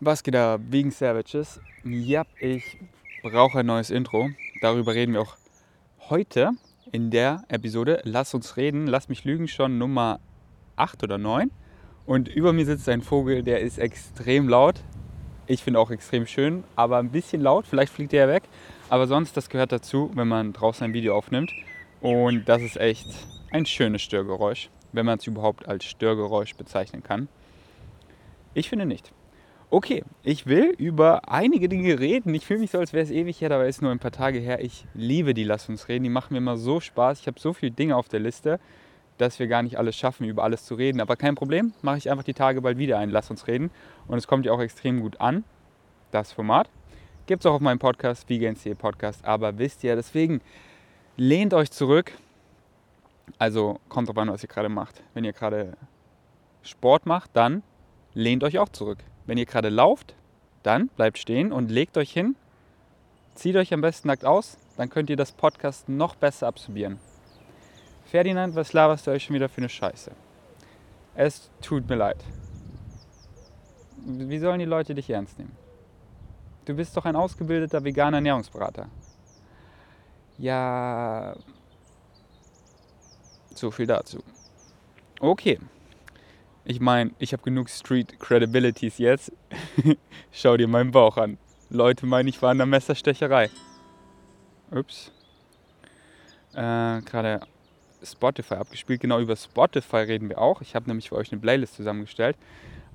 Was 0.00 0.22
geht 0.22 0.34
da, 0.34 0.58
Vegan 0.60 0.90
Savages? 0.90 1.58
Ja, 1.82 2.24
ich 2.38 2.76
brauche 3.22 3.60
ein 3.60 3.66
neues 3.66 3.88
Intro. 3.88 4.28
Darüber 4.60 4.92
reden 4.92 5.14
wir 5.14 5.22
auch 5.22 5.38
heute 6.10 6.50
in 6.92 7.10
der 7.10 7.44
Episode. 7.48 8.02
Lass 8.04 8.34
uns 8.34 8.58
reden, 8.58 8.86
lass 8.86 9.08
mich 9.08 9.24
lügen, 9.24 9.48
schon 9.48 9.78
Nummer 9.78 10.20
8 10.76 11.02
oder 11.02 11.16
9. 11.16 11.50
Und 12.04 12.28
über 12.28 12.52
mir 12.52 12.66
sitzt 12.66 12.86
ein 12.90 13.00
Vogel, 13.00 13.42
der 13.42 13.60
ist 13.60 13.78
extrem 13.78 14.50
laut. 14.50 14.82
Ich 15.46 15.62
finde 15.62 15.80
auch 15.80 15.90
extrem 15.90 16.26
schön, 16.26 16.64
aber 16.76 16.98
ein 16.98 17.10
bisschen 17.10 17.40
laut. 17.40 17.66
Vielleicht 17.66 17.94
fliegt 17.94 18.12
er 18.12 18.26
ja 18.26 18.34
weg. 18.34 18.42
Aber 18.90 19.06
sonst, 19.06 19.34
das 19.34 19.48
gehört 19.48 19.72
dazu, 19.72 20.10
wenn 20.12 20.28
man 20.28 20.52
draußen 20.52 20.84
ein 20.84 20.92
Video 20.92 21.16
aufnimmt. 21.16 21.50
Und 22.02 22.46
das 22.46 22.60
ist 22.60 22.76
echt 22.76 23.08
ein 23.50 23.64
schönes 23.64 24.02
Störgeräusch, 24.02 24.68
wenn 24.92 25.06
man 25.06 25.16
es 25.16 25.26
überhaupt 25.26 25.66
als 25.66 25.86
Störgeräusch 25.86 26.54
bezeichnen 26.54 27.02
kann. 27.02 27.28
Ich 28.52 28.68
finde 28.68 28.84
nicht. 28.84 29.15
Okay, 29.68 30.04
ich 30.22 30.46
will 30.46 30.74
über 30.78 31.28
einige 31.28 31.68
Dinge 31.68 31.98
reden. 31.98 32.32
Ich 32.34 32.46
fühle 32.46 32.60
mich 32.60 32.70
so, 32.70 32.78
als 32.78 32.92
wäre 32.92 33.02
es 33.02 33.10
ewig 33.10 33.40
her, 33.40 33.48
dabei 33.48 33.66
ist 33.66 33.82
nur 33.82 33.90
ein 33.90 33.98
paar 33.98 34.12
Tage 34.12 34.38
her. 34.38 34.62
Ich 34.62 34.86
liebe 34.94 35.34
die 35.34 35.42
Lass 35.42 35.68
uns 35.68 35.88
reden. 35.88 36.04
Die 36.04 36.10
machen 36.10 36.34
mir 36.34 36.38
immer 36.38 36.56
so 36.56 36.78
Spaß. 36.78 37.20
Ich 37.20 37.26
habe 37.26 37.40
so 37.40 37.52
viele 37.52 37.72
Dinge 37.72 37.96
auf 37.96 38.08
der 38.08 38.20
Liste, 38.20 38.60
dass 39.18 39.40
wir 39.40 39.48
gar 39.48 39.64
nicht 39.64 39.76
alles 39.76 39.96
schaffen, 39.96 40.24
über 40.24 40.44
alles 40.44 40.64
zu 40.64 40.76
reden. 40.76 41.00
Aber 41.00 41.16
kein 41.16 41.34
Problem, 41.34 41.72
mache 41.82 41.98
ich 41.98 42.08
einfach 42.08 42.22
die 42.22 42.32
Tage 42.32 42.62
bald 42.62 42.78
wieder 42.78 42.98
ein 42.98 43.10
Lass 43.10 43.28
uns 43.28 43.48
reden. 43.48 43.72
Und 44.06 44.18
es 44.18 44.28
kommt 44.28 44.46
ja 44.46 44.52
auch 44.52 44.60
extrem 44.60 45.00
gut 45.00 45.20
an, 45.20 45.42
das 46.12 46.30
Format. 46.30 46.70
Gibt 47.26 47.42
es 47.42 47.46
auch 47.46 47.54
auf 47.54 47.60
meinem 47.60 47.80
Podcast, 47.80 48.28
Vegan.de 48.28 48.76
Podcast. 48.76 49.24
Aber 49.24 49.58
wisst 49.58 49.82
ihr, 49.82 49.96
deswegen 49.96 50.42
lehnt 51.16 51.52
euch 51.54 51.72
zurück. 51.72 52.12
Also 53.38 53.80
kommt 53.88 54.08
drauf 54.08 54.18
an, 54.18 54.28
was 54.28 54.44
ihr 54.44 54.48
gerade 54.48 54.68
macht. 54.68 55.02
Wenn 55.12 55.24
ihr 55.24 55.32
gerade 55.32 55.76
Sport 56.62 57.04
macht, 57.04 57.30
dann 57.34 57.64
lehnt 58.14 58.44
euch 58.44 58.60
auch 58.60 58.68
zurück. 58.68 58.98
Wenn 59.26 59.38
ihr 59.38 59.46
gerade 59.46 59.68
lauft, 59.68 60.14
dann 60.62 60.88
bleibt 60.88 61.18
stehen 61.18 61.52
und 61.52 61.70
legt 61.70 61.96
euch 61.96 62.12
hin. 62.12 62.36
Zieht 63.34 63.56
euch 63.56 63.74
am 63.74 63.80
besten 63.80 64.08
nackt 64.08 64.24
aus, 64.24 64.56
dann 64.76 64.88
könnt 64.88 65.10
ihr 65.10 65.16
das 65.16 65.32
Podcast 65.32 65.88
noch 65.88 66.14
besser 66.14 66.46
absorbieren. 66.46 66.98
Ferdinand, 68.06 68.54
was 68.54 68.72
laberst 68.72 69.06
du 69.06 69.10
euch 69.10 69.24
schon 69.24 69.34
wieder 69.34 69.48
für 69.48 69.58
eine 69.58 69.68
Scheiße? 69.68 70.12
Es 71.14 71.50
tut 71.60 71.88
mir 71.88 71.96
leid. 71.96 72.22
Wie 74.06 74.38
sollen 74.38 74.60
die 74.60 74.64
Leute 74.64 74.94
dich 74.94 75.10
ernst 75.10 75.38
nehmen? 75.38 75.56
Du 76.64 76.74
bist 76.74 76.96
doch 76.96 77.04
ein 77.04 77.16
ausgebildeter 77.16 77.82
veganer 77.84 78.18
Ernährungsberater. 78.18 78.88
Ja, 80.38 81.34
so 83.54 83.70
viel 83.70 83.86
dazu. 83.86 84.22
Okay, 85.20 85.58
ich 86.66 86.80
meine, 86.80 87.12
ich 87.20 87.32
habe 87.32 87.44
genug 87.44 87.70
Street 87.70 88.18
Credibilities 88.18 88.98
jetzt. 88.98 89.32
Schau 90.32 90.56
dir 90.56 90.66
meinen 90.66 90.90
Bauch 90.90 91.16
an. 91.16 91.38
Leute 91.70 92.06
meinen, 92.06 92.28
ich 92.28 92.42
war 92.42 92.50
in 92.50 92.58
der 92.58 92.66
Messerstecherei. 92.66 93.50
Ups. 94.72 95.12
Äh, 96.54 97.02
Gerade 97.02 97.40
Spotify 98.02 98.54
abgespielt. 98.54 99.00
Genau 99.00 99.20
über 99.20 99.36
Spotify 99.36 99.98
reden 99.98 100.28
wir 100.28 100.38
auch. 100.38 100.60
Ich 100.60 100.74
habe 100.74 100.88
nämlich 100.88 101.08
für 101.08 101.14
euch 101.14 101.30
eine 101.30 101.40
Playlist 101.40 101.76
zusammengestellt. 101.76 102.36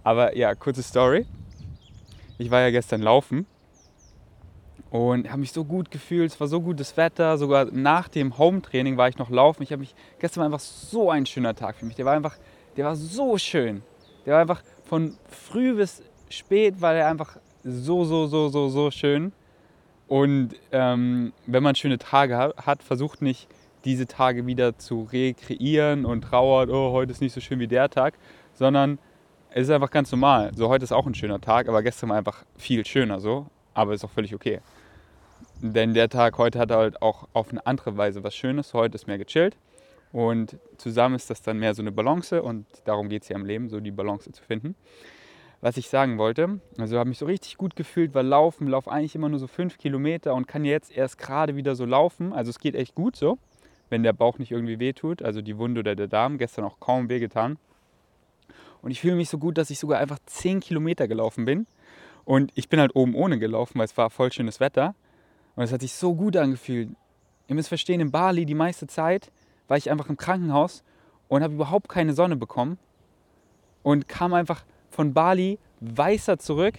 Aber 0.03 0.35
ja, 0.35 0.53
kurze 0.53 0.83
Story. 0.83 1.25
Ich 2.37 2.51
war 2.51 2.59
ja 2.59 2.71
gestern 2.71 3.01
laufen 3.01 3.45
und 4.89 5.29
habe 5.29 5.39
mich 5.39 5.53
so 5.53 5.63
gut 5.63 5.91
gefühlt. 5.91 6.31
Es 6.33 6.39
war 6.41 6.47
so 6.47 6.59
gutes 6.59 6.97
Wetter. 6.97 7.37
Sogar 7.37 7.65
nach 7.65 8.09
dem 8.09 8.37
Home-Training 8.37 8.97
war 8.97 9.07
ich 9.07 9.17
noch 9.17 9.29
laufen. 9.29 9.63
Ich 9.63 9.71
habe 9.71 9.79
mich 9.79 9.95
gestern 10.19 10.41
war 10.41 10.45
einfach 10.47 10.59
so 10.59 11.09
ein 11.09 11.25
schöner 11.25 11.55
Tag 11.55 11.77
für 11.77 11.85
mich. 11.85 11.95
Der 11.95 12.05
war 12.05 12.13
einfach 12.13 12.35
der 12.77 12.85
war 12.85 12.95
so 12.95 13.37
schön. 13.37 13.81
Der 14.25 14.33
war 14.33 14.41
einfach 14.41 14.63
von 14.85 15.17
früh 15.27 15.75
bis 15.75 16.03
spät, 16.29 16.81
war 16.81 16.93
der 16.93 17.07
einfach 17.07 17.37
so, 17.63 18.05
so, 18.05 18.27
so, 18.27 18.49
so, 18.49 18.69
so 18.69 18.91
schön. 18.91 19.33
Und 20.07 20.55
ähm, 20.71 21.31
wenn 21.47 21.63
man 21.63 21.75
schöne 21.75 21.97
Tage 21.97 22.53
hat, 22.57 22.83
versucht 22.83 23.21
nicht 23.21 23.47
diese 23.85 24.05
Tage 24.05 24.45
wieder 24.45 24.77
zu 24.77 25.07
rekreieren 25.11 26.05
und 26.05 26.21
trauert, 26.21 26.69
oh, 26.69 26.91
heute 26.91 27.11
ist 27.11 27.21
nicht 27.21 27.33
so 27.33 27.41
schön 27.41 27.59
wie 27.59 27.67
der 27.67 27.89
Tag, 27.89 28.15
sondern 28.53 28.99
es 29.51 29.63
ist 29.63 29.69
einfach 29.69 29.89
ganz 29.89 30.11
normal. 30.11 30.51
So, 30.55 30.69
heute 30.69 30.83
ist 30.83 30.91
auch 30.91 31.07
ein 31.07 31.15
schöner 31.15 31.41
Tag, 31.41 31.67
aber 31.67 31.81
gestern 31.81 32.09
war 32.09 32.17
einfach 32.17 32.43
viel 32.57 32.85
schöner 32.85 33.19
so, 33.19 33.47
aber 33.73 33.93
ist 33.93 34.03
auch 34.03 34.11
völlig 34.11 34.35
okay. 34.35 34.59
Denn 35.61 35.93
der 35.93 36.09
Tag 36.09 36.37
heute 36.37 36.59
hat 36.59 36.71
halt 36.71 37.01
auch 37.01 37.27
auf 37.33 37.51
eine 37.51 37.65
andere 37.65 37.95
Weise 37.97 38.23
was 38.23 38.35
Schönes. 38.35 38.73
Heute 38.73 38.95
ist 38.95 39.07
mehr 39.07 39.17
gechillt. 39.17 39.55
Und 40.11 40.57
zusammen 40.77 41.15
ist 41.15 41.29
das 41.29 41.41
dann 41.41 41.59
mehr 41.59 41.73
so 41.73 41.81
eine 41.81 41.91
Balance 41.91 42.41
und 42.41 42.65
darum 42.85 43.07
geht 43.09 43.23
es 43.23 43.29
ja 43.29 43.37
im 43.37 43.45
Leben, 43.45 43.69
so 43.69 43.79
die 43.79 43.91
Balance 43.91 44.31
zu 44.31 44.43
finden. 44.43 44.75
Was 45.61 45.77
ich 45.77 45.89
sagen 45.89 46.17
wollte, 46.17 46.59
also 46.79 46.97
habe 46.97 47.09
mich 47.09 47.19
so 47.19 47.27
richtig 47.27 47.55
gut 47.55 47.75
gefühlt, 47.75 48.15
weil 48.15 48.25
Laufen, 48.25 48.67
laufe 48.67 48.91
eigentlich 48.91 49.13
immer 49.13 49.29
nur 49.29 49.39
so 49.39 49.47
fünf 49.47 49.77
Kilometer 49.77 50.33
und 50.33 50.47
kann 50.47 50.65
jetzt 50.65 50.91
erst 50.91 51.19
gerade 51.19 51.55
wieder 51.55 51.75
so 51.75 51.85
laufen. 51.85 52.33
Also 52.33 52.49
es 52.49 52.59
geht 52.59 52.75
echt 52.75 52.95
gut 52.95 53.15
so, 53.15 53.37
wenn 53.89 54.01
der 54.01 54.11
Bauch 54.11 54.39
nicht 54.39 54.51
irgendwie 54.51 54.79
wehtut, 54.79 55.21
also 55.21 55.41
die 55.41 55.57
Wunde 55.57 55.81
oder 55.81 55.95
der 55.95 56.07
Darm, 56.07 56.39
gestern 56.39 56.65
auch 56.65 56.79
kaum 56.79 57.09
wehgetan. 57.09 57.57
Und 58.81 58.89
ich 58.89 59.01
fühle 59.01 59.15
mich 59.15 59.29
so 59.29 59.37
gut, 59.37 59.57
dass 59.57 59.69
ich 59.69 59.77
sogar 59.77 59.99
einfach 59.99 60.17
zehn 60.25 60.59
Kilometer 60.59 61.07
gelaufen 61.07 61.45
bin. 61.45 61.67
Und 62.25 62.51
ich 62.55 62.67
bin 62.67 62.79
halt 62.79 62.95
oben 62.95 63.13
ohne 63.13 63.37
gelaufen, 63.37 63.77
weil 63.77 63.85
es 63.85 63.95
war 63.97 64.09
voll 64.09 64.31
schönes 64.31 64.59
Wetter. 64.59 64.95
Und 65.55 65.63
es 65.63 65.71
hat 65.71 65.81
sich 65.81 65.93
so 65.93 66.15
gut 66.15 66.35
angefühlt. 66.37 66.89
Ihr 67.47 67.55
müsst 67.55 67.69
verstehen, 67.69 68.01
in 68.01 68.11
Bali 68.11 68.45
die 68.45 68.55
meiste 68.55 68.87
Zeit 68.87 69.31
war 69.71 69.77
ich 69.77 69.89
einfach 69.89 70.09
im 70.09 70.17
Krankenhaus 70.17 70.83
und 71.29 71.43
habe 71.43 71.53
überhaupt 71.53 71.87
keine 71.87 72.11
Sonne 72.11 72.35
bekommen 72.35 72.77
und 73.83 74.09
kam 74.09 74.33
einfach 74.33 74.65
von 74.89 75.13
Bali 75.13 75.59
weißer 75.79 76.37
zurück, 76.39 76.75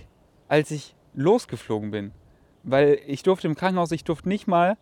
als 0.46 0.70
ich 0.70 0.94
losgeflogen 1.14 1.90
bin. 1.90 2.12
Weil 2.64 3.00
ich 3.06 3.22
durfte 3.22 3.46
im 3.46 3.54
Krankenhaus, 3.54 3.92
ich 3.92 4.04
durfte 4.04 4.28
nicht 4.28 4.46
mal 4.46 4.76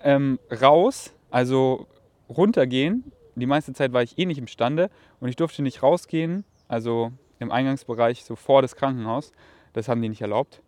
ähm, 0.00 0.40
raus, 0.60 1.14
also 1.30 1.86
runtergehen. 2.28 3.12
Die 3.36 3.46
meiste 3.46 3.72
Zeit 3.72 3.92
war 3.92 4.02
ich 4.02 4.18
eh 4.18 4.26
nicht 4.26 4.38
imstande 4.38 4.90
und 5.20 5.28
ich 5.28 5.36
durfte 5.36 5.62
nicht 5.62 5.84
rausgehen, 5.84 6.44
also 6.66 7.12
im 7.38 7.52
Eingangsbereich 7.52 8.24
so 8.24 8.34
vor 8.34 8.62
das 8.62 8.74
Krankenhaus. 8.74 9.30
Das 9.74 9.86
haben 9.86 10.02
die 10.02 10.08
nicht 10.08 10.22
erlaubt. 10.22 10.60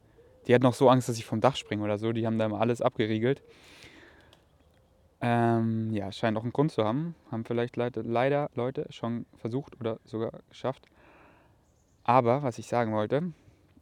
Die 0.47 0.55
hatten 0.55 0.67
auch 0.67 0.75
so 0.75 0.89
Angst, 0.89 1.09
dass 1.09 1.19
ich 1.19 1.27
vom 1.27 1.41
Dach 1.41 1.57
springe 1.57 1.83
oder 1.83 1.99
so. 1.99 2.13
Die 2.13 2.25
haben 2.29 2.39
da 2.39 2.47
immer 2.47 2.61
alles 2.61 2.81
abgeriegelt. 2.81 3.43
Ähm, 5.21 5.91
ja, 5.93 6.13
scheint 6.13 6.37
auch 6.37 6.43
einen 6.43 6.53
Grund 6.53 6.73
zu 6.73 6.85
haben. 6.85 7.15
Haben 7.31 7.45
vielleicht 7.45 7.77
leider 7.77 8.51
Leute 8.55 8.87
schon 8.91 9.27
versucht 9.37 9.79
oder 9.81 9.99
sogar 10.05 10.33
geschafft. 10.49 10.87
Aber 12.05 12.43
was 12.43 12.59
ich 12.59 12.67
sagen 12.67 12.93
wollte, 12.93 13.33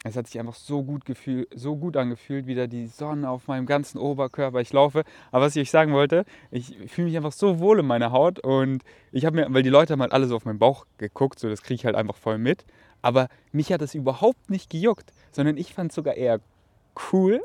es 0.05 0.17
hat 0.17 0.27
sich 0.27 0.39
einfach 0.39 0.55
so 0.55 0.83
gut, 0.83 1.05
gefühl, 1.05 1.47
so 1.55 1.77
gut 1.77 1.97
angefühlt, 1.97 2.47
wieder 2.47 2.69
die 2.69 2.87
Sonne 2.87 3.29
auf 3.29 3.49
meinem 3.49 3.67
ganzen 3.67 3.99
Oberkörper. 3.99 4.61
Ich 4.61 4.73
laufe. 4.73 5.05
Aber 5.31 5.45
was 5.45 5.57
ich 5.57 5.63
euch 5.63 5.71
sagen 5.71 5.93
wollte, 5.93 6.25
ich 6.51 6.77
fühle 6.89 7.09
mich 7.09 7.17
einfach 7.17 7.33
so 7.33 7.59
wohl 7.59 7.81
in 7.81 7.87
meiner 7.87 8.13
Haut. 8.13 8.39
Und 8.39 8.83
ich 9.13 9.25
habe 9.27 9.37
mir, 9.37 9.47
weil 9.53 9.63
die 9.63 9.69
Leute 9.69 9.93
haben 9.93 10.01
halt 10.01 10.13
alle 10.13 10.27
so 10.27 10.37
auf 10.37 10.45
meinen 10.45 10.59
Bauch 10.59 10.87
geguckt, 10.99 11.39
so 11.39 11.49
das 11.49 11.63
kriege 11.63 11.75
ich 11.75 11.87
halt 11.87 11.97
einfach 11.97 12.17
voll 12.17 12.39
mit. 12.39 12.65
Aber 13.03 13.29
mich 13.53 13.73
hat 13.73 13.81
das 13.81 13.95
überhaupt 13.95 14.51
nicht 14.51 14.71
gejuckt, 14.71 15.13
sondern 15.33 15.57
ich 15.57 15.75
fand 15.75 15.91
es 15.91 15.97
sogar 15.97 16.15
eher 16.15 16.41
cool, 17.13 17.41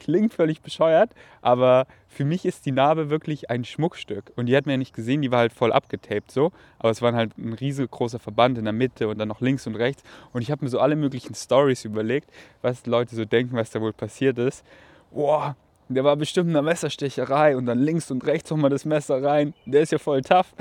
klingt 0.00 0.34
völlig 0.34 0.60
bescheuert, 0.62 1.12
aber 1.42 1.86
für 2.08 2.24
mich 2.24 2.44
ist 2.44 2.66
die 2.66 2.72
Narbe 2.72 3.10
wirklich 3.10 3.50
ein 3.50 3.64
Schmuckstück. 3.64 4.32
Und 4.34 4.46
die 4.46 4.56
hat 4.56 4.66
man 4.66 4.72
ja 4.72 4.76
nicht 4.78 4.94
gesehen, 4.94 5.22
die 5.22 5.30
war 5.30 5.38
halt 5.38 5.52
voll 5.52 5.72
abgetaped 5.72 6.32
so. 6.32 6.50
Aber 6.78 6.90
es 6.90 7.00
war 7.00 7.12
halt 7.12 7.38
ein 7.38 7.52
riesengroßer 7.52 8.18
Verband 8.18 8.58
in 8.58 8.64
der 8.64 8.72
Mitte 8.72 9.06
und 9.08 9.18
dann 9.18 9.28
noch 9.28 9.40
links 9.40 9.66
und 9.66 9.76
rechts. 9.76 10.02
Und 10.32 10.42
ich 10.42 10.50
habe 10.50 10.64
mir 10.64 10.70
so 10.70 10.80
alle 10.80 10.96
möglichen 10.96 11.34
Stories 11.34 11.84
überlegt, 11.84 12.30
was 12.62 12.86
Leute 12.86 13.14
so 13.14 13.24
denken, 13.24 13.56
was 13.56 13.70
da 13.70 13.80
wohl 13.80 13.92
passiert 13.92 14.38
ist. 14.38 14.64
Boah, 15.12 15.56
der 15.88 16.04
war 16.04 16.16
bestimmt 16.16 16.50
in 16.50 16.56
einer 16.56 16.62
Messerstecherei 16.62 17.56
und 17.56 17.66
dann 17.66 17.78
links 17.78 18.10
und 18.10 18.24
rechts 18.26 18.50
nochmal 18.50 18.70
das 18.70 18.84
Messer 18.84 19.22
rein. 19.22 19.54
Der 19.66 19.82
ist 19.82 19.92
ja 19.92 19.98
voll 19.98 20.22
tough. 20.22 20.54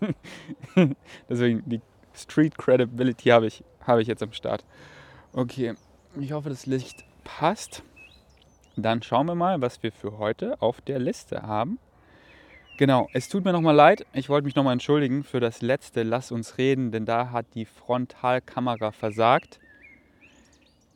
Deswegen 1.28 1.62
die 1.66 1.80
Street 2.14 2.56
Credibility 2.56 3.30
habe 3.30 3.46
ich, 3.46 3.64
hab 3.86 3.98
ich 3.98 4.08
jetzt 4.08 4.22
am 4.22 4.32
Start. 4.32 4.64
Okay, 5.32 5.74
ich 6.20 6.32
hoffe, 6.32 6.48
das 6.48 6.66
Licht 6.66 7.04
passt. 7.24 7.82
Dann 8.76 9.02
schauen 9.02 9.26
wir 9.26 9.34
mal, 9.34 9.60
was 9.60 9.82
wir 9.82 9.92
für 9.92 10.18
heute 10.18 10.60
auf 10.60 10.80
der 10.80 10.98
Liste 10.98 11.42
haben. 11.42 11.78
Genau, 12.76 13.08
es 13.12 13.28
tut 13.28 13.44
mir 13.44 13.52
nochmal 13.52 13.76
leid. 13.76 14.04
Ich 14.12 14.28
wollte 14.28 14.46
mich 14.46 14.56
nochmal 14.56 14.72
entschuldigen 14.72 15.22
für 15.22 15.38
das 15.38 15.62
letzte 15.62 16.02
Lass 16.02 16.32
uns 16.32 16.58
reden, 16.58 16.90
denn 16.90 17.06
da 17.06 17.30
hat 17.30 17.46
die 17.54 17.66
Frontalkamera 17.66 18.90
versagt. 18.90 19.60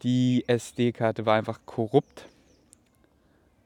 Die 0.03 0.45
SD-Karte 0.49 1.25
war 1.25 1.37
einfach 1.37 1.61
korrupt. 1.67 2.27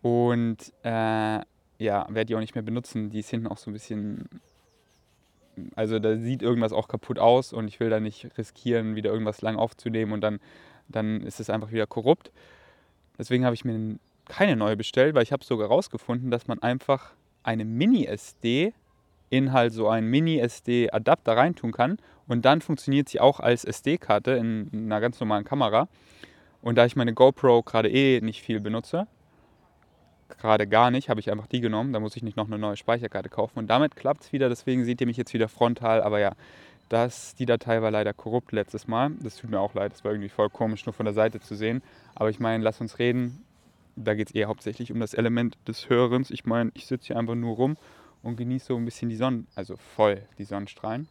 Und 0.02 0.58
äh, 0.82 1.40
ja, 1.78 2.06
werde 2.08 2.26
die 2.26 2.34
auch 2.34 2.40
nicht 2.40 2.54
mehr 2.54 2.62
benutzen. 2.62 3.08
Die 3.08 3.20
ist 3.20 3.30
hinten 3.30 3.46
auch 3.46 3.56
so 3.56 3.70
ein 3.70 3.72
bisschen. 3.72 4.28
Also 5.74 5.98
da 5.98 6.16
sieht 6.16 6.42
irgendwas 6.42 6.72
auch 6.72 6.88
kaputt 6.88 7.18
aus 7.18 7.52
und 7.52 7.68
ich 7.68 7.80
will 7.80 7.88
da 7.88 8.00
nicht 8.00 8.28
riskieren, 8.36 8.94
wieder 8.94 9.10
irgendwas 9.10 9.42
lang 9.42 9.56
aufzunehmen 9.56 10.12
und 10.12 10.22
dann, 10.22 10.40
dann 10.88 11.20
ist 11.22 11.40
es 11.40 11.50
einfach 11.50 11.72
wieder 11.72 11.86
korrupt. 11.86 12.30
Deswegen 13.18 13.44
habe 13.44 13.54
ich 13.54 13.64
mir 13.64 13.96
keine 14.26 14.56
neue 14.56 14.76
bestellt, 14.76 15.14
weil 15.14 15.22
ich 15.22 15.32
habe 15.32 15.44
sogar 15.44 15.68
herausgefunden, 15.68 16.30
dass 16.30 16.46
man 16.46 16.60
einfach 16.62 17.12
eine 17.42 17.64
Mini-SD 17.64 18.72
in 19.30 19.52
halt 19.52 19.72
so 19.72 19.88
einen 19.88 20.08
Mini-SD-Adapter 20.08 21.36
reintun 21.36 21.72
kann. 21.72 21.98
Und 22.28 22.44
dann 22.44 22.60
funktioniert 22.60 23.08
sie 23.08 23.20
auch 23.20 23.40
als 23.40 23.64
SD-Karte 23.64 24.32
in 24.32 24.70
einer 24.72 25.00
ganz 25.00 25.18
normalen 25.20 25.44
Kamera. 25.44 25.88
Und 26.60 26.76
da 26.76 26.84
ich 26.84 26.96
meine 26.96 27.14
GoPro 27.14 27.62
gerade 27.62 27.90
eh 27.90 28.20
nicht 28.20 28.42
viel 28.42 28.60
benutze, 28.60 29.06
gerade 30.38 30.66
gar 30.66 30.90
nicht, 30.90 31.08
habe 31.08 31.20
ich 31.20 31.30
einfach 31.30 31.46
die 31.46 31.60
genommen. 31.60 31.92
Da 31.92 32.00
muss 32.00 32.16
ich 32.16 32.22
nicht 32.22 32.36
noch 32.36 32.46
eine 32.46 32.58
neue 32.58 32.76
Speicherkarte 32.76 33.28
kaufen. 33.28 33.58
Und 33.58 33.68
damit 33.68 33.96
klappt 33.96 34.24
es 34.24 34.32
wieder. 34.32 34.48
Deswegen 34.48 34.84
seht 34.84 35.00
ihr 35.00 35.06
mich 35.06 35.16
jetzt 35.16 35.32
wieder 35.32 35.48
frontal. 35.48 36.02
Aber 36.02 36.20
ja, 36.20 36.32
das, 36.88 37.34
die 37.34 37.46
Datei 37.46 37.80
war 37.80 37.90
leider 37.90 38.12
korrupt 38.12 38.52
letztes 38.52 38.86
Mal. 38.86 39.12
Das 39.22 39.36
tut 39.36 39.50
mir 39.50 39.60
auch 39.60 39.74
leid. 39.74 39.92
Das 39.92 40.04
war 40.04 40.12
irgendwie 40.12 40.28
voll 40.28 40.50
komisch, 40.50 40.84
nur 40.84 40.92
von 40.92 41.06
der 41.06 41.14
Seite 41.14 41.40
zu 41.40 41.54
sehen. 41.54 41.82
Aber 42.14 42.30
ich 42.30 42.38
meine, 42.38 42.62
lass 42.62 42.80
uns 42.80 42.98
reden. 42.98 43.44
Da 43.96 44.14
geht 44.14 44.28
es 44.28 44.34
eher 44.34 44.48
hauptsächlich 44.48 44.92
um 44.92 45.00
das 45.00 45.14
Element 45.14 45.56
des 45.66 45.88
Hörens. 45.88 46.30
Ich 46.30 46.44
meine, 46.44 46.70
ich 46.74 46.86
sitze 46.86 47.08
hier 47.08 47.18
einfach 47.18 47.34
nur 47.34 47.56
rum 47.56 47.76
und 48.22 48.36
genieße 48.36 48.66
so 48.66 48.76
ein 48.76 48.84
bisschen 48.84 49.08
die 49.08 49.16
Sonne, 49.16 49.44
also 49.54 49.76
voll 49.76 50.22
die 50.38 50.44
Sonnenstrahlen. 50.44 51.08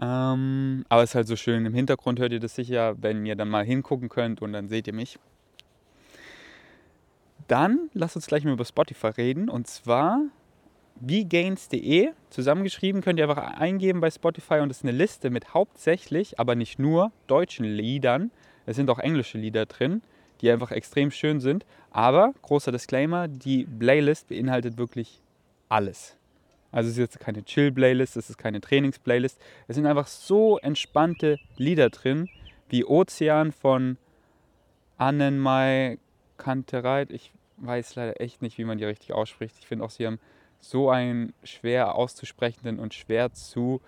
Ähm, 0.00 0.84
aber 0.88 1.02
es 1.02 1.10
ist 1.10 1.14
halt 1.14 1.28
so 1.28 1.36
schön. 1.36 1.64
Im 1.64 1.74
Hintergrund 1.74 2.18
hört 2.18 2.32
ihr 2.32 2.40
das 2.40 2.56
sicher, 2.56 3.00
wenn 3.00 3.24
ihr 3.24 3.36
dann 3.36 3.48
mal 3.48 3.64
hingucken 3.64 4.08
könnt 4.08 4.42
und 4.42 4.52
dann 4.52 4.68
seht 4.68 4.88
ihr 4.88 4.94
mich. 4.94 5.18
Dann 7.46 7.90
lasst 7.92 8.16
uns 8.16 8.26
gleich 8.26 8.44
mal 8.44 8.52
über 8.52 8.64
Spotify 8.64 9.08
reden. 9.08 9.48
Und 9.48 9.68
zwar 9.68 10.22
vgains.de 11.06 12.10
zusammengeschrieben 12.30 13.02
könnt 13.02 13.18
ihr 13.18 13.28
einfach 13.28 13.58
eingeben 13.58 14.00
bei 14.00 14.10
Spotify 14.10 14.60
und 14.60 14.70
es 14.70 14.78
ist 14.78 14.84
eine 14.84 14.96
Liste 14.96 15.30
mit 15.30 15.52
hauptsächlich, 15.52 16.38
aber 16.38 16.54
nicht 16.54 16.78
nur 16.78 17.12
deutschen 17.26 17.64
Liedern. 17.64 18.30
Es 18.66 18.76
sind 18.76 18.88
auch 18.88 18.98
englische 18.98 19.38
Lieder 19.38 19.66
drin 19.66 20.02
die 20.42 20.50
einfach 20.50 20.72
extrem 20.72 21.10
schön 21.10 21.40
sind. 21.40 21.64
Aber, 21.90 22.34
großer 22.42 22.72
Disclaimer, 22.72 23.28
die 23.28 23.64
Playlist 23.64 24.28
beinhaltet 24.28 24.76
wirklich 24.76 25.20
alles. 25.68 26.16
Also 26.72 26.88
es 26.88 26.94
ist 26.94 26.98
jetzt 26.98 27.20
keine 27.20 27.44
Chill-Playlist, 27.44 28.16
es 28.16 28.28
ist 28.28 28.38
keine 28.38 28.60
Trainings-Playlist. 28.60 29.40
Es 29.68 29.76
sind 29.76 29.86
einfach 29.86 30.06
so 30.06 30.58
entspannte 30.58 31.38
Lieder 31.56 31.90
drin, 31.90 32.28
wie 32.68 32.84
Ozean 32.84 33.52
von 33.52 33.98
Annenmai 34.98 35.98
Kantereit. 36.38 37.10
Ich 37.10 37.32
weiß 37.58 37.94
leider 37.94 38.20
echt 38.20 38.42
nicht, 38.42 38.58
wie 38.58 38.64
man 38.64 38.78
die 38.78 38.84
richtig 38.84 39.12
ausspricht. 39.12 39.56
Ich 39.60 39.66
finde 39.66 39.84
auch, 39.84 39.90
sie 39.90 40.06
haben 40.06 40.18
so 40.62 40.88
einen 40.90 41.34
schwer 41.42 41.96
auszusprechenden 41.96 42.78
und 42.78 42.94
schwer 42.94 43.32
zu 43.32 43.80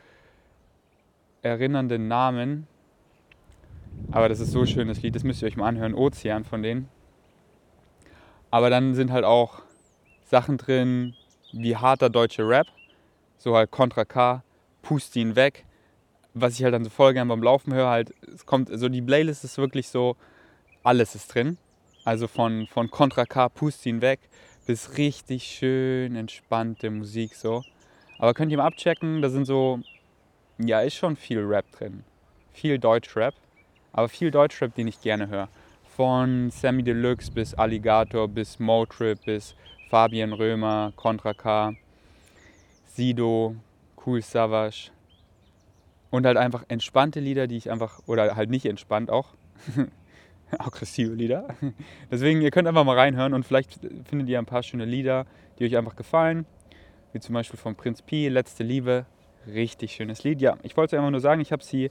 erinnernden 1.40 2.08
Namen. 2.08 2.66
Aber 4.10 4.28
das 4.28 4.40
ist 4.40 4.50
so 4.50 4.60
ein 4.60 4.66
schönes 4.66 5.00
Lied, 5.00 5.14
das 5.14 5.22
müsst 5.22 5.40
ihr 5.40 5.46
euch 5.46 5.56
mal 5.56 5.68
anhören. 5.68 5.94
Ozean 5.94 6.44
von 6.44 6.62
denen. 6.62 6.88
Aber 8.50 8.70
dann 8.70 8.94
sind 8.94 9.12
halt 9.12 9.24
auch 9.24 9.62
Sachen 10.24 10.58
drin 10.58 11.14
wie 11.52 11.76
harter 11.76 12.10
deutscher 12.10 12.48
Rap. 12.48 12.66
So 13.38 13.56
halt 13.56 13.70
Contra 13.70 14.04
K, 14.04 14.42
Pust 14.82 15.14
ihn 15.16 15.36
weg. 15.36 15.64
Was 16.34 16.54
ich 16.54 16.64
halt 16.64 16.74
dann 16.74 16.82
so 16.82 16.90
voll 16.90 17.14
gern 17.14 17.28
beim 17.28 17.42
Laufen 17.42 17.72
höre, 17.72 17.88
halt, 17.88 18.12
es 18.34 18.44
kommt, 18.46 18.68
so 18.72 18.88
die 18.88 19.02
Playlist 19.02 19.44
ist 19.44 19.58
wirklich 19.58 19.88
so, 19.88 20.16
alles 20.82 21.14
ist 21.14 21.32
drin. 21.32 21.56
Also 22.04 22.26
von, 22.26 22.66
von 22.66 22.90
Contra 22.90 23.24
K, 23.26 23.48
Pust 23.48 23.86
ihn 23.86 24.00
weg, 24.00 24.18
bis 24.66 24.96
richtig 24.98 25.44
schön 25.44 26.16
entspannte 26.16 26.90
Musik 26.90 27.34
so. 27.34 27.62
Aber 28.18 28.34
könnt 28.34 28.52
ihr 28.52 28.58
mal 28.58 28.66
abchecken, 28.66 29.22
da 29.22 29.28
sind 29.28 29.44
so, 29.44 29.80
ja, 30.58 30.80
ist 30.80 30.94
schon 30.94 31.16
viel 31.16 31.40
Rap 31.40 31.70
drin. 31.72 32.04
Viel 32.52 32.78
Deutschrap 32.78 33.34
aber 33.94 34.08
viel 34.08 34.32
Deutschrap, 34.32 34.74
den 34.74 34.88
ich 34.88 35.00
gerne 35.00 35.28
höre. 35.28 35.48
Von 35.96 36.50
Sammy 36.50 36.82
Deluxe 36.82 37.30
bis 37.30 37.54
Alligator 37.54 38.26
bis 38.26 38.58
Motrip 38.58 39.24
bis 39.24 39.54
Fabian 39.88 40.32
Römer, 40.32 40.92
Contra 40.96 41.32
K, 41.32 41.74
Sido, 42.86 43.54
Cool 44.04 44.20
Savage. 44.20 44.90
Und 46.10 46.26
halt 46.26 46.36
einfach 46.36 46.64
entspannte 46.68 47.20
Lieder, 47.20 47.46
die 47.46 47.56
ich 47.56 47.70
einfach, 47.70 48.00
oder 48.06 48.34
halt 48.34 48.50
nicht 48.50 48.66
entspannt 48.66 49.10
auch, 49.10 49.28
aggressive 50.58 51.14
Lieder. 51.14 51.48
Deswegen, 52.10 52.42
ihr 52.42 52.50
könnt 52.50 52.68
einfach 52.68 52.84
mal 52.84 52.98
reinhören 52.98 53.34
und 53.34 53.44
vielleicht 53.44 53.80
findet 54.04 54.28
ihr 54.28 54.38
ein 54.38 54.46
paar 54.46 54.62
schöne 54.62 54.84
Lieder, 54.84 55.26
die 55.58 55.64
euch 55.64 55.76
einfach 55.76 55.96
gefallen. 55.96 56.46
Wie 57.12 57.20
zum 57.20 57.34
Beispiel 57.34 57.58
von 57.58 57.76
Prinz 57.76 58.02
Pi, 58.02 58.28
Letzte 58.28 58.64
Liebe. 58.64 59.06
Richtig 59.46 59.92
schönes 59.92 60.24
Lied. 60.24 60.40
Ja, 60.40 60.56
ich 60.62 60.76
wollte 60.76 60.96
einfach 60.96 61.10
nur 61.10 61.20
sagen, 61.20 61.40
ich 61.40 61.52
habe 61.52 61.62
sie 61.62 61.90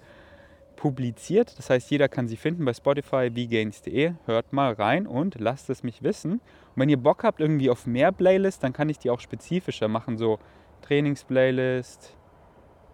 publiziert. 0.76 1.58
Das 1.58 1.70
heißt, 1.70 1.90
jeder 1.92 2.10
kann 2.10 2.28
sie 2.28 2.36
finden 2.36 2.66
bei 2.66 2.74
Spotify, 2.74 3.30
vgains.de. 3.34 4.14
Hört 4.26 4.52
mal 4.54 4.74
rein 4.74 5.08
und 5.08 5.40
lasst 5.40 5.70
es 5.70 5.84
mich 5.84 6.04
wissen. 6.04 6.34
Und 6.34 6.42
wenn 6.76 6.90
ihr 6.90 6.98
Bock 6.98 7.24
habt 7.24 7.40
irgendwie 7.40 7.70
auf 7.70 7.86
mehr 7.86 8.12
Playlists, 8.12 8.60
dann 8.60 8.74
kann 8.74 8.90
ich 8.90 9.00
die 9.00 9.10
auch 9.10 9.20
spezifischer 9.20 9.88
machen. 9.88 10.18
So 10.18 10.40
Trainings-Playlist, 10.82 12.16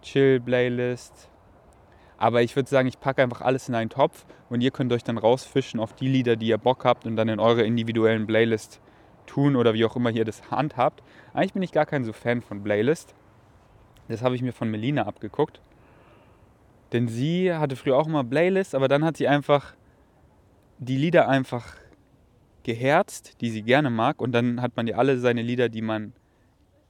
Chill-Playlist. 0.02 1.30
Aber 2.20 2.42
ich 2.42 2.58
würde 2.58 2.70
sagen, 2.70 2.90
ich 2.90 3.00
packe 3.00 3.24
einfach 3.24 3.40
alles 3.40 3.70
in 3.70 3.76
einen 3.76 3.90
Topf 3.90 4.26
und 4.50 4.60
ihr 4.60 4.72
könnt 4.72 4.92
euch 4.92 5.06
dann 5.06 5.18
rausfischen 5.18 5.80
auf 5.80 5.94
die 5.94 6.10
Lieder, 6.10 6.36
die 6.36 6.48
ihr 6.48 6.58
Bock 6.58 6.84
habt 6.84 7.08
und 7.08 7.16
dann 7.16 7.30
in 7.30 7.40
eure 7.40 7.64
individuellen 7.64 8.28
Playlist 8.28 8.82
tun 9.26 9.56
oder 9.56 9.74
wie 9.74 9.86
auch 9.86 9.96
immer 9.96 10.12
ihr 10.12 10.26
das 10.26 10.52
handhabt. 10.52 11.02
Eigentlich 11.34 11.54
bin 11.54 11.64
ich 11.64 11.72
gar 11.72 11.86
kein 11.86 12.04
so 12.04 12.12
Fan 12.12 12.42
von 12.42 12.62
Playlist. 12.62 13.16
Das 14.10 14.22
habe 14.22 14.36
ich 14.36 14.42
mir 14.42 14.52
von 14.52 14.70
Melina 14.70 15.04
abgeguckt. 15.04 15.62
Denn 16.92 17.08
sie 17.08 17.54
hatte 17.54 17.78
früher 17.78 17.96
auch 17.96 18.08
immer 18.08 18.26
Playlists, 18.26 18.76
aber 18.76 18.90
dann 18.90 19.06
hat 19.06 19.16
sie 19.16 19.30
einfach 19.30 19.76
die 20.78 20.98
Lieder 20.98 21.30
einfach 21.30 21.78
geherzt, 22.64 23.40
die 23.40 23.50
sie 23.50 23.62
gerne 23.62 23.90
mag. 23.90 24.20
Und 24.20 24.34
dann 24.34 24.62
hat 24.62 24.76
man 24.76 24.88
ja 24.88 24.98
alle 24.98 25.20
seine 25.20 25.42
Lieder, 25.42 25.70
die 25.70 25.82
man 25.82 26.12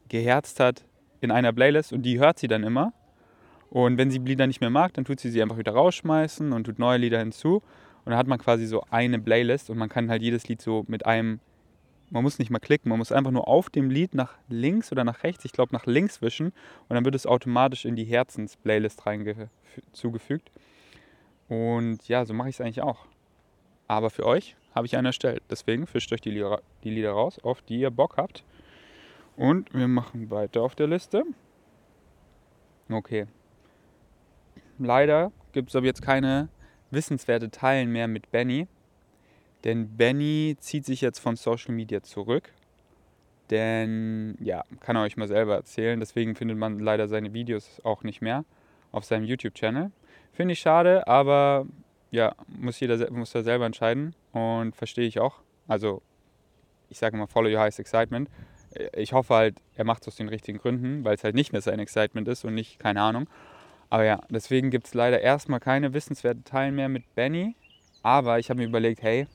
geherzt 0.07 0.59
hat, 0.59 0.85
in 1.21 1.29
einer 1.29 1.53
Playlist 1.53 1.93
und 1.93 2.01
die 2.01 2.17
hört 2.17 2.39
sie 2.39 2.47
dann 2.47 2.63
immer. 2.63 2.93
Und 3.69 3.97
wenn 3.97 4.09
sie 4.09 4.19
Lieder 4.19 4.47
nicht 4.47 4.61
mehr 4.61 4.69
mag, 4.69 4.93
dann 4.93 5.05
tut 5.05 5.19
sie 5.19 5.29
sie 5.29 5.41
einfach 5.41 5.57
wieder 5.57 5.73
rausschmeißen 5.73 6.53
und 6.53 6.63
tut 6.63 6.79
neue 6.79 6.97
Lieder 6.97 7.19
hinzu. 7.19 7.57
Und 8.05 8.11
dann 8.11 8.17
hat 8.17 8.27
man 8.27 8.39
quasi 8.39 8.65
so 8.65 8.83
eine 8.89 9.19
Playlist 9.19 9.69
und 9.69 9.77
man 9.77 9.89
kann 9.89 10.09
halt 10.09 10.21
jedes 10.21 10.47
Lied 10.47 10.61
so 10.61 10.85
mit 10.87 11.05
einem 11.05 11.39
man 12.11 12.23
muss 12.23 12.39
nicht 12.39 12.49
mal 12.49 12.59
klicken, 12.59 12.89
man 12.89 12.97
muss 12.97 13.11
einfach 13.11 13.31
nur 13.31 13.47
auf 13.47 13.69
dem 13.69 13.89
Lied 13.89 14.15
nach 14.15 14.35
links 14.47 14.91
oder 14.91 15.03
nach 15.03 15.23
rechts, 15.23 15.45
ich 15.45 15.51
glaube 15.51 15.73
nach 15.73 15.85
links 15.85 16.21
wischen 16.21 16.47
und 16.47 16.95
dann 16.95 17.05
wird 17.05 17.15
es 17.15 17.27
automatisch 17.27 17.85
in 17.85 17.95
die 17.95 18.03
Herzens-Playlist 18.03 19.03
zugefügt. 19.91 20.51
Und 21.47 22.07
ja, 22.07 22.25
so 22.25 22.33
mache 22.33 22.49
ich 22.49 22.55
es 22.55 22.61
eigentlich 22.61 22.81
auch. 22.81 23.05
Aber 23.87 24.09
für 24.09 24.25
euch 24.25 24.55
habe 24.75 24.85
ich 24.85 24.95
eine 24.95 25.09
erstellt. 25.09 25.41
Deswegen 25.49 25.87
fischt 25.87 26.13
euch 26.13 26.21
die 26.21 26.31
Lieder, 26.31 26.61
die 26.83 26.91
Lieder 26.91 27.11
raus, 27.11 27.39
auf 27.43 27.61
die 27.61 27.79
ihr 27.79 27.89
Bock 27.89 28.17
habt. 28.17 28.43
Und 29.35 29.73
wir 29.73 29.87
machen 29.87 30.29
weiter 30.29 30.61
auf 30.61 30.75
der 30.75 30.87
Liste. 30.87 31.23
Okay. 32.89 33.25
Leider 34.79 35.31
gibt 35.51 35.69
es 35.69 35.75
aber 35.75 35.85
jetzt 35.85 36.01
keine 36.01 36.49
wissenswerte 36.91 37.51
Teilen 37.51 37.91
mehr 37.91 38.07
mit 38.07 38.31
Benny. 38.31 38.67
Denn 39.63 39.97
Benny 39.97 40.55
zieht 40.59 40.85
sich 40.85 41.01
jetzt 41.01 41.19
von 41.19 41.35
Social 41.35 41.73
Media 41.73 42.01
zurück. 42.01 42.51
Denn, 43.49 44.37
ja, 44.39 44.63
kann 44.79 44.95
er 44.95 45.03
euch 45.03 45.17
mal 45.17 45.27
selber 45.27 45.55
erzählen. 45.55 45.99
Deswegen 45.99 46.35
findet 46.35 46.57
man 46.57 46.79
leider 46.79 47.07
seine 47.07 47.33
Videos 47.33 47.81
auch 47.83 48.03
nicht 48.03 48.21
mehr 48.21 48.45
auf 48.91 49.05
seinem 49.05 49.25
YouTube-Channel. 49.25 49.91
Finde 50.33 50.53
ich 50.53 50.59
schade, 50.59 51.05
aber 51.07 51.65
ja, 52.11 52.33
muss 52.47 52.79
jeder 52.79 53.11
muss 53.11 53.31
da 53.31 53.43
selber 53.43 53.65
entscheiden 53.65 54.15
und 54.31 54.75
verstehe 54.75 55.07
ich 55.07 55.19
auch. 55.19 55.41
Also, 55.67 56.01
ich 56.89 56.97
sage 56.97 57.17
mal, 57.17 57.27
follow 57.27 57.49
your 57.49 57.59
highest 57.59 57.79
excitement. 57.79 58.29
Ich 58.93 59.13
hoffe 59.13 59.33
halt, 59.33 59.61
er 59.75 59.83
macht 59.83 60.03
es 60.03 60.09
aus 60.09 60.15
den 60.15 60.29
richtigen 60.29 60.59
Gründen, 60.59 61.03
weil 61.03 61.15
es 61.15 61.23
halt 61.23 61.35
nicht 61.35 61.51
mehr 61.51 61.61
sein 61.61 61.79
Excitement 61.79 62.27
ist 62.27 62.45
und 62.45 62.53
nicht, 62.53 62.79
keine 62.79 63.01
Ahnung. 63.01 63.27
Aber 63.89 64.03
ja, 64.03 64.21
deswegen 64.29 64.69
gibt 64.69 64.87
es 64.87 64.93
leider 64.93 65.19
erstmal 65.19 65.59
keine 65.59 65.93
wissenswerten 65.93 66.43
Teilen 66.43 66.75
mehr 66.75 66.89
mit 66.89 67.15
Benny. 67.15 67.55
Aber 68.03 68.39
ich 68.39 68.49
habe 68.49 68.59
mir 68.59 68.67
überlegt, 68.67 69.01
hey, 69.01 69.27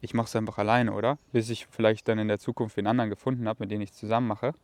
ich 0.00 0.14
mache 0.14 0.26
es 0.26 0.36
einfach 0.36 0.58
alleine, 0.58 0.92
oder? 0.92 1.18
Bis 1.32 1.50
ich 1.50 1.66
vielleicht 1.66 2.08
dann 2.08 2.18
in 2.18 2.28
der 2.28 2.38
Zukunft 2.38 2.78
einen 2.78 2.86
anderen 2.86 3.10
gefunden 3.10 3.48
habe, 3.48 3.60
mit 3.60 3.70
dem 3.70 3.80
ich 3.80 3.92
zusammen 3.92 4.28
mache. 4.28 4.54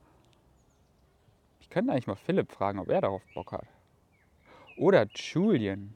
Ich 1.60 1.70
könnte 1.70 1.92
eigentlich 1.92 2.06
mal 2.06 2.16
Philipp 2.16 2.50
fragen, 2.52 2.78
ob 2.78 2.88
er 2.88 3.00
darauf 3.00 3.22
Bock 3.34 3.52
hat. 3.52 3.66
Oder 4.76 5.06
Julian. 5.14 5.94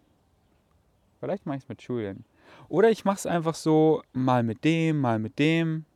Vielleicht 1.19 1.47
mache 1.47 1.59
ich 1.59 1.63
es 1.63 1.69
mit 1.69 1.83
Julian. 1.83 2.25
Oder 2.69 2.91
ich 2.91 3.05
mache 3.05 3.17
es 3.17 3.27
einfach 3.27 3.55
so, 3.55 4.03
mal 4.13 4.43
mit 4.43 4.65
dem, 4.65 5.01
mal 5.01 5.19
mit 5.19 5.39
dem. 5.39 5.87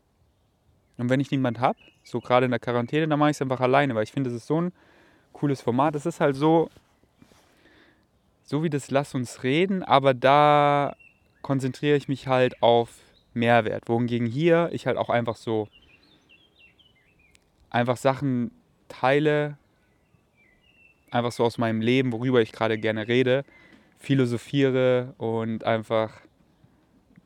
Und 0.96 1.10
wenn 1.10 1.20
ich 1.20 1.30
niemand 1.30 1.60
habe, 1.60 1.78
so 2.04 2.20
gerade 2.20 2.46
in 2.46 2.52
der 2.52 2.60
Quarantäne, 2.60 3.08
dann 3.08 3.18
mache 3.18 3.30
ich 3.30 3.36
es 3.36 3.42
einfach 3.42 3.60
alleine, 3.60 3.94
weil 3.94 4.04
ich 4.04 4.12
finde, 4.12 4.30
das 4.30 4.38
ist 4.38 4.46
so 4.46 4.60
ein 4.60 4.72
cooles 5.36 5.60
Format. 5.60 5.94
Das 5.94 6.06
ist 6.06 6.20
halt 6.20 6.34
so, 6.34 6.70
so 8.42 8.62
wie 8.62 8.70
das 8.70 8.90
Lass 8.90 9.14
uns 9.14 9.42
reden, 9.42 9.82
aber 9.82 10.14
da 10.14 10.96
konzentriere 11.42 11.96
ich 11.96 12.08
mich 12.08 12.26
halt 12.26 12.62
auf 12.62 12.90
Mehrwert. 13.34 13.88
Wohingegen 13.88 14.26
hier 14.26 14.70
ich 14.72 14.86
halt 14.86 14.96
auch 14.96 15.10
einfach 15.10 15.36
so 15.36 15.68
einfach 17.70 17.98
Sachen 17.98 18.50
teile, 18.88 19.58
einfach 21.10 21.32
so 21.32 21.44
aus 21.44 21.58
meinem 21.58 21.80
Leben, 21.80 22.12
worüber 22.12 22.40
ich 22.40 22.52
gerade 22.52 22.78
gerne 22.78 23.06
rede, 23.06 23.44
philosophiere 23.98 25.14
und 25.18 25.64
einfach 25.64 26.22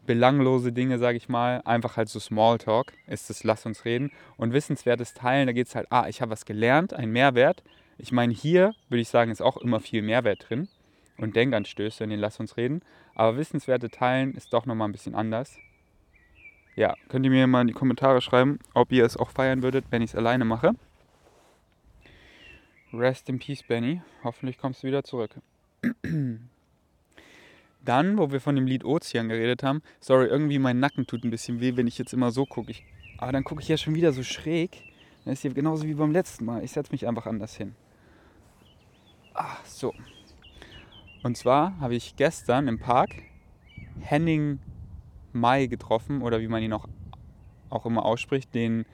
belanglose 0.07 0.73
Dinge, 0.73 0.99
sage 0.99 1.17
ich 1.17 1.29
mal, 1.29 1.63
einfach 1.65 1.97
halt 1.97 2.09
so 2.09 2.19
Smalltalk 2.19 2.93
ist 3.07 3.31
das 3.31 3.45
Lass 3.45 3.65
uns 3.67 3.85
reden. 3.85 4.11
Und 4.37 4.53
wissenswertes 4.53 5.15
Teilen, 5.15 5.47
da 5.47 5.53
geht 5.53 5.69
es 5.69 5.77
halt, 5.77 5.87
ah, 5.91 6.09
ich 6.09 6.21
habe 6.21 6.33
was 6.33 6.45
gelernt, 6.45 6.93
ein 6.93 7.13
Mehrwert. 7.13 7.63
Ich 8.03 8.13
meine, 8.13 8.33
hier 8.33 8.75
würde 8.89 9.03
ich 9.03 9.09
sagen, 9.09 9.31
ist 9.31 9.43
auch 9.43 9.59
immer 9.59 9.79
viel 9.79 10.01
Mehrwert 10.01 10.47
drin 10.49 10.69
und 11.19 11.37
Denkanstöße 11.37 12.03
in 12.03 12.11
den 12.11 12.21
Lass 12.21 12.41
uns 12.41 12.57
reden. 12.57 12.81
Aber 13.15 13.37
wissenswerte 13.37 13.91
Teilen 13.91 14.35
ist 14.35 14.55
doch 14.55 14.65
nochmal 14.65 14.89
ein 14.89 14.93
bisschen 14.93 15.15
anders. 15.15 15.59
Ja, 16.77 16.95
könnt 17.09 17.27
ihr 17.27 17.31
mir 17.31 17.47
mal 17.47 17.61
in 17.61 17.67
die 17.67 17.75
Kommentare 17.75 18.23
schreiben, 18.23 18.59
ob 18.73 18.91
ihr 18.91 19.05
es 19.05 19.19
auch 19.19 19.31
feiern 19.31 19.63
würdet, 19.63 19.85
wenn 19.91 20.01
ich 20.01 20.11
es 20.11 20.17
alleine 20.17 20.47
mache. 20.47 20.73
Rest 22.93 23.29
in 23.29 23.39
Peace, 23.39 23.63
Benny. 23.63 24.01
Hoffentlich 24.25 24.57
kommst 24.57 24.83
du 24.83 24.87
wieder 24.87 25.05
zurück. 25.05 25.33
Dann, 27.85 28.19
wo 28.19 28.33
wir 28.33 28.41
von 28.41 28.57
dem 28.57 28.67
Lied 28.67 28.85
Ozean 28.85 29.29
geredet 29.29 29.63
haben, 29.63 29.83
sorry, 30.01 30.27
irgendwie 30.27 30.59
mein 30.59 30.81
Nacken 30.81 31.07
tut 31.07 31.25
ein 31.25 31.31
bisschen 31.31 31.61
weh, 31.61 31.77
wenn 31.77 31.87
ich 31.87 31.99
jetzt 31.99 32.13
immer 32.15 32.31
so 32.31 32.47
gucke. 32.47 32.75
Aber 33.19 33.33
dann 33.33 33.45
gucke 33.45 33.63
ich 33.63 33.69
ja 33.69 33.77
schon 33.77 33.95
wieder 33.95 34.13
so 34.13 34.23
schräg. 34.23 34.83
Das 35.25 35.35
ist 35.35 35.43
hier 35.43 35.53
genauso 35.53 35.85
wie 35.85 35.95
beim 35.95 36.13
letzten 36.13 36.47
Mal. 36.47 36.65
Ich 36.65 36.73
setze 36.73 36.93
mich 36.93 37.07
einfach 37.07 37.27
anders 37.27 37.57
hin. 37.57 37.75
Ah, 39.35 39.57
so. 39.65 39.95
Und 41.23 41.37
zwar 41.37 41.79
habe 41.81 41.95
ich 41.95 42.17
gestern 42.17 42.69
im 42.69 42.79
Park 42.79 43.11
Henning 44.01 44.59
Mai 45.33 45.67
getroffen, 45.67 46.23
oder 46.23 46.41
wie 46.41 46.49
man 46.49 46.63
ihn 46.63 46.73
auch, 46.73 46.89
auch 47.69 47.87
immer 47.87 48.05
ausspricht, 48.05 48.55
den 48.55 48.85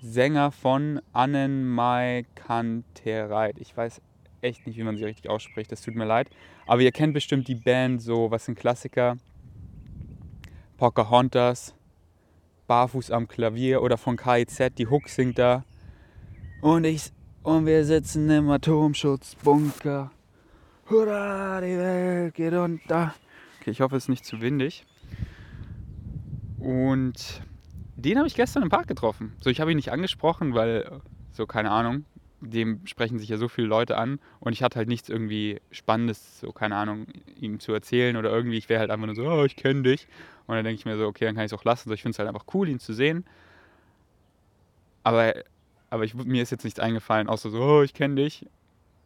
Sänger 0.00 0.50
von 0.50 1.00
Annen 1.12 1.68
Mai 1.68 2.24
Kantereit. 2.34 3.56
Ich 3.58 3.76
weiß 3.76 4.00
echt 4.42 4.66
nicht, 4.66 4.76
wie 4.76 4.82
man 4.82 4.96
sie 4.96 5.04
richtig 5.04 5.30
ausspricht, 5.30 5.72
das 5.72 5.82
tut 5.82 5.94
mir 5.94 6.04
leid. 6.04 6.28
Aber 6.66 6.82
ihr 6.82 6.92
kennt 6.92 7.14
bestimmt 7.14 7.48
die 7.48 7.54
Band, 7.54 8.02
so, 8.02 8.30
was 8.30 8.44
sind 8.44 8.58
Klassiker? 8.58 9.16
Pocahontas, 10.76 11.74
Barfuß 12.66 13.10
am 13.10 13.28
Klavier 13.28 13.82
oder 13.82 13.98
von 13.98 14.16
KIZ, 14.16 14.74
die 14.78 14.86
Hook 14.86 15.08
singt 15.08 15.38
da. 15.38 15.64
Und 16.62 16.84
ich 16.84 17.12
und 17.42 17.66
wir 17.66 17.84
sitzen 17.84 18.28
im 18.30 18.50
Atomschutzbunker. 18.50 20.10
Hurra, 20.88 21.60
die 21.60 21.76
Welt 21.78 22.34
geht 22.34 22.52
unter. 22.52 23.14
Okay, 23.60 23.70
ich 23.70 23.80
hoffe, 23.80 23.96
es 23.96 24.04
ist 24.04 24.08
nicht 24.08 24.24
zu 24.24 24.40
windig. 24.40 24.84
Und 26.58 27.42
den 27.96 28.18
habe 28.18 28.26
ich 28.26 28.34
gestern 28.34 28.62
im 28.62 28.68
Park 28.68 28.88
getroffen. 28.88 29.32
So, 29.40 29.50
ich 29.50 29.60
habe 29.60 29.70
ihn 29.70 29.76
nicht 29.76 29.92
angesprochen, 29.92 30.54
weil, 30.54 31.00
so, 31.32 31.46
keine 31.46 31.70
Ahnung, 31.70 32.04
dem 32.40 32.86
sprechen 32.86 33.18
sich 33.18 33.28
ja 33.28 33.36
so 33.36 33.48
viele 33.48 33.66
Leute 33.66 33.98
an 33.98 34.18
und 34.40 34.52
ich 34.52 34.62
hatte 34.62 34.78
halt 34.78 34.88
nichts 34.88 35.08
irgendwie 35.08 35.60
Spannendes, 35.70 36.40
so 36.40 36.52
keine 36.52 36.76
Ahnung, 36.76 37.06
ihm 37.36 37.60
zu 37.60 37.72
erzählen 37.72 38.16
oder 38.16 38.30
irgendwie, 38.30 38.56
ich 38.56 38.68
wäre 38.68 38.80
halt 38.80 38.90
einfach 38.90 39.06
nur 39.06 39.14
so, 39.14 39.24
oh, 39.24 39.44
ich 39.44 39.56
kenne 39.56 39.82
dich. 39.82 40.08
Und 40.46 40.56
dann 40.56 40.64
denke 40.64 40.78
ich 40.78 40.86
mir 40.86 40.96
so, 40.96 41.06
okay, 41.06 41.26
dann 41.26 41.34
kann 41.34 41.44
ich 41.44 41.52
es 41.52 41.58
auch 41.58 41.64
lassen. 41.64 41.88
So, 41.88 41.94
ich 41.94 42.02
finde 42.02 42.14
es 42.14 42.18
halt 42.18 42.28
einfach 42.28 42.46
cool, 42.54 42.68
ihn 42.68 42.80
zu 42.80 42.92
sehen. 42.92 43.24
Aber, 45.04 45.34
aber 45.90 46.04
ich, 46.04 46.14
mir 46.14 46.42
ist 46.42 46.50
jetzt 46.50 46.64
nichts 46.64 46.80
eingefallen, 46.80 47.28
außer 47.28 47.50
so, 47.50 47.60
oh, 47.60 47.82
ich 47.82 47.94
kenne 47.94 48.14
dich. 48.14 48.46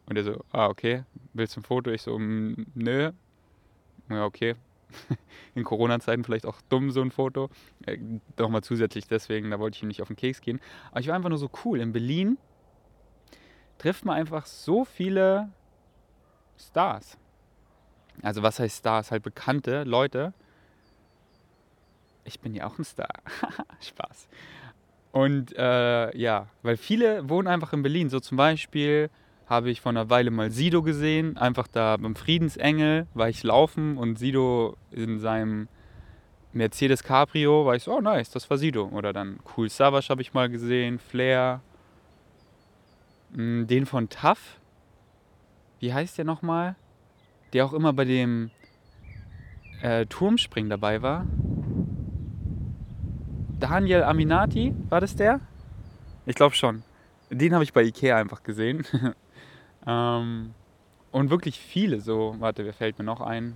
Und 0.05 0.17
er 0.17 0.23
so, 0.23 0.43
ah, 0.51 0.67
okay, 0.67 1.03
willst 1.33 1.55
du 1.55 1.61
ein 1.61 1.63
Foto? 1.63 1.89
Ich 1.89 2.03
so, 2.03 2.17
mm, 2.17 2.67
nö. 2.75 3.11
Ja, 4.09 4.25
okay. 4.25 4.55
In 5.55 5.63
Corona-Zeiten 5.63 6.23
vielleicht 6.23 6.45
auch 6.45 6.61
dumm, 6.69 6.91
so 6.91 7.01
ein 7.01 7.09
Foto. 7.09 7.49
Äh, 7.87 7.97
Nochmal 8.37 8.63
zusätzlich 8.63 9.07
deswegen, 9.07 9.49
da 9.49 9.59
wollte 9.59 9.77
ich 9.77 9.83
ihm 9.83 9.87
nicht 9.87 10.03
auf 10.03 10.09
den 10.09 10.15
Keks 10.15 10.41
gehen. 10.41 10.61
Aber 10.91 10.99
ich 10.99 11.07
war 11.07 11.15
einfach 11.15 11.29
nur 11.29 11.39
so 11.39 11.49
cool. 11.65 11.79
In 11.79 11.91
Berlin 11.91 12.37
trifft 13.79 14.05
man 14.05 14.15
einfach 14.15 14.45
so 14.45 14.85
viele 14.85 15.49
Stars. 16.57 17.17
Also 18.21 18.43
was 18.43 18.59
heißt 18.59 18.77
Stars? 18.77 19.11
Halt 19.11 19.23
bekannte 19.23 19.83
Leute. 19.83 20.33
Ich 22.23 22.39
bin 22.39 22.53
ja 22.53 22.67
auch 22.67 22.77
ein 22.77 22.85
Star. 22.85 23.09
Spaß. 23.81 24.27
Und 25.15 25.57
äh, 25.57 26.17
ja, 26.17 26.47
weil 26.61 26.75
viele 26.75 27.29
wohnen 27.29 27.47
einfach 27.47 27.71
in 27.71 27.81
Berlin. 27.81 28.09
So 28.09 28.19
zum 28.19 28.35
Beispiel 28.35 29.09
habe 29.47 29.69
ich 29.69 29.79
vor 29.79 29.91
einer 29.91 30.09
Weile 30.09 30.29
mal 30.29 30.51
Sido 30.51 30.83
gesehen. 30.83 31.37
Einfach 31.37 31.69
da 31.69 31.95
beim 31.95 32.17
Friedensengel 32.17 33.07
war 33.13 33.29
ich 33.29 33.41
laufen 33.41 33.97
und 33.97 34.19
Sido 34.19 34.75
in 34.91 35.19
seinem 35.19 35.69
Mercedes 36.51 37.01
Cabrio 37.01 37.65
war 37.65 37.77
ich 37.77 37.83
so, 37.83 37.93
oh 37.93 38.01
nice, 38.01 38.29
das 38.29 38.49
war 38.49 38.57
Sido. 38.57 38.89
Oder 38.89 39.13
dann 39.13 39.39
Cool 39.55 39.69
Savage 39.69 40.07
habe 40.09 40.21
ich 40.21 40.33
mal 40.33 40.49
gesehen, 40.49 40.99
Flair. 40.99 41.61
Mm, 43.31 43.67
den 43.67 43.85
von 43.85 44.09
Taff. 44.09 44.59
Wie 45.79 45.93
heißt 45.93 46.17
der 46.17 46.25
nochmal? 46.25 46.75
Der 47.53 47.65
auch 47.65 47.71
immer 47.71 47.93
bei 47.93 48.03
dem 48.03 48.51
äh, 49.81 50.07
Turmspringen 50.07 50.69
dabei 50.69 51.01
war. 51.01 51.25
Daniel 53.59 54.03
Aminati, 54.03 54.73
war 54.89 55.01
das 55.01 55.15
der? 55.15 55.39
Ich 56.25 56.35
glaube 56.35 56.55
schon. 56.55 56.83
Den 57.29 57.53
habe 57.53 57.63
ich 57.63 57.73
bei 57.73 57.83
Ikea 57.83 58.17
einfach 58.17 58.43
gesehen. 58.43 58.85
ähm, 59.87 60.53
und 61.11 61.29
wirklich 61.29 61.59
viele 61.59 62.01
so. 62.01 62.35
Warte, 62.39 62.65
wer 62.65 62.73
fällt 62.73 62.97
mir 62.99 63.05
noch 63.05 63.21
ein? 63.21 63.55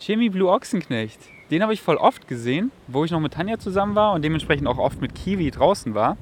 Jimmy 0.00 0.28
Blue 0.28 0.50
Ochsenknecht. 0.50 1.20
Den 1.50 1.62
habe 1.62 1.72
ich 1.72 1.80
voll 1.80 1.96
oft 1.96 2.28
gesehen, 2.28 2.72
wo 2.86 3.04
ich 3.04 3.10
noch 3.10 3.20
mit 3.20 3.34
Tanja 3.34 3.58
zusammen 3.58 3.94
war 3.94 4.12
und 4.12 4.22
dementsprechend 4.22 4.66
auch 4.66 4.78
oft 4.78 5.00
mit 5.00 5.14
Kiwi 5.14 5.50
draußen 5.50 5.94
war 5.94 6.16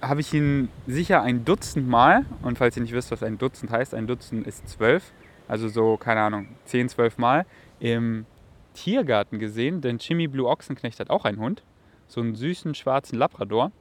habe 0.00 0.20
ich 0.20 0.32
ihn 0.32 0.68
sicher 0.86 1.22
ein 1.22 1.44
Dutzend 1.44 1.88
Mal, 1.88 2.24
und 2.42 2.58
falls 2.58 2.76
ihr 2.76 2.82
nicht 2.82 2.92
wisst, 2.92 3.10
was 3.10 3.22
ein 3.22 3.38
Dutzend 3.38 3.70
heißt, 3.70 3.94
ein 3.94 4.06
Dutzend 4.06 4.46
ist 4.46 4.68
zwölf, 4.68 5.12
also 5.48 5.68
so, 5.68 5.96
keine 5.96 6.20
Ahnung, 6.20 6.48
zehn, 6.64 6.88
zwölf 6.88 7.18
Mal 7.18 7.46
im 7.80 8.26
Tiergarten 8.74 9.38
gesehen, 9.38 9.80
denn 9.80 9.98
Jimmy 9.98 10.28
Blue 10.28 10.48
Ochsenknecht 10.48 11.00
hat 11.00 11.10
auch 11.10 11.24
einen 11.24 11.38
Hund, 11.38 11.62
so 12.06 12.20
einen 12.20 12.34
süßen 12.34 12.74
schwarzen 12.74 13.18
Labrador. 13.18 13.72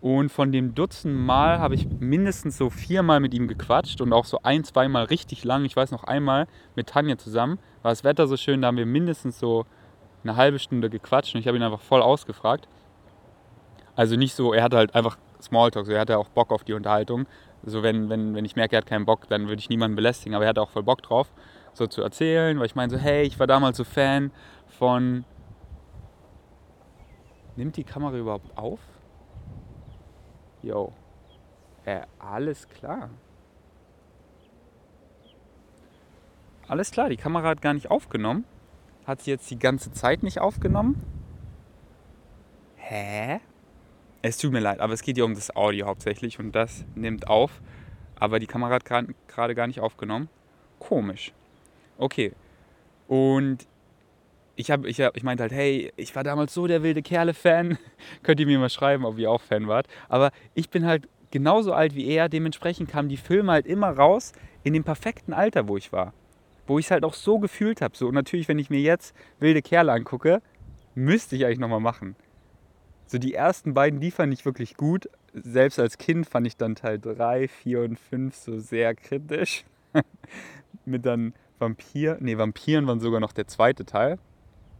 Und 0.00 0.30
von 0.30 0.50
dem 0.50 0.74
Dutzend 0.74 1.14
Mal 1.14 1.58
habe 1.58 1.74
ich 1.74 1.86
mindestens 2.00 2.56
so 2.56 2.70
viermal 2.70 3.20
mit 3.20 3.34
ihm 3.34 3.48
gequatscht 3.48 4.00
und 4.00 4.14
auch 4.14 4.24
so 4.24 4.40
ein, 4.42 4.64
zweimal 4.64 5.04
richtig 5.04 5.44
lang. 5.44 5.66
Ich 5.66 5.76
weiß 5.76 5.90
noch 5.90 6.04
einmal 6.04 6.46
mit 6.74 6.88
Tanja 6.88 7.18
zusammen, 7.18 7.58
war 7.82 7.90
das 7.90 8.02
Wetter 8.02 8.26
so 8.26 8.38
schön, 8.38 8.62
da 8.62 8.68
haben 8.68 8.78
wir 8.78 8.86
mindestens 8.86 9.38
so 9.38 9.66
eine 10.24 10.36
halbe 10.36 10.58
Stunde 10.58 10.88
gequatscht 10.88 11.34
und 11.34 11.40
ich 11.40 11.46
habe 11.46 11.58
ihn 11.58 11.62
einfach 11.62 11.80
voll 11.80 12.00
ausgefragt. 12.00 12.66
Also 13.94 14.16
nicht 14.16 14.34
so, 14.34 14.54
er 14.54 14.62
hatte 14.62 14.78
halt 14.78 14.94
einfach 14.94 15.18
Smalltalk, 15.42 15.86
so 15.86 15.92
er 15.92 16.00
hatte 16.00 16.18
auch 16.18 16.28
Bock 16.28 16.52
auf 16.52 16.64
die 16.64 16.72
Unterhaltung. 16.72 17.26
So 17.62 17.82
wenn, 17.82 18.08
wenn, 18.08 18.34
wenn 18.34 18.44
ich 18.46 18.56
merke, 18.56 18.76
er 18.76 18.78
hat 18.78 18.86
keinen 18.86 19.04
Bock, 19.04 19.28
dann 19.28 19.48
würde 19.48 19.60
ich 19.60 19.68
niemanden 19.68 19.96
belästigen, 19.96 20.34
aber 20.34 20.46
er 20.46 20.50
hatte 20.50 20.62
auch 20.62 20.70
voll 20.70 20.82
Bock 20.82 21.02
drauf, 21.02 21.30
so 21.80 21.86
zu 21.86 22.02
erzählen, 22.02 22.58
weil 22.58 22.66
ich 22.66 22.74
meine 22.74 22.90
so, 22.90 22.98
hey, 22.98 23.22
ich 23.22 23.38
war 23.40 23.46
damals 23.46 23.76
so 23.76 23.84
Fan 23.84 24.30
von... 24.78 25.24
Nimmt 27.56 27.76
die 27.76 27.84
Kamera 27.84 28.16
überhaupt 28.16 28.56
auf? 28.56 28.80
Yo. 30.62 30.92
Äh, 31.84 32.02
alles 32.18 32.68
klar. 32.68 33.10
Alles 36.68 36.90
klar, 36.90 37.08
die 37.08 37.16
Kamera 37.16 37.48
hat 37.48 37.62
gar 37.62 37.74
nicht 37.74 37.90
aufgenommen. 37.90 38.44
Hat 39.06 39.22
sie 39.22 39.30
jetzt 39.30 39.50
die 39.50 39.58
ganze 39.58 39.90
Zeit 39.90 40.22
nicht 40.22 40.38
aufgenommen? 40.38 41.02
Hä? 42.76 43.40
Es 44.22 44.36
tut 44.36 44.52
mir 44.52 44.60
leid, 44.60 44.80
aber 44.80 44.92
es 44.92 45.02
geht 45.02 45.16
ja 45.16 45.24
um 45.24 45.34
das 45.34 45.56
Audio 45.56 45.86
hauptsächlich 45.86 46.38
und 46.38 46.52
das 46.52 46.84
nimmt 46.94 47.26
auf. 47.26 47.62
Aber 48.16 48.38
die 48.38 48.46
Kamera 48.46 48.74
hat 48.74 48.84
gerade 48.84 49.54
gar 49.54 49.66
nicht 49.66 49.80
aufgenommen. 49.80 50.28
Komisch. 50.78 51.32
Okay. 52.00 52.32
Und 53.08 53.66
ich, 54.56 54.70
hab, 54.70 54.86
ich, 54.86 55.00
hab, 55.00 55.16
ich 55.16 55.22
meinte 55.22 55.42
halt, 55.42 55.52
hey, 55.52 55.92
ich 55.96 56.16
war 56.16 56.24
damals 56.24 56.54
so 56.54 56.66
der 56.66 56.82
wilde 56.82 57.02
Kerle-Fan. 57.02 57.78
Könnt 58.22 58.40
ihr 58.40 58.46
mir 58.46 58.58
mal 58.58 58.70
schreiben, 58.70 59.04
ob 59.04 59.18
ihr 59.18 59.30
auch 59.30 59.42
Fan 59.42 59.68
wart. 59.68 59.86
Aber 60.08 60.30
ich 60.54 60.70
bin 60.70 60.86
halt 60.86 61.08
genauso 61.30 61.74
alt 61.74 61.94
wie 61.94 62.06
er. 62.06 62.28
Dementsprechend 62.28 62.90
kamen 62.90 63.10
die 63.10 63.18
Filme 63.18 63.52
halt 63.52 63.66
immer 63.66 63.90
raus 63.90 64.32
in 64.64 64.72
dem 64.72 64.82
perfekten 64.82 65.34
Alter, 65.34 65.68
wo 65.68 65.76
ich 65.76 65.92
war. 65.92 66.14
Wo 66.66 66.78
ich 66.78 66.86
es 66.86 66.90
halt 66.90 67.04
auch 67.04 67.14
so 67.14 67.38
gefühlt 67.38 67.82
habe. 67.82 67.96
So, 67.96 68.08
und 68.08 68.14
natürlich, 68.14 68.48
wenn 68.48 68.58
ich 68.58 68.70
mir 68.70 68.80
jetzt 68.80 69.14
wilde 69.38 69.60
Kerle 69.60 69.92
angucke, 69.92 70.40
müsste 70.94 71.36
ich 71.36 71.44
eigentlich 71.44 71.58
nochmal 71.58 71.80
machen. 71.80 72.16
So 73.06 73.18
die 73.18 73.34
ersten 73.34 73.74
beiden, 73.74 74.00
die 74.00 74.10
fand 74.10 74.32
ich 74.32 74.46
wirklich 74.46 74.76
gut. 74.76 75.10
Selbst 75.34 75.78
als 75.78 75.98
Kind 75.98 76.26
fand 76.26 76.46
ich 76.46 76.56
dann 76.56 76.76
Teil 76.76 76.98
3, 76.98 77.48
4 77.48 77.82
und 77.82 77.98
5 77.98 78.34
so 78.34 78.58
sehr 78.58 78.94
kritisch. 78.94 79.64
Mit 80.86 81.04
dann 81.04 81.34
Vampir, 81.60 82.16
nee, 82.20 82.36
Vampiren 82.36 82.86
waren 82.86 83.00
sogar 83.00 83.20
noch 83.20 83.32
der 83.32 83.46
zweite 83.46 83.84
Teil. 83.84 84.18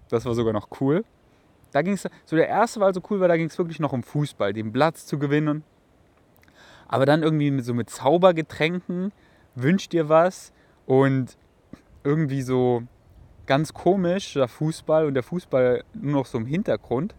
Das 0.09 0.25
war 0.25 0.35
sogar 0.35 0.53
noch 0.53 0.69
cool. 0.81 1.05
Da 1.73 1.83
ging 1.83 1.93
es, 1.93 2.09
so 2.25 2.37
der 2.37 2.49
erste 2.49 2.81
war 2.81 2.89
also 2.89 3.01
cool, 3.11 3.21
weil 3.21 3.29
da 3.29 3.37
ging 3.37 3.47
es 3.47 3.59
wirklich 3.59 3.79
noch 3.79 3.93
um 3.93 4.03
Fußball, 4.03 4.53
den 4.53 4.73
Platz 4.73 5.07
zu 5.07 5.19
gewinnen. 5.19 5.63
Aber 6.89 7.07
dann 7.07 7.23
irgendwie 7.23 7.61
so 7.61 7.75
mit 7.75 7.91
Zaubergetränken, 7.91 9.13
wünscht 9.55 9.93
dir 9.93 10.09
was 10.09 10.53
und 10.87 11.37
irgendwie 12.03 12.43
so 12.43 12.83
ganz 13.47 13.73
komisch 13.73 14.35
der 14.35 14.49
Fußball 14.49 15.07
und 15.07 15.15
der 15.15 15.23
Fußball 15.23 15.85
nur 15.95 16.13
noch 16.13 16.27
so 16.27 16.39
im 16.39 16.47
Hintergrund 16.47 17.15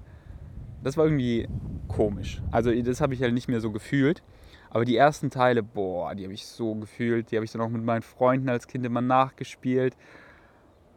das 0.84 0.98
war 0.98 1.06
irgendwie 1.06 1.48
komisch. 1.88 2.42
Also 2.52 2.74
das 2.74 3.02
habe 3.02 3.14
ich 3.14 3.22
halt 3.22 3.34
nicht 3.34 3.48
mehr 3.48 3.62
so 3.62 3.72
gefühlt. 3.72 4.24
Aber 4.72 4.86
die 4.86 4.96
ersten 4.96 5.30
Teile, 5.30 5.64
boah, 5.64 6.16
die 6.16 6.24
habe 6.24 6.34
ich 6.34 6.46
so 6.46 6.76
gefühlt. 6.76 7.30
Die 7.30 7.36
habe 7.36 7.46
ich 7.46 7.52
dann 7.52 7.62
auch 7.62 7.70
mit 7.70 7.84
meinen 7.84 8.02
Freunden 8.02 8.50
als 8.50 8.68
Kind 8.68 8.86
immer 8.86 9.02
nachgespielt. 9.02 9.96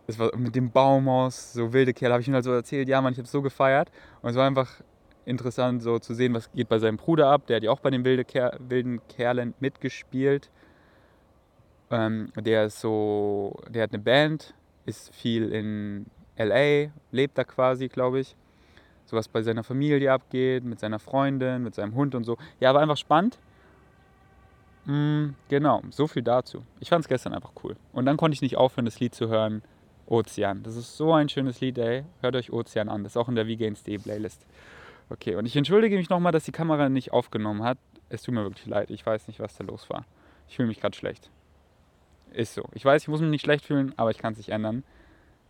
es 0.07 0.19
war 0.19 0.35
mit 0.37 0.55
dem 0.55 0.71
Baumhaus, 0.71 1.53
so 1.55 1.73
wilde 1.73 1.93
Kerle, 1.93 2.15
habe 2.15 2.23
ich 2.23 2.29
ihm 2.29 2.35
halt 2.35 2.45
so 2.45 2.53
erzählt, 2.53 2.89
ja, 2.89 3.01
man, 3.01 3.13
ich 3.13 3.19
habe 3.19 3.29
so 3.29 3.43
gefeiert. 3.43 3.91
Und 4.23 4.31
es 4.31 4.37
war 4.37 4.47
einfach 4.47 4.81
interessant, 5.25 5.83
so 5.83 5.99
zu 5.99 6.15
sehen, 6.15 6.35
was 6.35 6.53
geht 6.53 6.69
bei 6.69 6.79
seinem 6.79 6.99
Bruder 6.99 7.29
ab. 7.29 7.47
Der 7.49 7.57
hat 7.57 7.65
ja 7.65 7.71
auch 7.73 7.81
bei 7.81 7.91
den 7.91 8.05
wilde 8.05 8.25
Ker 8.25 8.57
wilden 8.61 9.01
Kerlen 9.09 9.55
mitgespielt. 9.59 10.51
Ähm, 11.91 12.31
der 12.37 12.67
ist 12.67 12.81
so, 12.81 13.57
der 13.69 13.85
hat 13.85 13.93
eine 13.93 14.03
Band, 14.03 14.55
ist 14.87 15.13
viel 15.15 15.51
in 15.53 16.07
LA, 16.37 16.93
lebt 17.11 17.39
da 17.39 17.45
quasi, 17.45 17.89
glaube 17.89 18.21
ich. 18.21 18.37
So 19.07 19.17
was 19.17 19.29
bei 19.29 19.43
seiner 19.43 19.65
Familie 19.65 20.13
abgeht, 20.13 20.65
mit 20.65 20.79
seiner 20.79 20.99
Freundin, 21.01 21.63
mit 21.63 21.75
seinem 21.75 21.95
Hund 21.95 22.15
und 22.15 22.25
so. 22.25 22.37
Ja, 22.61 22.73
war 22.73 22.81
einfach 22.81 22.97
spannend. 22.97 23.39
Mm, 24.87 25.31
genau, 25.49 25.83
so 25.91 26.07
viel 26.07 26.23
dazu. 26.23 26.63
Ich 26.81 26.91
fand 26.91 27.05
es 27.05 27.09
gestern 27.09 27.33
einfach 27.33 27.53
cool. 27.63 27.77
Und 27.93 28.07
dann 28.07 28.17
konnte 28.17 28.35
ich 28.35 28.43
nicht 28.43 28.57
aufhören, 28.57 28.85
das 28.85 29.01
Lied 29.01 29.15
zu 29.15 29.29
hören. 29.29 29.63
Ozean. 30.07 30.63
Das 30.63 30.77
ist 30.77 30.97
so 30.97 31.13
ein 31.13 31.29
schönes 31.29 31.61
Lied, 31.61 31.79
ey. 31.79 32.05
Hört 32.21 32.37
euch 32.37 32.53
Ozean 32.53 32.89
an. 32.89 33.05
Das 33.05 33.13
ist 33.13 33.17
auch 33.17 33.29
in 33.29 33.35
der 33.35 33.45
Day 33.45 33.99
Playlist. 33.99 34.47
Okay, 35.11 35.35
und 35.35 35.47
ich 35.47 35.57
entschuldige 35.57 35.97
mich 35.97 36.11
nochmal, 36.11 36.33
dass 36.33 36.45
die 36.45 36.53
Kamera 36.53 36.89
nicht 36.89 37.13
aufgenommen 37.13 37.63
hat. 37.63 37.79
Es 38.09 38.23
tut 38.23 38.35
mir 38.35 38.43
wirklich 38.43 38.67
leid. 38.67 38.91
Ich 38.91 39.05
weiß 39.05 39.29
nicht, 39.29 39.41
was 39.41 39.57
da 39.57 39.65
los 39.65 39.89
war. 39.91 40.05
Ich 40.49 40.57
fühle 40.57 40.69
mich 40.69 40.81
gerade 40.81 40.97
schlecht. 40.97 41.31
Ist 42.33 42.55
so. 42.55 42.65
Ich 42.73 42.85
weiß, 42.85 43.03
ich 43.03 43.09
muss 43.09 43.21
mich 43.21 43.31
nicht 43.31 43.45
schlecht 43.45 43.65
fühlen, 43.65 43.95
aber 43.97 44.11
ich 44.11 44.19
kann 44.19 44.33
es 44.33 44.39
nicht 44.39 44.51
ändern. 44.51 44.83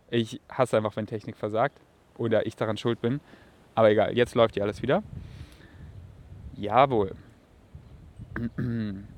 Ich 0.09 0.39
hasse 0.49 0.77
einfach, 0.77 0.95
wenn 0.95 1.07
Technik 1.07 1.35
versagt 1.35 1.77
oder 2.17 2.45
ich 2.45 2.55
daran 2.55 2.77
schuld 2.77 3.01
bin. 3.01 3.19
Aber 3.73 3.89
egal, 3.89 4.15
jetzt 4.15 4.35
läuft 4.35 4.55
ja 4.55 4.63
alles 4.63 4.81
wieder. 4.81 5.03
Jawohl. 6.55 7.15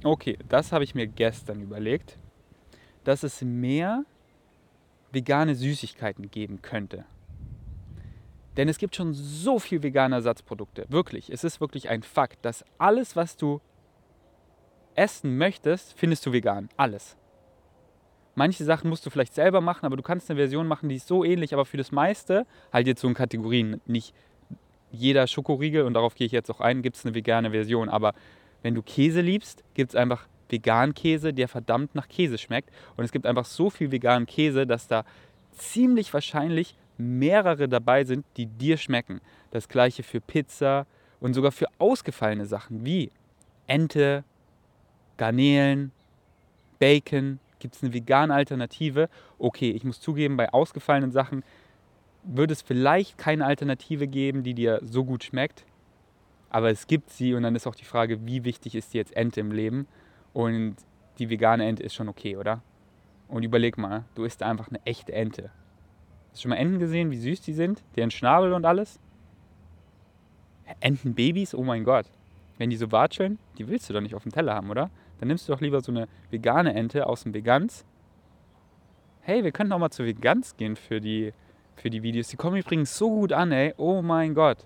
Okay, 0.04 0.38
das 0.48 0.72
habe 0.72 0.84
ich 0.84 0.96
mir 0.96 1.08
gestern 1.08 1.62
überlegt, 1.62 2.18
dass 3.04 3.24
es 3.24 3.42
mehr 3.42 4.04
vegane 5.12 5.56
Süßigkeiten 5.56 6.30
geben 6.30 6.62
könnte. 6.62 7.06
Denn 8.58 8.70
es 8.70 8.78
gibt 8.78 8.96
schon 8.96 9.14
so 9.14 9.60
viel 9.60 9.84
vegane 9.84 10.16
Ersatzprodukte. 10.16 10.86
Wirklich, 10.90 11.30
es 11.30 11.44
ist 11.44 11.62
wirklich 11.62 11.90
ein 11.90 12.04
Fakt, 12.04 12.44
dass 12.44 12.66
alles, 12.78 13.16
was 13.16 13.38
du 13.38 13.62
essen 14.96 15.38
möchtest, 15.38 15.98
findest 15.98 16.26
du 16.26 16.34
vegan. 16.34 16.70
Alles. 16.76 17.18
Manche 18.36 18.64
Sachen 18.64 18.90
musst 18.90 19.06
du 19.06 19.10
vielleicht 19.10 19.34
selber 19.34 19.62
machen, 19.62 19.86
aber 19.86 19.96
du 19.96 20.04
kannst 20.04 20.30
eine 20.30 20.40
Version 20.40 20.68
machen, 20.68 20.90
die 20.90 20.96
ist 20.96 21.08
so 21.08 21.24
ähnlich, 21.24 21.54
aber 21.54 21.66
für 21.66 21.78
das 21.78 21.92
meiste, 21.92 22.46
halt 22.74 22.88
jetzt 22.88 23.02
so 23.02 23.08
in 23.08 23.14
Kategorien, 23.14 23.82
nicht 23.86 24.14
jeder 24.92 25.28
Schokoriegel, 25.28 25.84
und 25.84 25.94
darauf 25.94 26.16
gehe 26.16 26.26
ich 26.26 26.32
jetzt 26.32 26.50
auch 26.50 26.62
ein, 26.62 26.82
gibt 26.82 26.98
es 26.98 27.06
eine 27.06 27.16
vegane 27.16 27.52
Version. 27.52 27.90
Aber 27.90 28.14
wenn 28.64 28.76
du 28.76 28.82
Käse 28.82 29.22
liebst, 29.22 29.64
gibt 29.74 29.92
es 29.92 29.96
einfach 29.96 30.28
veganen 30.50 30.94
Käse, 30.94 31.34
der 31.34 31.48
verdammt 31.48 31.96
nach 31.96 32.08
Käse 32.08 32.38
schmeckt. 32.38 32.70
Und 32.96 33.04
es 33.04 33.12
gibt 33.12 33.26
einfach 33.26 33.46
so 33.46 33.70
viel 33.70 33.92
veganen 33.92 34.26
Käse, 34.26 34.66
dass 34.66 34.88
da 34.88 35.04
ziemlich 35.52 36.14
wahrscheinlich 36.14 36.76
mehrere 36.98 37.68
dabei 37.68 38.04
sind, 38.04 38.26
die 38.38 38.46
dir 38.46 38.78
schmecken. 38.78 39.22
Das 39.52 39.68
gleiche 39.68 40.04
für 40.04 40.22
Pizza 40.22 40.86
und 41.20 41.34
sogar 41.34 41.52
für 41.52 41.68
ausgefallene 41.78 42.46
Sachen 42.46 42.86
wie 42.86 43.12
Ente, 43.68 44.24
Garnelen, 45.18 45.92
Bacon. 46.80 47.40
Gibt 47.60 47.76
es 47.76 47.84
eine 47.84 47.94
vegane 47.94 48.34
Alternative? 48.34 49.10
Okay, 49.40 49.72
ich 49.72 49.84
muss 49.84 50.00
zugeben, 50.00 50.38
bei 50.38 50.54
ausgefallenen 50.54 51.12
Sachen 51.12 51.44
würde 52.24 52.54
es 52.54 52.62
vielleicht 52.62 53.18
keine 53.18 53.46
Alternative 53.46 54.08
geben, 54.08 54.44
die 54.44 54.54
dir 54.54 54.80
so 54.84 55.06
gut 55.06 55.24
schmeckt. 55.24 55.66
Aber 56.50 56.70
es 56.70 56.88
gibt 56.88 57.10
sie 57.10 57.34
und 57.34 57.44
dann 57.44 57.56
ist 57.56 57.68
auch 57.68 57.76
die 57.76 57.86
Frage, 57.86 58.26
wie 58.26 58.44
wichtig 58.44 58.76
ist 58.76 58.94
dir 58.94 59.00
jetzt 59.00 59.16
Ente 59.16 59.40
im 59.40 59.52
Leben? 59.52 59.88
Und 60.34 60.76
die 61.20 61.30
vegane 61.30 61.66
Ente 61.66 61.84
ist 61.84 61.96
schon 61.96 62.10
okay, 62.10 62.38
oder? 62.38 62.62
Und 63.28 63.44
überleg 63.44 63.78
mal, 63.78 64.06
du 64.16 64.24
isst 64.24 64.42
einfach 64.44 64.70
eine 64.70 64.80
echte 64.86 65.12
Ente. 65.12 65.52
Hast 66.32 66.40
du 66.40 66.42
schon 66.44 66.50
mal 66.50 66.58
Enten 66.58 66.80
gesehen, 66.80 67.12
wie 67.12 67.18
süß 67.18 67.42
die 67.42 67.54
sind? 67.54 67.84
Deren 67.96 68.12
Schnabel 68.12 68.54
und 68.54 68.66
alles? 68.66 69.00
Entenbabys? 70.80 71.54
Oh 71.54 71.64
mein 71.64 71.84
Gott. 71.84 72.06
Wenn 72.58 72.70
die 72.70 72.78
so 72.78 72.92
watscheln, 72.92 73.40
die 73.58 73.68
willst 73.68 73.90
du 73.90 73.94
doch 73.94 74.02
nicht 74.02 74.16
auf 74.16 74.24
dem 74.24 74.32
Teller 74.32 74.56
haben, 74.56 74.70
oder? 74.70 74.90
Dann 75.20 75.28
nimmst 75.28 75.48
du 75.48 75.54
doch 75.54 75.62
lieber 75.62 75.82
so 75.82 75.92
eine 75.92 76.08
vegane 76.30 76.74
Ente 76.74 77.08
aus 77.08 77.24
dem 77.24 77.34
Veganz. 77.34 77.86
Hey, 79.22 79.44
wir 79.44 79.52
könnten 79.52 79.74
auch 79.74 79.80
mal 79.80 79.90
zu 79.90 80.06
Veganz 80.06 80.56
gehen 80.56 80.76
für 80.76 81.02
die, 81.02 81.34
für 81.76 81.90
die 81.90 82.04
Videos. 82.04 82.30
Die 82.30 82.38
kommen 82.38 82.58
übrigens 82.58 82.98
so 82.98 83.10
gut 83.10 83.34
an, 83.34 83.52
ey. 83.52 83.74
Oh 83.78 84.02
mein 84.02 84.34
Gott. 84.34 84.66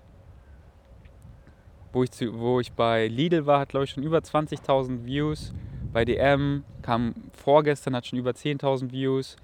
Wo 1.92 2.02
ich, 2.02 2.10
zu, 2.10 2.38
wo 2.38 2.60
ich 2.60 2.72
bei 2.72 3.06
Lidl 3.06 3.46
war, 3.46 3.60
hat 3.60 3.70
glaube 3.70 3.84
ich 3.84 3.90
schon 3.90 4.02
über 4.02 4.18
20.000 4.18 5.04
Views. 5.04 5.52
Bei 5.92 6.04
DM 6.04 6.64
kam 6.80 7.14
vorgestern, 7.32 7.94
hat 7.94 8.06
schon 8.06 8.18
über 8.18 8.30
10.000 8.30 8.92
Views. 8.92 9.36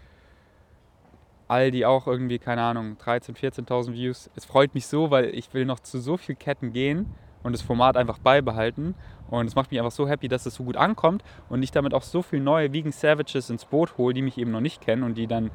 Aldi 1.47 1.85
auch 1.85 2.07
irgendwie, 2.07 2.39
keine 2.39 2.63
Ahnung, 2.63 2.97
13.000, 3.03 3.67
14.000 3.67 3.93
Views. 3.93 4.31
Es 4.35 4.45
freut 4.45 4.75
mich 4.75 4.87
so, 4.87 5.11
weil 5.11 5.27
ich 5.35 5.53
will 5.55 5.65
noch 5.65 5.81
zu 5.81 5.99
so 6.01 6.17
vielen 6.17 6.39
Ketten 6.39 6.73
gehen 6.73 7.07
und 7.43 7.53
das 7.53 7.63
Format 7.63 7.97
einfach 7.97 8.19
beibehalten. 8.19 8.95
Und 9.31 9.47
es 9.47 9.55
macht 9.55 9.71
mich 9.71 9.81
einfach 9.81 9.93
so 9.93 10.09
happy, 10.09 10.29
dass 10.29 10.47
es 10.47 10.55
so 10.55 10.65
gut 10.65 10.77
ankommt 10.77 11.23
und 11.49 11.63
ich 11.63 11.71
damit 11.71 11.93
auch 11.95 12.03
so 12.03 12.23
viele 12.23 12.43
neue 12.43 12.73
Vegan 12.73 12.93
Savages 12.93 13.51
ins 13.51 13.65
Boot 13.65 13.99
hole, 13.99 14.15
die 14.15 14.23
mich 14.23 14.39
eben 14.39 14.51
noch 14.51 14.61
nicht 14.61 14.81
kennen 14.81 15.03
und 15.03 15.17
die 15.17 15.27
dann, 15.27 15.51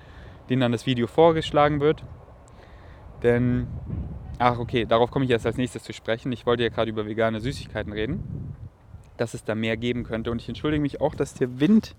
denen 0.49 0.61
dann 0.61 0.71
das 0.71 0.85
Video 0.85 1.07
vorgeschlagen 1.07 1.79
wird. 1.79 2.03
Denn 3.23 3.67
Ach, 4.45 4.59
okay, 4.59 4.83
darauf 4.83 5.09
komme 5.09 5.23
ich 5.23 5.31
jetzt 5.31 5.45
als 5.45 5.55
nächstes 5.55 5.83
zu 5.83 5.93
sprechen. 5.93 6.29
Ich 6.33 6.45
wollte 6.45 6.63
ja 6.63 6.69
gerade 6.69 6.89
über 6.89 7.05
vegane 7.05 7.39
Süßigkeiten 7.39 7.93
reden, 7.93 8.53
dass 9.15 9.33
es 9.33 9.45
da 9.45 9.55
mehr 9.55 9.77
geben 9.77 10.03
könnte. 10.03 10.31
Und 10.31 10.41
ich 10.41 10.49
entschuldige 10.49 10.81
mich 10.81 10.99
auch, 10.99 11.15
dass 11.15 11.33
der 11.33 11.61
Wind. 11.61 11.95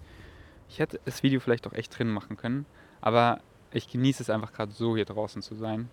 Ich 0.69 0.79
hätte 0.79 1.01
das 1.07 1.23
Video 1.23 1.41
vielleicht 1.41 1.67
auch 1.67 1.73
echt 1.73 1.99
drin 1.99 2.11
machen 2.11 2.37
können, 2.37 2.67
aber 3.01 3.41
ich 3.73 3.89
genieße 3.89 4.23
es 4.23 4.29
einfach 4.29 4.53
gerade 4.53 4.73
so, 4.73 4.95
hier 4.95 5.07
draußen 5.07 5.41
zu 5.41 5.55
sein. 5.55 5.89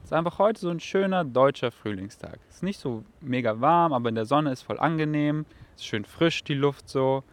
Es 0.00 0.10
ist 0.10 0.12
einfach 0.12 0.38
heute 0.38 0.60
so 0.60 0.68
ein 0.68 0.78
schöner 0.78 1.24
deutscher 1.24 1.70
Frühlingstag. 1.70 2.38
Es 2.50 2.56
ist 2.56 2.62
nicht 2.62 2.78
so 2.78 3.02
mega 3.22 3.62
warm, 3.62 3.94
aber 3.94 4.10
in 4.10 4.16
der 4.16 4.26
Sonne 4.26 4.52
ist 4.52 4.60
voll 4.60 4.78
angenehm. 4.78 5.46
Es 5.74 5.80
ist 5.80 5.86
schön 5.86 6.04
frisch, 6.04 6.44
die 6.44 6.52
Luft 6.52 6.86
so. 6.86 7.24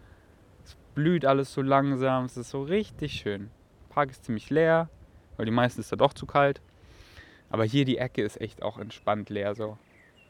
Es 0.64 0.78
blüht 0.96 1.26
alles 1.26 1.52
so 1.52 1.62
langsam. 1.62 2.24
Es 2.24 2.38
ist 2.38 2.52
so 2.52 2.64
richtig 2.64 3.12
schön. 3.12 3.50
Der 3.90 3.94
Park 3.96 4.12
ist 4.12 4.24
ziemlich 4.24 4.50
leer, 4.50 4.88
weil 5.36 5.46
die 5.46 5.52
meisten 5.52 5.82
ist 5.82 5.92
da 5.92 5.98
doch 5.98 6.14
zu 6.14 6.26
kalt. 6.26 6.62
Aber 7.52 7.66
hier 7.66 7.86
die 7.86 7.98
Ecke 7.98 8.24
ist 8.24 8.40
echt 8.40 8.64
auch 8.64 8.80
entspannt 8.80 9.30
leer 9.30 9.54
so. 9.56 9.78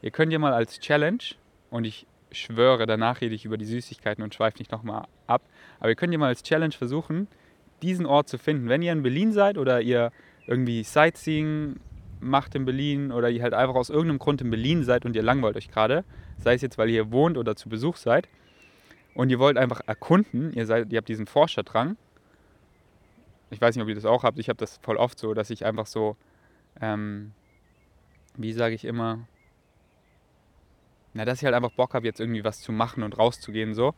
Ihr 0.02 0.10
könnt 0.10 0.32
ja 0.32 0.38
mal 0.38 0.52
als 0.52 0.80
Challenge, 0.80 1.22
und 1.70 1.84
ich 1.84 2.06
schwöre, 2.32 2.86
danach 2.86 3.20
rede 3.20 3.34
ich 3.34 3.44
über 3.44 3.56
die 3.56 3.64
Süßigkeiten 3.64 4.22
und 4.22 4.34
schweife 4.34 4.58
nicht 4.58 4.72
nochmal 4.72 5.06
ab, 5.26 5.42
aber 5.78 5.90
ihr 5.90 5.94
könnt 5.94 6.12
ja 6.12 6.18
mal 6.18 6.26
als 6.26 6.42
Challenge 6.42 6.72
versuchen, 6.72 7.28
diesen 7.82 8.06
Ort 8.06 8.28
zu 8.28 8.38
finden. 8.38 8.68
Wenn 8.68 8.82
ihr 8.82 8.92
in 8.92 9.02
Berlin 9.02 9.32
seid 9.32 9.56
oder 9.56 9.80
ihr 9.80 10.12
irgendwie 10.46 10.82
Sightseeing 10.82 11.76
macht 12.20 12.54
in 12.54 12.64
Berlin 12.64 13.12
oder 13.12 13.30
ihr 13.30 13.42
halt 13.42 13.54
einfach 13.54 13.74
aus 13.74 13.90
irgendeinem 13.90 14.18
Grund 14.18 14.40
in 14.40 14.50
Berlin 14.50 14.84
seid 14.84 15.04
und 15.04 15.16
ihr 15.16 15.22
langweilt 15.22 15.56
euch 15.56 15.70
gerade, 15.70 16.04
sei 16.38 16.54
es 16.54 16.62
jetzt, 16.62 16.78
weil 16.78 16.88
ihr 16.88 17.04
hier 17.04 17.12
wohnt 17.12 17.38
oder 17.38 17.56
zu 17.56 17.68
Besuch 17.68 17.96
seid, 17.96 18.28
und 19.14 19.30
ihr 19.30 19.38
wollt 19.38 19.58
einfach 19.58 19.80
erkunden, 19.86 20.52
ihr, 20.54 20.66
seid, 20.66 20.90
ihr 20.90 20.96
habt 20.96 21.08
diesen 21.08 21.26
Forscherdrang. 21.26 21.96
Ich 23.50 23.60
weiß 23.60 23.76
nicht, 23.76 23.82
ob 23.82 23.88
ihr 23.88 23.94
das 23.94 24.06
auch 24.06 24.24
habt, 24.24 24.38
ich 24.38 24.48
habe 24.48 24.56
das 24.56 24.78
voll 24.82 24.96
oft 24.96 25.18
so, 25.18 25.34
dass 25.34 25.50
ich 25.50 25.66
einfach 25.66 25.86
so 25.86 26.16
ähm, 26.80 27.32
wie 28.36 28.52
sage 28.52 28.74
ich 28.74 28.84
immer, 28.84 29.26
na, 31.14 31.24
dass 31.24 31.38
ich 31.38 31.44
halt 31.44 31.54
einfach 31.54 31.72
Bock 31.72 31.94
habe, 31.94 32.06
jetzt 32.06 32.20
irgendwie 32.20 32.44
was 32.44 32.60
zu 32.60 32.72
machen 32.72 33.02
und 33.02 33.18
rauszugehen 33.18 33.74
so. 33.74 33.94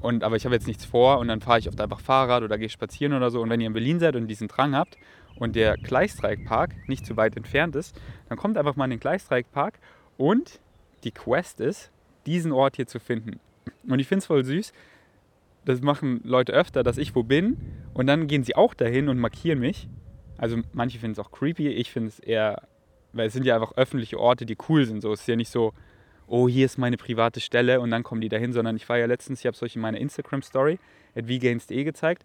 Und, 0.00 0.24
aber 0.24 0.36
ich 0.36 0.44
habe 0.44 0.54
jetzt 0.54 0.66
nichts 0.66 0.84
vor 0.84 1.18
und 1.18 1.28
dann 1.28 1.40
fahre 1.40 1.58
ich 1.58 1.68
oft 1.68 1.80
einfach 1.80 2.00
Fahrrad 2.00 2.42
oder 2.42 2.56
gehe 2.56 2.68
spazieren 2.68 3.12
oder 3.12 3.30
so. 3.30 3.42
Und 3.42 3.50
wenn 3.50 3.60
ihr 3.60 3.66
in 3.66 3.72
Berlin 3.72 3.98
seid 3.98 4.16
und 4.16 4.28
diesen 4.28 4.48
Drang 4.48 4.74
habt 4.74 4.96
und 5.36 5.56
der 5.56 5.76
Gleisdreieckpark 5.76 6.88
nicht 6.88 7.04
zu 7.04 7.16
weit 7.16 7.36
entfernt 7.36 7.76
ist, 7.76 8.00
dann 8.28 8.38
kommt 8.38 8.56
einfach 8.56 8.76
mal 8.76 8.84
in 8.84 8.92
den 8.92 9.00
Gleisdreieckpark 9.00 9.78
und 10.16 10.60
die 11.04 11.10
Quest 11.10 11.60
ist, 11.60 11.90
diesen 12.26 12.52
Ort 12.52 12.76
hier 12.76 12.86
zu 12.86 12.98
finden. 12.98 13.40
Und 13.86 13.98
ich 13.98 14.06
finde 14.06 14.20
es 14.20 14.26
voll 14.26 14.44
süß. 14.44 14.72
Das 15.66 15.82
machen 15.82 16.20
Leute 16.24 16.52
öfter, 16.52 16.82
dass 16.82 16.96
ich 16.96 17.14
wo 17.14 17.22
bin 17.22 17.58
und 17.92 18.06
dann 18.06 18.26
gehen 18.26 18.44
sie 18.44 18.56
auch 18.56 18.72
dahin 18.72 19.08
und 19.08 19.18
markieren 19.18 19.58
mich 19.58 19.88
also 20.40 20.56
manche 20.72 20.98
finden 20.98 21.12
es 21.12 21.18
auch 21.18 21.32
creepy, 21.32 21.68
ich 21.68 21.90
finde 21.90 22.08
es 22.08 22.18
eher, 22.18 22.66
weil 23.12 23.26
es 23.26 23.34
sind 23.34 23.44
ja 23.44 23.54
einfach 23.54 23.72
öffentliche 23.76 24.18
Orte, 24.18 24.46
die 24.46 24.56
cool 24.70 24.86
sind. 24.86 25.02
So, 25.02 25.12
es 25.12 25.20
ist 25.20 25.26
ja 25.26 25.36
nicht 25.36 25.50
so, 25.50 25.74
oh, 26.26 26.48
hier 26.48 26.64
ist 26.64 26.78
meine 26.78 26.96
private 26.96 27.40
Stelle 27.40 27.78
und 27.78 27.90
dann 27.90 28.02
kommen 28.02 28.22
die 28.22 28.30
dahin, 28.30 28.54
sondern 28.54 28.74
ich 28.74 28.88
war 28.88 28.96
ja 28.96 29.04
letztens, 29.04 29.40
ich 29.40 29.46
habe 29.46 29.54
es 29.54 29.62
euch 29.62 29.76
in 29.76 29.82
meiner 29.82 29.98
Instagram-Story 29.98 30.78
at 31.14 31.28
vgains.de 31.28 31.84
gezeigt, 31.84 32.24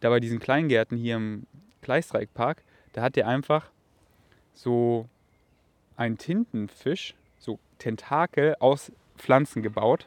da 0.00 0.10
bei 0.10 0.20
diesen 0.20 0.40
Kleingärten 0.40 0.98
hier 0.98 1.16
im 1.16 1.46
Gleisdreieckpark, 1.80 2.62
da 2.92 3.00
hat 3.00 3.16
der 3.16 3.26
einfach 3.26 3.70
so 4.52 5.08
einen 5.96 6.18
Tintenfisch, 6.18 7.14
so 7.38 7.58
Tentakel 7.78 8.56
aus 8.60 8.92
Pflanzen 9.16 9.62
gebaut. 9.62 10.06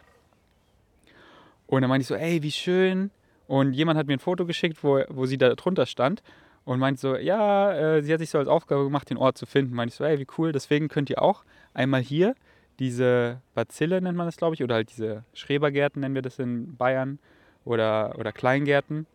Und 1.66 1.82
dann 1.82 1.90
meinte 1.90 2.04
ich 2.04 2.08
so, 2.08 2.16
ey, 2.16 2.44
wie 2.44 2.52
schön. 2.52 3.10
Und 3.48 3.74
jemand 3.74 3.98
hat 3.98 4.06
mir 4.06 4.14
ein 4.14 4.20
Foto 4.20 4.46
geschickt, 4.46 4.84
wo, 4.84 5.02
wo 5.10 5.26
sie 5.26 5.40
da 5.40 5.56
drunter 5.56 5.88
stand 5.88 6.22
und 6.66 6.80
meint 6.80 7.00
so, 7.00 7.16
ja, 7.16 7.74
äh, 7.74 8.04
sie 8.04 8.14
hat 8.14 8.20
sich 8.20 8.30
so 8.30 8.38
als 8.38 8.48
Aufgabe 8.48 8.84
gemacht, 8.84 9.10
den 9.10 9.18
Ort 9.18 9.38
zu 9.38 9.46
finden. 9.46 9.76
Meinte 9.76 9.94
ich 9.94 9.98
so, 9.98 10.04
ey, 10.04 10.20
wie 10.20 10.28
cool, 10.38 10.52
deswegen 10.52 10.88
könnt 10.88 11.10
ihr 11.10 11.22
auch 11.22 11.44
einmal 11.74 12.02
hier 12.02 12.36
diese 12.82 13.42
Bazille 13.54 14.02
nennt 14.02 14.18
man 14.18 14.26
das, 14.26 14.38
glaube 14.38 14.56
ich, 14.56 14.64
oder 14.64 14.74
halt 14.74 14.90
diese 14.90 15.24
Schrebergärten 15.34 16.00
nennen 16.02 16.16
wir 16.16 16.24
das 16.24 16.40
in 16.40 16.76
Bayern 16.78 17.20
oder, 17.64 18.16
oder 18.18 18.32
Kleingärten 18.32 19.06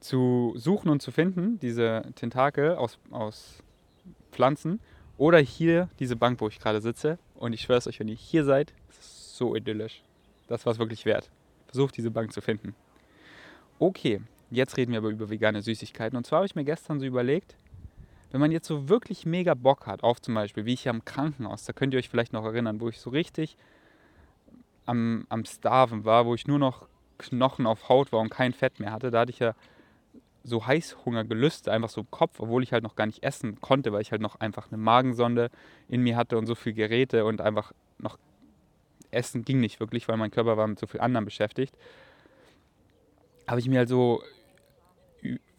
zu 0.00 0.54
suchen 0.56 0.88
und 0.88 1.02
zu 1.02 1.10
finden, 1.10 1.58
diese 1.58 2.02
Tentakel 2.14 2.74
aus, 2.76 2.98
aus 3.10 3.62
Pflanzen. 4.32 4.80
Oder 5.18 5.38
hier 5.40 5.90
diese 5.98 6.16
Bank, 6.16 6.40
wo 6.40 6.48
ich 6.48 6.58
gerade 6.58 6.80
sitze. 6.80 7.18
Und 7.34 7.52
ich 7.52 7.60
schwöre 7.60 7.78
es 7.78 7.86
euch, 7.86 8.00
wenn 8.00 8.08
ihr 8.08 8.16
hier 8.16 8.44
seid, 8.44 8.72
ist 8.88 9.36
so 9.36 9.54
idyllisch. 9.54 10.02
Das 10.48 10.64
war 10.64 10.72
es 10.72 10.78
wirklich 10.78 11.04
wert. 11.04 11.30
Versucht 11.66 11.94
diese 11.98 12.10
Bank 12.10 12.32
zu 12.32 12.40
finden. 12.40 12.74
Okay, 13.78 14.22
jetzt 14.50 14.76
reden 14.76 14.92
wir 14.92 14.98
aber 14.98 15.10
über 15.10 15.30
vegane 15.30 15.62
Süßigkeiten. 15.62 16.16
Und 16.16 16.26
zwar 16.26 16.38
habe 16.38 16.46
ich 16.46 16.54
mir 16.54 16.64
gestern 16.64 17.00
so 17.00 17.06
überlegt, 17.06 17.56
wenn 18.30 18.40
man 18.40 18.50
jetzt 18.50 18.66
so 18.66 18.88
wirklich 18.88 19.26
mega 19.26 19.54
Bock 19.54 19.86
hat, 19.86 20.02
auf 20.02 20.20
zum 20.20 20.34
Beispiel, 20.34 20.64
wie 20.64 20.74
ich 20.74 20.88
am 20.88 21.04
Krankenhaus, 21.04 21.64
da 21.64 21.72
könnt 21.72 21.94
ihr 21.94 21.98
euch 21.98 22.08
vielleicht 22.08 22.32
noch 22.32 22.44
erinnern, 22.44 22.80
wo 22.80 22.88
ich 22.88 22.98
so 22.98 23.10
richtig 23.10 23.56
am, 24.86 25.26
am 25.28 25.44
Starven 25.44 26.04
war, 26.04 26.26
wo 26.26 26.34
ich 26.34 26.46
nur 26.46 26.58
noch 26.58 26.86
Knochen 27.18 27.66
auf 27.66 27.88
Haut 27.88 28.12
war 28.12 28.20
und 28.20 28.30
kein 28.30 28.52
Fett 28.52 28.80
mehr 28.80 28.92
hatte, 28.92 29.10
da 29.10 29.20
hatte 29.20 29.30
ich 29.30 29.38
ja 29.38 29.54
so 30.42 30.66
Heißhungergelüste 30.66 31.72
einfach 31.72 31.88
so 31.88 32.02
im 32.02 32.10
Kopf, 32.10 32.38
obwohl 32.38 32.62
ich 32.62 32.72
halt 32.72 32.82
noch 32.82 32.96
gar 32.96 33.06
nicht 33.06 33.22
essen 33.22 33.60
konnte, 33.60 33.92
weil 33.92 34.02
ich 34.02 34.12
halt 34.12 34.20
noch 34.20 34.40
einfach 34.40 34.66
eine 34.70 34.76
Magensonde 34.76 35.50
in 35.88 36.02
mir 36.02 36.16
hatte 36.16 36.36
und 36.36 36.46
so 36.46 36.54
viel 36.54 36.74
Geräte 36.74 37.24
und 37.24 37.40
einfach 37.40 37.72
noch 37.98 38.18
essen 39.10 39.44
ging 39.44 39.60
nicht 39.60 39.80
wirklich, 39.80 40.06
weil 40.08 40.16
mein 40.16 40.30
Körper 40.30 40.56
war 40.56 40.66
mit 40.66 40.78
so 40.78 40.86
viel 40.86 41.00
anderen 41.00 41.24
beschäftigt. 41.24 41.74
Habe 43.46 43.60
ich 43.60 43.68
mir 43.68 43.80
halt 43.80 43.88
so 43.88 44.22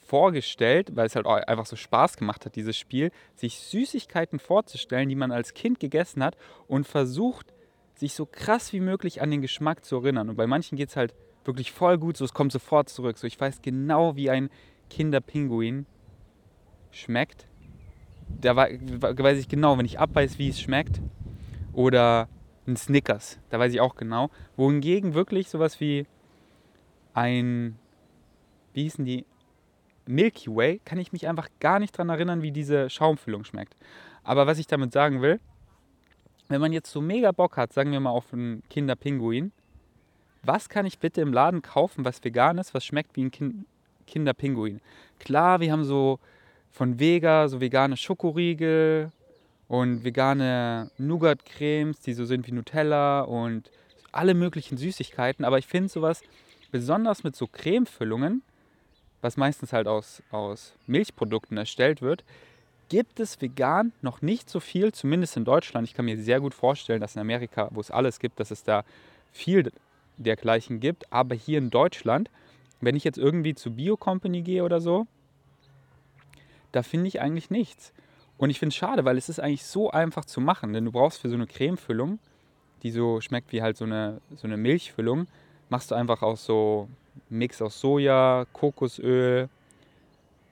vorgestellt, 0.06 0.96
weil 0.96 1.08
es 1.08 1.16
halt 1.16 1.26
einfach 1.26 1.66
so 1.66 1.76
Spaß 1.76 2.18
gemacht 2.18 2.46
hat, 2.46 2.56
dieses 2.56 2.78
Spiel, 2.78 3.12
sich 3.36 3.60
Süßigkeiten 3.60 4.40
vorzustellen, 4.40 5.10
die 5.10 5.16
man 5.16 5.32
als 5.32 5.54
Kind 5.54 5.80
gegessen 5.80 6.24
hat 6.24 6.38
und 6.68 6.86
versucht, 6.86 7.54
sich 7.96 8.14
so 8.14 8.26
krass 8.26 8.72
wie 8.74 8.82
möglich 8.82 9.22
an 9.22 9.32
den 9.32 9.42
Geschmack 9.42 9.84
zu 9.84 9.98
erinnern. 9.98 10.30
Und 10.30 10.36
bei 10.36 10.48
manchen 10.48 10.78
geht 10.78 10.90
es 10.90 10.96
halt 10.96 11.16
wirklich 11.44 11.72
voll 11.72 11.98
gut, 11.98 12.18
so 12.18 12.26
es 12.26 12.34
kommt 12.34 12.52
sofort 12.52 12.90
zurück. 12.90 13.18
So 13.18 13.26
ich 13.26 13.40
weiß 13.40 13.62
genau, 13.62 14.16
wie 14.16 14.30
ein 14.30 14.50
Kinderpinguin 14.90 15.86
schmeckt. 16.92 17.48
Da 18.42 18.56
weiß 18.56 19.40
ich 19.40 19.48
genau, 19.48 19.78
wenn 19.78 19.86
ich 19.86 20.00
abweiß, 20.00 20.38
wie 20.38 20.50
es 20.50 20.60
schmeckt. 20.60 21.02
Oder 21.74 22.30
ein 22.68 22.76
Snickers, 22.78 23.40
da 23.50 23.60
weiß 23.60 23.74
ich 23.74 23.82
auch 23.82 23.96
genau. 23.96 24.30
Wohingegen 24.56 25.14
wirklich 25.14 25.50
sowas 25.50 25.80
wie 25.80 26.06
ein, 27.16 27.80
wie 28.74 28.84
hießen 28.84 29.06
die? 29.06 29.26
Milky 30.08 30.56
Way, 30.56 30.82
kann 30.86 31.00
ich 31.00 31.12
mich 31.12 31.28
einfach 31.28 31.50
gar 31.60 31.80
nicht 31.80 31.96
daran 31.96 32.10
erinnern, 32.10 32.44
wie 32.44 32.52
diese 32.52 32.92
Schaumfüllung 32.92 33.44
schmeckt. 33.44 33.76
Aber 34.24 34.46
was 34.46 34.60
ich 34.60 34.68
damit 34.68 34.92
sagen 34.92 35.24
will, 35.24 35.40
wenn 36.48 36.62
man 36.62 36.74
jetzt 36.74 36.92
so 36.92 37.02
mega 37.02 37.32
Bock 37.32 37.58
hat, 37.58 37.74
sagen 37.74 37.92
wir 37.92 38.00
mal 38.00 38.12
auf 38.12 38.32
einen 38.32 38.62
Kinderpinguin, 38.70 39.52
was 40.44 40.70
kann 40.70 40.86
ich 40.86 41.00
bitte 41.00 41.22
im 41.22 41.34
Laden 41.34 41.64
kaufen, 41.64 42.06
was 42.06 42.24
vegan 42.24 42.60
ist, 42.60 42.76
was 42.76 42.86
schmeckt 42.86 43.16
wie 43.16 43.24
ein 43.24 43.32
kind 43.32 43.66
Kinderpinguin? 44.06 44.80
Klar, 45.18 45.60
wir 45.60 45.72
haben 45.72 45.84
so 45.84 46.20
von 46.70 47.00
Vega 47.00 47.48
so 47.48 47.60
vegane 47.60 47.98
Schokoriegel 47.98 49.12
und 49.68 50.04
vegane 50.04 50.92
Nougat-Cremes, 51.00 52.02
die 52.02 52.14
so 52.14 52.26
sind 52.26 52.46
wie 52.46 52.52
Nutella 52.52 53.22
und 53.22 53.72
alle 54.12 54.36
möglichen 54.36 54.78
Süßigkeiten. 54.78 55.46
Aber 55.46 55.58
ich 55.58 55.66
finde 55.66 55.90
sowas, 55.90 56.22
besonders 56.76 57.24
mit 57.24 57.38
so 57.38 57.48
Cremefüllungen, 57.48 58.42
was 59.22 59.38
meistens 59.38 59.72
halt 59.72 59.88
aus, 59.88 60.22
aus 60.30 60.74
Milchprodukten 60.88 61.56
erstellt 61.56 62.02
wird, 62.02 62.26
gibt 62.90 63.22
es 63.22 63.40
vegan 63.40 63.94
noch 64.02 64.22
nicht 64.22 64.50
so 64.50 64.60
viel, 64.60 64.92
zumindest 64.92 65.38
in 65.38 65.46
Deutschland. 65.46 65.88
Ich 65.88 65.94
kann 65.94 66.04
mir 66.04 66.22
sehr 66.22 66.42
gut 66.42 66.54
vorstellen, 66.54 67.00
dass 67.00 67.16
in 67.16 67.22
Amerika, 67.22 67.70
wo 67.72 67.80
es 67.80 67.92
alles 67.92 68.20
gibt, 68.20 68.42
dass 68.42 68.52
es 68.52 68.64
da 68.64 68.84
viel 69.32 69.72
dergleichen 70.18 70.82
gibt. 70.82 71.14
Aber 71.14 71.34
hier 71.34 71.60
in 71.60 71.70
Deutschland, 71.70 72.30
wenn 72.82 72.98
ich 72.98 73.06
jetzt 73.06 73.18
irgendwie 73.18 73.56
zu 73.56 73.72
Bio 73.72 73.96
Company 73.96 74.42
gehe 74.42 74.66
oder 74.66 74.82
so, 74.82 75.08
da 76.74 76.84
finde 76.84 77.08
ich 77.08 77.22
eigentlich 77.22 77.50
nichts. 77.50 77.94
Und 78.38 78.50
ich 78.50 78.60
finde 78.60 78.74
es 78.74 78.76
schade, 78.76 79.06
weil 79.06 79.18
es 79.18 79.30
ist 79.30 79.40
eigentlich 79.40 79.64
so 79.64 79.92
einfach 79.92 80.26
zu 80.26 80.42
machen. 80.42 80.74
Denn 80.74 80.84
du 80.84 80.92
brauchst 80.92 81.22
für 81.22 81.30
so 81.30 81.36
eine 81.36 81.48
Cremefüllung, 81.48 82.20
die 82.84 82.92
so 82.92 83.22
schmeckt 83.22 83.54
wie 83.54 83.62
halt 83.62 83.78
so 83.78 83.86
eine, 83.86 84.20
so 84.36 84.46
eine 84.46 84.58
Milchfüllung, 84.58 85.28
machst 85.70 85.92
du 85.92 85.96
einfach 85.96 86.22
aus 86.22 86.46
so 86.46 86.88
Mix 87.30 87.62
aus 87.62 87.80
Soja, 87.80 88.46
Kokosöl 88.54 89.50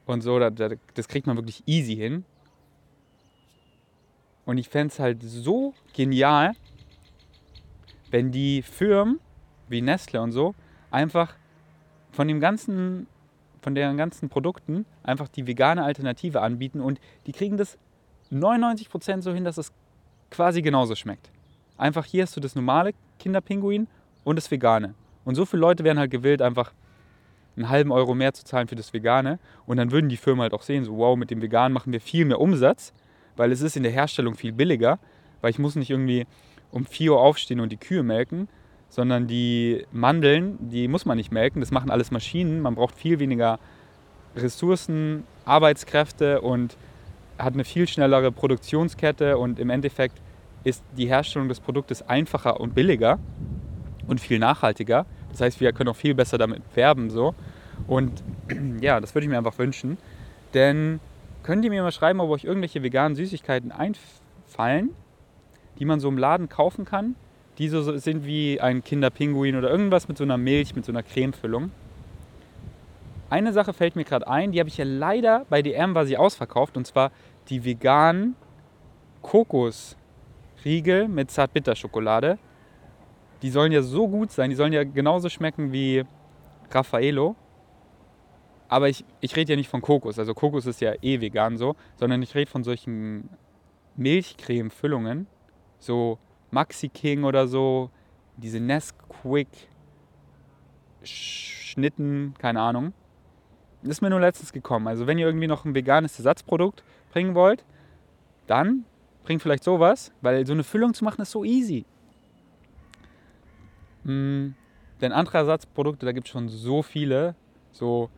und 0.06 0.21
so. 0.21 0.39
Das 0.39 1.08
kriegt 1.08 1.28
man 1.28 1.38
wirklich 1.38 1.63
easy 1.65 1.95
hin. 1.95 2.26
Und 4.45 4.58
ich 4.58 4.67
fände 4.69 4.91
es 4.91 4.99
halt 4.99 5.23
so 5.23 5.73
genial, 5.93 6.54
wenn 8.12 8.32
die 8.32 8.62
Firmen 8.62 9.19
wie 9.69 9.82
Nestle 9.82 10.21
und 10.21 10.32
so, 10.32 10.54
einfach 10.91 11.36
von 12.12 12.28
dem 12.28 12.39
ganzen, 12.39 13.08
von 13.62 13.73
deren 13.73 13.97
ganzen 13.97 14.30
Produkten 14.30 14.86
einfach 15.02 15.30
die 15.30 15.47
vegane 15.47 15.84
Alternative 15.84 16.41
anbieten 16.41 16.82
und 16.82 16.99
die 17.26 17.32
kriegen 17.32 17.58
das 17.58 17.78
99% 18.32 19.21
so 19.21 19.34
hin, 19.34 19.45
dass 19.45 19.58
es 19.58 19.71
quasi 20.30 20.62
genauso 20.62 20.95
schmeckt. 20.95 21.32
Einfach 21.78 22.06
hier 22.06 22.23
hast 22.23 22.36
du 22.36 22.41
das 22.41 22.56
normale 22.56 22.93
Kinderpinguin 23.19 23.88
und 24.23 24.36
das 24.36 24.52
vegane. 24.52 24.93
Und 25.25 25.36
so 25.36 25.45
viele 25.45 25.62
Leute 25.62 25.83
wären 25.83 25.99
halt 25.99 26.12
gewillt, 26.12 26.41
einfach 26.41 26.73
einen 27.55 27.69
halben 27.69 27.91
Euro 27.91 28.15
mehr 28.15 28.33
zu 28.33 28.43
zahlen 28.43 28.67
für 28.67 28.75
das 28.75 28.93
Vegane. 28.93 29.39
Und 29.65 29.77
dann 29.77 29.91
würden 29.91 30.09
die 30.09 30.17
Firmen 30.17 30.41
halt 30.41 30.53
auch 30.53 30.63
sehen, 30.63 30.83
so 30.83 30.97
wow, 30.97 31.17
mit 31.17 31.31
dem 31.31 31.41
Veganen 31.41 31.73
machen 31.73 31.93
wir 31.93 32.01
viel 32.01 32.25
mehr 32.25 32.39
Umsatz, 32.39 32.93
weil 33.36 33.51
es 33.51 33.62
ist 33.62 33.77
in 33.77 33.83
der 33.83 33.91
Herstellung 33.91 34.36
viel 34.36 34.51
billiger, 34.51 34.99
weil 35.41 35.51
ich 35.51 35.59
muss 35.59 35.75
nicht 35.75 35.89
irgendwie 35.89 36.25
um 36.71 36.86
4 36.86 37.13
Uhr 37.13 37.21
aufstehen 37.21 37.59
und 37.59 37.71
die 37.71 37.77
Kühe 37.77 38.03
melken, 38.03 38.47
sondern 38.89 39.27
die 39.27 39.86
Mandeln, 39.91 40.57
die 40.59 40.88
muss 40.88 41.05
man 41.05 41.17
nicht 41.17 41.31
melken, 41.31 41.62
das 41.62 41.71
machen 41.71 41.89
alles 41.89 42.12
Maschinen. 42.12 42.62
Man 42.62 42.75
braucht 42.75 42.95
viel 42.95 43.19
weniger 43.19 43.59
Ressourcen, 44.36 45.23
Arbeitskräfte 45.45 46.41
und 46.41 46.77
hat 47.38 47.53
eine 47.53 47.63
viel 47.63 47.88
schnellere 47.88 48.31
Produktionskette 48.31 49.38
und 49.38 49.59
im 49.59 49.69
Endeffekt 49.69 50.21
ist 50.63 50.83
die 50.97 51.07
Herstellung 51.07 51.49
des 51.49 51.59
Produktes 51.59 52.07
einfacher 52.07 52.59
und 52.59 52.73
billiger 52.73 53.19
und 54.08 54.20
viel 54.20 54.39
nachhaltiger. 54.39 55.06
Das 55.32 55.42
heißt, 55.42 55.60
wir 55.60 55.74
können 55.74 55.89
auch 55.89 55.96
viel 55.96 56.13
besser 56.13 56.38
damit 56.38 56.62
werben 56.76 57.10
so. 57.10 57.34
Und 57.88 58.24
ja, 58.82 59.00
das 59.00 59.16
würde 59.16 59.26
ich 59.26 59.30
mir 59.30 59.38
einfach 59.38 59.58
wünschen. 59.58 59.98
Denn 60.54 61.00
könnt 61.44 61.66
ihr 61.66 61.72
mir 61.72 61.84
mal 61.84 61.92
schreiben, 61.92 62.20
ob 62.20 62.30
euch 62.30 62.44
irgendwelche 62.44 62.84
veganen 62.84 63.16
Süßigkeiten 63.16 63.72
einfallen, 63.72 64.92
die 65.80 65.86
man 65.86 66.00
so 66.00 66.08
im 66.10 66.18
Laden 66.18 66.50
kaufen 66.50 66.86
kann, 66.86 67.16
die 67.58 67.68
so 67.68 67.98
sind 67.98 68.26
wie 68.26 68.60
ein 68.62 68.84
Kinderpinguin 68.84 69.56
oder 69.56 69.70
irgendwas 69.70 70.08
mit 70.08 70.18
so 70.18 70.24
einer 70.24 70.38
Milch, 70.38 70.76
mit 70.76 70.86
so 70.86 70.92
einer 70.92 71.04
Cremefüllung. 71.04 71.72
Eine 73.30 73.52
Sache 73.52 73.74
fällt 73.74 73.96
mir 73.96 74.04
gerade 74.04 74.28
ein, 74.28 74.52
die 74.52 74.60
habe 74.60 74.70
ich 74.70 74.78
ja 74.78 74.86
leider 74.86 75.46
bei 75.50 75.62
DM 75.62 75.96
war 75.96 76.06
sie 76.06 76.18
ausverkauft 76.18 76.78
und 76.78 76.86
zwar 76.86 77.12
die 77.50 77.66
veganen 77.66 78.36
Kokosriegel 79.24 81.08
mit 81.08 81.32
Zartbitterschokolade. 81.32 82.38
Die 83.43 83.49
sollen 83.49 83.71
ja 83.71 83.82
so 83.82 84.08
gut 84.08 84.32
sein, 84.32 84.49
die 84.49 84.56
sollen 84.56 84.73
ja 84.73 84.84
genauso 84.84 85.29
schmecken 85.29 85.71
wie 85.71 86.03
Raffaello. 86.71 87.36
Aber 88.69 88.89
ich, 88.89 89.06
ich 89.19 89.36
rede 89.36 89.51
ja 89.53 89.56
nicht 89.56 89.69
von 89.69 89.82
Kokos, 89.82 90.17
also 90.17 90.34
Kokos 90.34 90.65
ist 90.65 90.82
ja 90.82 90.93
eh 91.01 91.21
vegan 91.21 91.58
so, 91.58 91.75
sondern 91.95 92.23
ich 92.23 92.34
rede 92.34 92.49
von 92.49 92.63
solchen 92.63 93.29
Milchcreme-Füllungen, 93.97 95.27
so 95.77 96.17
Maxi 96.49 96.89
King 96.89 97.23
oder 97.23 97.47
so, 97.47 97.91
diese 98.38 98.60
Nesquik 98.60 99.49
Schnitten, 101.03 102.34
keine 102.39 102.62
Ahnung. 102.62 102.93
ist 103.84 104.01
mir 104.01 104.10
nur 104.10 104.21
letztens 104.21 104.53
gekommen. 104.53 104.88
Also 104.88 105.06
wenn 105.06 105.17
ihr 105.17 105.25
irgendwie 105.25 105.47
noch 105.47 105.65
ein 105.65 105.75
veganes 105.75 106.17
Ersatzprodukt 106.17 106.84
bringen 107.12 107.36
wollt, 107.36 107.65
dann 108.47 108.86
bringt 109.23 109.41
vielleicht 109.41 109.63
sowas, 109.63 110.13
weil 110.21 110.47
so 110.47 110.53
eine 110.53 110.63
Füllung 110.63 110.93
zu 110.93 111.03
machen 111.03 111.21
ist 111.21 111.32
so 111.32 111.43
easy. 111.43 111.86
Hm, 114.06 114.56
denn 115.02 115.12
andere 115.12 115.39
Ersatzprodukte, 115.39 116.06
da 116.06 116.12
gibt 116.12 116.28
es 116.28 116.32
schon 116.32 116.50
so 116.50 116.82
viele. 116.82 117.36
So, 117.72 118.10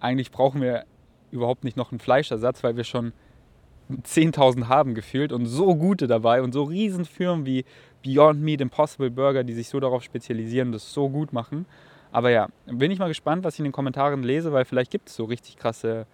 eigentlich 0.00 0.30
brauchen 0.30 0.60
wir 0.60 0.84
überhaupt 1.30 1.64
nicht 1.64 1.76
noch 1.76 1.92
einen 1.92 2.00
Fleischersatz, 2.00 2.62
weil 2.62 2.76
wir 2.76 2.84
schon 2.84 3.12
10.000 3.90 4.68
haben 4.68 4.94
gefühlt 4.94 5.32
und 5.32 5.46
so 5.46 5.74
gute 5.76 6.06
dabei 6.06 6.42
und 6.42 6.52
so 6.52 6.62
riesen 6.62 7.04
Firmen 7.04 7.46
wie 7.46 7.64
Beyond 8.02 8.40
Meat, 8.40 8.60
Impossible 8.60 9.10
Burger, 9.10 9.44
die 9.44 9.52
sich 9.52 9.68
so 9.68 9.80
darauf 9.80 10.02
spezialisieren 10.02 10.68
und 10.68 10.72
das 10.72 10.92
so 10.92 11.08
gut 11.08 11.32
machen. 11.32 11.66
Aber 12.10 12.30
ja, 12.30 12.48
bin 12.66 12.90
ich 12.90 12.98
mal 12.98 13.08
gespannt, 13.08 13.44
was 13.44 13.54
ich 13.54 13.60
in 13.60 13.64
den 13.64 13.72
Kommentaren 13.72 14.22
lese, 14.22 14.52
weil 14.52 14.64
vielleicht 14.64 14.90
gibt 14.90 15.08
es 15.08 15.16
so 15.16 15.24
richtig 15.24 15.56
krasse 15.56 16.06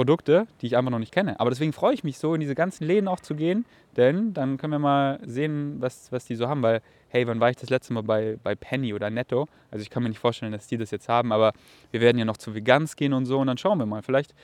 Produkte, 0.00 0.46
die 0.62 0.66
ich 0.66 0.78
einfach 0.78 0.90
noch 0.90 0.98
nicht 0.98 1.12
kenne. 1.12 1.38
Aber 1.38 1.50
deswegen 1.50 1.74
freue 1.74 1.92
ich 1.92 2.04
mich 2.04 2.16
so, 2.16 2.32
in 2.32 2.40
diese 2.40 2.54
ganzen 2.54 2.86
Läden 2.86 3.06
auch 3.06 3.20
zu 3.20 3.34
gehen, 3.34 3.66
denn 3.98 4.32
dann 4.32 4.56
können 4.56 4.72
wir 4.72 4.78
mal 4.78 5.20
sehen, 5.26 5.76
was, 5.78 6.10
was 6.10 6.24
die 6.24 6.36
so 6.36 6.48
haben. 6.48 6.62
Weil, 6.62 6.80
hey, 7.10 7.26
wann 7.26 7.38
war 7.38 7.50
ich 7.50 7.58
das 7.58 7.68
letzte 7.68 7.92
Mal 7.92 8.02
bei, 8.02 8.38
bei 8.42 8.54
Penny 8.54 8.94
oder 8.94 9.10
Netto? 9.10 9.46
Also 9.70 9.82
ich 9.82 9.90
kann 9.90 10.02
mir 10.02 10.08
nicht 10.08 10.18
vorstellen, 10.18 10.52
dass 10.52 10.66
die 10.66 10.78
das 10.78 10.90
jetzt 10.90 11.10
haben, 11.10 11.32
aber 11.32 11.52
wir 11.90 12.00
werden 12.00 12.16
ja 12.16 12.24
noch 12.24 12.38
zu 12.38 12.54
Vegans 12.54 12.96
gehen 12.96 13.12
und 13.12 13.26
so 13.26 13.40
und 13.40 13.48
dann 13.48 13.58
schauen 13.58 13.76
wir 13.76 13.84
mal. 13.84 14.00
Vielleicht 14.00 14.34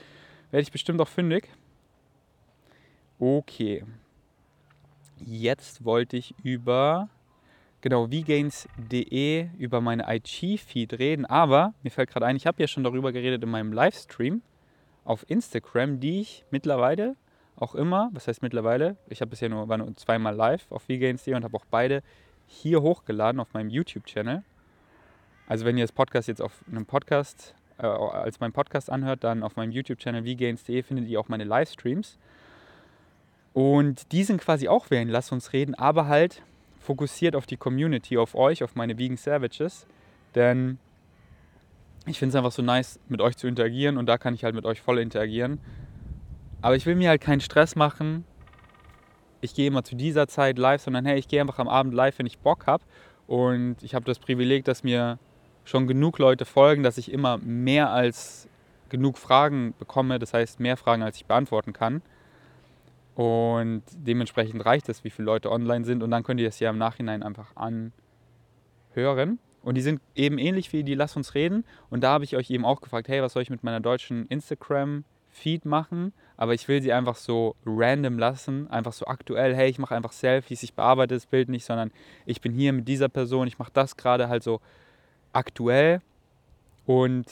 werde 0.50 0.60
ich 0.60 0.70
bestimmt 0.70 1.00
auch 1.00 1.08
fündig. 1.08 1.48
Okay. 3.18 3.82
Jetzt 5.24 5.86
wollte 5.86 6.18
ich 6.18 6.34
über 6.42 7.08
genau 7.80 8.10
vgains.de 8.10 9.48
über 9.56 9.80
meine 9.80 10.04
IG-Feed 10.06 10.98
reden, 10.98 11.24
aber 11.24 11.72
mir 11.82 11.88
fällt 11.88 12.10
gerade 12.10 12.26
ein, 12.26 12.36
ich 12.36 12.46
habe 12.46 12.60
ja 12.60 12.68
schon 12.68 12.84
darüber 12.84 13.10
geredet 13.10 13.42
in 13.42 13.48
meinem 13.48 13.72
Livestream 13.72 14.42
auf 15.06 15.24
Instagram, 15.28 16.00
die 16.00 16.20
ich 16.20 16.44
mittlerweile 16.50 17.16
auch 17.56 17.74
immer, 17.74 18.10
was 18.12 18.28
heißt 18.28 18.42
mittlerweile, 18.42 18.96
ich 19.08 19.20
habe 19.20 19.30
bisher 19.30 19.48
nur, 19.48 19.68
war 19.68 19.78
nur 19.78 19.96
zweimal 19.96 20.34
live 20.34 20.70
auf 20.70 20.88
vgains.de 20.88 21.34
und 21.34 21.44
habe 21.44 21.56
auch 21.56 21.64
beide 21.70 22.02
hier 22.46 22.82
hochgeladen 22.82 23.40
auf 23.40 23.52
meinem 23.54 23.70
YouTube-Channel. 23.70 24.42
Also 25.48 25.64
wenn 25.64 25.78
ihr 25.78 25.84
das 25.84 25.92
Podcast 25.92 26.28
jetzt 26.28 26.42
auf 26.42 26.52
einem 26.70 26.86
Podcast, 26.86 27.54
äh, 27.78 27.86
als 27.86 28.40
mein 28.40 28.52
Podcast 28.52 28.90
anhört, 28.90 29.24
dann 29.24 29.42
auf 29.42 29.56
meinem 29.56 29.72
YouTube-Channel 29.72 30.24
vgains.de 30.24 30.82
findet 30.82 31.08
ihr 31.08 31.18
auch 31.18 31.28
meine 31.28 31.44
Livestreams. 31.44 32.18
Und 33.54 34.12
die 34.12 34.22
sind 34.22 34.40
quasi 34.40 34.68
auch 34.68 34.90
während 34.90 35.10
Lass 35.10 35.32
uns 35.32 35.52
reden, 35.52 35.74
aber 35.74 36.08
halt 36.08 36.42
fokussiert 36.78 37.34
auf 37.34 37.46
die 37.46 37.56
Community, 37.56 38.18
auf 38.18 38.34
euch, 38.34 38.62
auf 38.62 38.74
meine 38.74 38.98
Vegan 38.98 39.16
Savages. 39.16 39.86
Denn 40.34 40.78
ich 42.06 42.18
finde 42.18 42.30
es 42.30 42.36
einfach 42.36 42.52
so 42.52 42.62
nice, 42.62 43.00
mit 43.08 43.20
euch 43.20 43.36
zu 43.36 43.46
interagieren 43.46 43.96
und 43.98 44.06
da 44.06 44.16
kann 44.16 44.34
ich 44.34 44.44
halt 44.44 44.54
mit 44.54 44.64
euch 44.64 44.80
voll 44.80 44.98
interagieren. 44.98 45.60
Aber 46.62 46.76
ich 46.76 46.86
will 46.86 46.94
mir 46.94 47.08
halt 47.08 47.20
keinen 47.20 47.40
Stress 47.40 47.76
machen. 47.76 48.24
Ich 49.40 49.54
gehe 49.54 49.66
immer 49.66 49.84
zu 49.84 49.96
dieser 49.96 50.26
Zeit 50.28 50.58
live, 50.58 50.80
sondern 50.80 51.04
hey, 51.04 51.18
ich 51.18 51.28
gehe 51.28 51.40
einfach 51.40 51.58
am 51.58 51.68
Abend 51.68 51.94
live, 51.94 52.18
wenn 52.18 52.26
ich 52.26 52.38
Bock 52.38 52.66
habe. 52.66 52.84
Und 53.26 53.76
ich 53.82 53.94
habe 53.94 54.04
das 54.04 54.18
Privileg, 54.18 54.64
dass 54.64 54.82
mir 54.82 55.18
schon 55.64 55.86
genug 55.86 56.18
Leute 56.18 56.44
folgen, 56.44 56.82
dass 56.82 56.96
ich 56.96 57.12
immer 57.12 57.38
mehr 57.38 57.90
als 57.90 58.48
genug 58.88 59.18
Fragen 59.18 59.74
bekomme. 59.78 60.18
Das 60.18 60.32
heißt, 60.32 60.60
mehr 60.60 60.76
Fragen, 60.76 61.02
als 61.02 61.16
ich 61.16 61.26
beantworten 61.26 61.72
kann. 61.72 62.02
Und 63.14 63.82
dementsprechend 63.92 64.64
reicht 64.64 64.88
es, 64.88 65.02
wie 65.02 65.10
viele 65.10 65.26
Leute 65.26 65.50
online 65.50 65.84
sind. 65.84 66.02
Und 66.02 66.10
dann 66.10 66.22
könnt 66.22 66.40
ihr 66.40 66.48
es 66.48 66.60
ja 66.60 66.70
im 66.70 66.78
Nachhinein 66.78 67.22
einfach 67.22 67.54
anhören. 67.56 69.38
Und 69.66 69.74
die 69.74 69.80
sind 69.80 70.00
eben 70.14 70.38
ähnlich 70.38 70.72
wie 70.72 70.84
die 70.84 70.94
Lass 70.94 71.16
uns 71.16 71.34
reden. 71.34 71.64
Und 71.90 72.04
da 72.04 72.12
habe 72.12 72.22
ich 72.22 72.36
euch 72.36 72.48
eben 72.50 72.64
auch 72.64 72.80
gefragt, 72.80 73.08
hey, 73.08 73.20
was 73.20 73.32
soll 73.32 73.42
ich 73.42 73.50
mit 73.50 73.64
meiner 73.64 73.80
deutschen 73.80 74.28
Instagram 74.28 75.02
Feed 75.28 75.64
machen, 75.64 76.12
aber 76.36 76.54
ich 76.54 76.68
will 76.68 76.80
sie 76.80 76.92
einfach 76.92 77.16
so 77.16 77.56
random 77.66 78.16
lassen, 78.16 78.70
einfach 78.70 78.92
so 78.92 79.06
aktuell, 79.06 79.56
hey, 79.56 79.68
ich 79.68 79.80
mache 79.80 79.96
einfach 79.96 80.12
Selfies, 80.12 80.62
ich 80.62 80.74
bearbeite 80.74 81.14
das 81.14 81.26
Bild 81.26 81.48
nicht, 81.48 81.64
sondern 81.64 81.90
ich 82.26 82.40
bin 82.40 82.52
hier 82.52 82.72
mit 82.72 82.86
dieser 82.86 83.08
Person, 83.08 83.48
ich 83.48 83.58
mache 83.58 83.72
das 83.74 83.96
gerade 83.96 84.28
halt 84.28 84.44
so 84.44 84.60
aktuell 85.32 86.00
und 86.86 87.26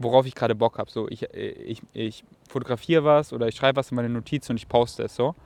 worauf 0.00 0.26
ich 0.26 0.34
gerade 0.34 0.56
Bock 0.56 0.78
habe. 0.78 0.90
So, 0.90 1.08
ich, 1.08 1.32
ich, 1.32 1.80
ich 1.92 2.24
fotografiere 2.48 3.04
was 3.04 3.32
oder 3.32 3.46
ich 3.46 3.54
schreibe 3.54 3.76
was 3.76 3.92
in 3.92 3.94
meine 3.94 4.08
Notiz 4.08 4.50
und 4.50 4.56
ich 4.56 4.68
poste 4.68 5.04
es 5.04 5.14
so. 5.14 5.36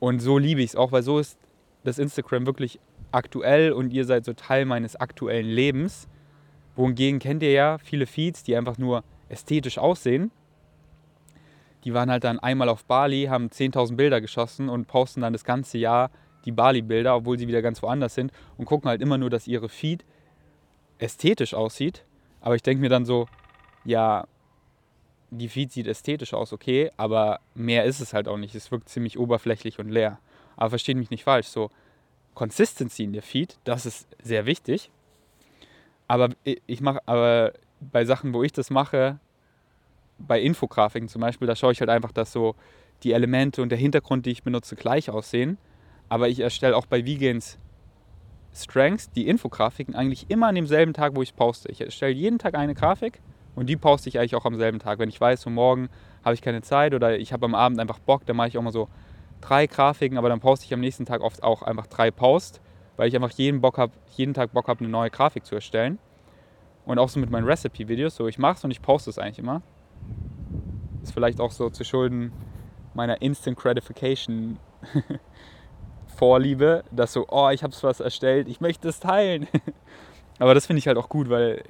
Und 0.00 0.18
so 0.18 0.38
liebe 0.38 0.60
ich 0.60 0.70
es 0.70 0.76
auch, 0.76 0.90
weil 0.90 1.04
so 1.04 1.20
ist 1.20 1.38
das 1.84 2.00
Instagram 2.00 2.46
wirklich 2.46 2.80
aktuell 3.14 3.72
und 3.72 3.92
ihr 3.92 4.04
seid 4.04 4.24
so 4.24 4.32
Teil 4.32 4.64
meines 4.64 4.96
aktuellen 4.96 5.48
Lebens. 5.48 6.08
Wohingegen 6.76 7.20
kennt 7.20 7.42
ihr 7.42 7.52
ja 7.52 7.78
viele 7.78 8.06
Feeds, 8.06 8.42
die 8.42 8.56
einfach 8.56 8.78
nur 8.78 9.04
ästhetisch 9.28 9.78
aussehen 9.78 10.30
die 11.84 11.92
waren 11.92 12.10
halt 12.10 12.24
dann 12.24 12.38
einmal 12.38 12.68
auf 12.68 12.84
Bali, 12.84 13.26
haben 13.26 13.48
10.000 13.48 13.96
Bilder 13.96 14.20
geschossen 14.20 14.68
und 14.68 14.86
posten 14.86 15.20
dann 15.20 15.32
das 15.32 15.44
ganze 15.44 15.78
Jahr 15.78 16.10
die 16.46 16.52
Bali-Bilder, 16.52 17.14
obwohl 17.14 17.38
sie 17.38 17.46
wieder 17.46 17.62
ganz 17.62 17.82
woanders 17.82 18.14
sind 18.14 18.32
und 18.56 18.64
gucken 18.64 18.88
halt 18.88 19.02
immer 19.02 19.18
nur, 19.18 19.30
dass 19.30 19.46
ihre 19.46 19.68
Feed 19.68 20.04
ästhetisch 20.98 21.54
aussieht. 21.54 22.04
Aber 22.40 22.54
ich 22.54 22.62
denke 22.62 22.80
mir 22.80 22.88
dann 22.88 23.04
so, 23.04 23.26
ja, 23.84 24.26
die 25.30 25.48
Feed 25.48 25.72
sieht 25.72 25.86
ästhetisch 25.86 26.32
aus, 26.32 26.52
okay, 26.52 26.90
aber 26.96 27.40
mehr 27.54 27.84
ist 27.84 28.00
es 28.00 28.14
halt 28.14 28.28
auch 28.28 28.36
nicht. 28.36 28.54
Es 28.54 28.70
wirkt 28.70 28.88
ziemlich 28.88 29.18
oberflächlich 29.18 29.78
und 29.78 29.90
leer. 29.90 30.18
Aber 30.56 30.70
versteht 30.70 30.96
mich 30.96 31.10
nicht 31.10 31.24
falsch, 31.24 31.48
so 31.48 31.70
Consistency 32.34 33.04
in 33.04 33.12
der 33.12 33.22
Feed, 33.22 33.58
das 33.64 33.86
ist 33.86 34.08
sehr 34.22 34.46
wichtig. 34.46 34.90
Aber 36.08 36.30
ich 36.44 36.80
mache, 36.80 37.00
aber 37.06 37.52
bei 37.80 38.04
Sachen, 38.04 38.34
wo 38.34 38.42
ich 38.42 38.52
das 38.52 38.70
mache, 38.70 39.18
bei 40.18 40.40
Infografiken 40.40 41.08
zum 41.08 41.20
Beispiel, 41.20 41.46
da 41.46 41.56
schaue 41.56 41.72
ich 41.72 41.80
halt 41.80 41.90
einfach, 41.90 42.12
dass 42.12 42.32
so 42.32 42.54
die 43.02 43.12
Elemente 43.12 43.62
und 43.62 43.70
der 43.70 43.78
Hintergrund, 43.78 44.26
die 44.26 44.30
ich 44.30 44.42
benutze, 44.42 44.76
gleich 44.76 45.10
aussehen. 45.10 45.58
Aber 46.08 46.28
ich 46.28 46.40
erstelle 46.40 46.76
auch 46.76 46.86
bei 46.86 47.04
Vegans 47.04 47.58
Strengths 48.54 49.10
die 49.10 49.26
Infografiken 49.26 49.94
eigentlich 49.94 50.26
immer 50.28 50.46
an 50.46 50.54
demselben 50.54 50.92
Tag, 50.92 51.16
wo 51.16 51.22
ich 51.22 51.34
poste. 51.34 51.70
Ich 51.72 51.80
erstelle 51.80 52.12
jeden 52.12 52.38
Tag 52.38 52.54
eine 52.54 52.74
Grafik 52.74 53.20
und 53.56 53.66
die 53.68 53.76
poste 53.76 54.08
ich 54.08 54.18
eigentlich 54.18 54.36
auch 54.36 54.44
am 54.44 54.56
selben 54.56 54.78
Tag. 54.78 54.98
Wenn 54.98 55.08
ich 55.08 55.20
weiß, 55.20 55.42
so 55.42 55.50
morgen 55.50 55.88
habe 56.24 56.34
ich 56.34 56.42
keine 56.42 56.62
Zeit 56.62 56.94
oder 56.94 57.18
ich 57.18 57.32
habe 57.32 57.46
am 57.46 57.54
Abend 57.54 57.80
einfach 57.80 57.98
Bock, 57.98 58.24
dann 58.26 58.36
mache 58.36 58.48
ich 58.48 58.58
auch 58.58 58.62
mal 58.62 58.72
so 58.72 58.88
drei 59.44 59.66
Grafiken, 59.66 60.18
aber 60.18 60.28
dann 60.28 60.40
poste 60.40 60.64
ich 60.66 60.72
am 60.72 60.80
nächsten 60.80 61.04
Tag 61.04 61.20
oft 61.20 61.42
auch 61.42 61.62
einfach 61.62 61.86
drei 61.86 62.10
Posts, 62.10 62.60
weil 62.96 63.08
ich 63.08 63.14
einfach 63.14 63.30
jeden, 63.30 63.60
Bock 63.60 63.78
hab, 63.78 63.90
jeden 64.16 64.34
Tag 64.34 64.52
Bock 64.52 64.68
habe, 64.68 64.80
eine 64.80 64.88
neue 64.88 65.10
Grafik 65.10 65.44
zu 65.44 65.54
erstellen. 65.54 65.98
Und 66.86 66.98
auch 66.98 67.08
so 67.08 67.18
mit 67.18 67.30
meinen 67.30 67.44
Recipe-Videos, 67.44 68.16
so 68.16 68.26
ich 68.28 68.38
mache 68.38 68.56
es 68.56 68.64
und 68.64 68.70
ich 68.70 68.82
poste 68.82 69.10
es 69.10 69.18
eigentlich 69.18 69.38
immer. 69.38 69.62
Ist 71.02 71.12
vielleicht 71.12 71.40
auch 71.40 71.50
so 71.50 71.70
zu 71.70 71.84
schulden 71.84 72.32
meiner 72.94 73.20
Instant 73.20 73.58
Gratification 73.58 74.58
Vorliebe, 76.16 76.84
dass 76.90 77.12
so, 77.12 77.26
oh, 77.28 77.48
ich 77.50 77.62
habe 77.62 77.74
was 77.82 78.00
erstellt, 78.00 78.48
ich 78.48 78.60
möchte 78.60 78.88
es 78.88 79.00
teilen. 79.00 79.48
Aber 80.38 80.54
das 80.54 80.66
finde 80.66 80.78
ich 80.78 80.86
halt 80.86 80.96
auch 80.96 81.08
gut, 81.08 81.28
weil 81.28 81.64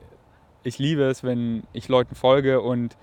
ich 0.63 0.79
liebe 0.79 1.03
es, 1.03 1.23
wenn 1.23 1.65
ich 1.73 1.89
Leuten 1.89 2.15
folge 2.15 2.61
und 2.61 2.97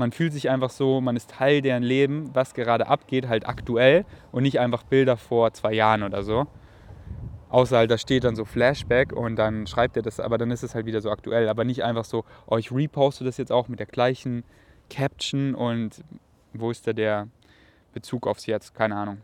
man 0.00 0.10
fühlt 0.10 0.32
sich 0.32 0.50
einfach 0.50 0.70
so, 0.70 1.00
man 1.00 1.14
ist 1.14 1.30
Teil 1.30 1.62
deren 1.62 1.84
Leben, 1.84 2.30
was 2.34 2.54
gerade 2.54 2.88
abgeht, 2.88 3.28
halt 3.28 3.46
aktuell 3.46 4.04
und 4.32 4.42
nicht 4.42 4.58
einfach 4.58 4.82
Bilder 4.82 5.16
vor 5.16 5.52
zwei 5.52 5.72
Jahren 5.74 6.02
oder 6.02 6.24
so. 6.24 6.48
Außer 7.50 7.76
halt, 7.76 7.90
da 7.90 7.98
steht 7.98 8.24
dann 8.24 8.34
so 8.34 8.44
Flashback 8.44 9.12
und 9.12 9.36
dann 9.36 9.66
schreibt 9.66 9.96
er 9.96 10.02
das, 10.02 10.18
aber 10.18 10.38
dann 10.38 10.50
ist 10.50 10.62
es 10.62 10.74
halt 10.74 10.86
wieder 10.86 11.00
so 11.00 11.10
aktuell. 11.10 11.48
Aber 11.48 11.64
nicht 11.64 11.84
einfach 11.84 12.04
so, 12.04 12.24
oh, 12.46 12.56
ich 12.56 12.72
reposte 12.72 13.24
das 13.24 13.36
jetzt 13.36 13.52
auch 13.52 13.68
mit 13.68 13.78
der 13.78 13.86
gleichen 13.86 14.44
Caption 14.88 15.54
und 15.54 16.02
wo 16.52 16.70
ist 16.70 16.86
da 16.86 16.92
der 16.92 17.28
Bezug 17.92 18.26
aufs 18.26 18.46
Jetzt? 18.46 18.74
Keine 18.74 18.96
Ahnung. 18.96 19.18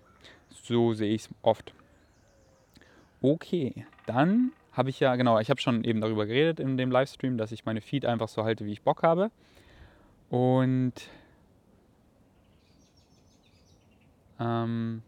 So 0.51 0.93
sehe 0.93 1.12
ich 1.15 1.23
es 1.23 1.31
oft. 1.43 1.73
Okay, 3.23 3.87
dann 4.07 4.53
habe 4.73 4.91
ich 4.91 5.01
ja, 5.01 5.17
genau, 5.17 5.39
ich 5.39 5.49
habe 5.49 5.61
schon 5.61 5.85
eben 5.85 6.01
darüber 6.01 6.27
geredet 6.27 6.61
in 6.61 6.77
dem 6.77 6.91
Livestream, 6.91 7.39
dass 7.39 7.51
ich 7.51 7.65
meine 7.65 7.81
Feed 7.81 8.05
einfach 8.05 8.29
so 8.29 8.45
halte, 8.45 8.67
wie 8.67 8.73
ich 8.73 8.83
Bock 8.83 9.03
habe. 9.03 9.31
Und 10.31 10.93
ähm, 14.41 15.03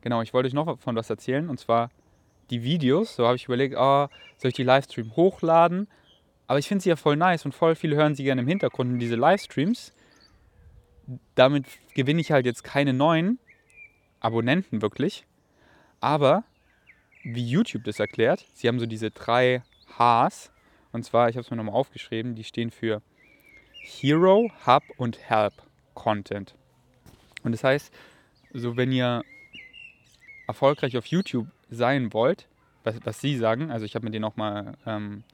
genau, 0.00 0.22
ich 0.22 0.34
wollte 0.34 0.48
euch 0.48 0.54
noch 0.54 0.78
von 0.78 0.96
was 0.96 1.10
erzählen 1.10 1.48
und 1.48 1.58
zwar 1.58 1.90
die 2.50 2.62
Videos. 2.62 3.16
So 3.16 3.26
habe 3.26 3.36
ich 3.36 3.46
überlegt, 3.46 3.74
oh, 3.76 4.08
soll 4.36 4.50
ich 4.50 4.54
die 4.54 4.62
Livestream 4.62 5.16
hochladen? 5.16 5.88
Aber 6.46 6.58
ich 6.58 6.68
finde 6.68 6.82
sie 6.82 6.88
ja 6.88 6.96
voll 6.96 7.16
nice 7.16 7.44
und 7.44 7.54
voll 7.54 7.74
viele 7.74 7.96
hören 7.96 8.14
sie 8.14 8.24
gerne 8.24 8.40
im 8.40 8.48
Hintergrund 8.48 8.92
in 8.92 8.98
diese 8.98 9.16
Livestreams 9.16 9.92
damit 11.34 11.66
gewinne 11.94 12.20
ich 12.20 12.32
halt 12.32 12.46
jetzt 12.46 12.64
keine 12.64 12.92
neuen 12.92 13.38
Abonnenten 14.20 14.82
wirklich. 14.82 15.26
Aber 16.00 16.44
wie 17.24 17.46
YouTube 17.46 17.84
das 17.84 17.98
erklärt, 17.98 18.44
sie 18.54 18.68
haben 18.68 18.78
so 18.78 18.86
diese 18.86 19.10
drei 19.10 19.62
Hs. 19.98 20.52
Und 20.92 21.04
zwar, 21.04 21.28
ich 21.28 21.36
habe 21.36 21.44
es 21.44 21.50
mir 21.50 21.56
nochmal 21.56 21.74
aufgeschrieben, 21.74 22.34
die 22.34 22.44
stehen 22.44 22.70
für 22.70 23.02
Hero, 23.80 24.50
Hub 24.66 24.82
und 24.96 25.18
Help 25.18 25.54
Content. 25.94 26.54
Und 27.42 27.52
das 27.52 27.64
heißt, 27.64 27.92
so 28.52 28.76
wenn 28.76 28.92
ihr 28.92 29.24
erfolgreich 30.46 30.96
auf 30.96 31.06
YouTube 31.06 31.46
sein 31.70 32.12
wollt, 32.12 32.48
was, 32.84 32.96
was 33.04 33.20
sie 33.20 33.36
sagen, 33.36 33.70
also 33.70 33.84
ich 33.84 33.94
habe 33.94 34.04
mit 34.04 34.14
denen 34.14 34.24
auch 34.24 34.36
mal 34.36 34.76
ähm, 34.86 35.24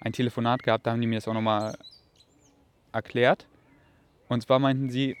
ein 0.00 0.12
Telefonat 0.12 0.62
gehabt, 0.62 0.86
da 0.86 0.92
haben 0.92 1.00
die 1.00 1.06
mir 1.06 1.16
das 1.16 1.28
auch 1.28 1.34
nochmal 1.34 1.76
erklärt. 2.92 3.46
Und 4.28 4.42
zwar 4.42 4.58
meinten 4.58 4.90
sie, 4.90 5.16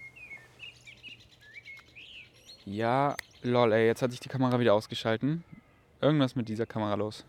ja, 2.64 3.16
lol, 3.42 3.72
ey, 3.72 3.86
jetzt 3.86 4.02
hat 4.02 4.10
sich 4.12 4.20
die 4.20 4.28
Kamera 4.28 4.60
wieder 4.60 4.74
ausgeschalten. 4.74 5.44
Irgendwas 6.00 6.36
mit 6.36 6.48
dieser 6.48 6.66
Kamera 6.66 6.94
los. 6.94 7.24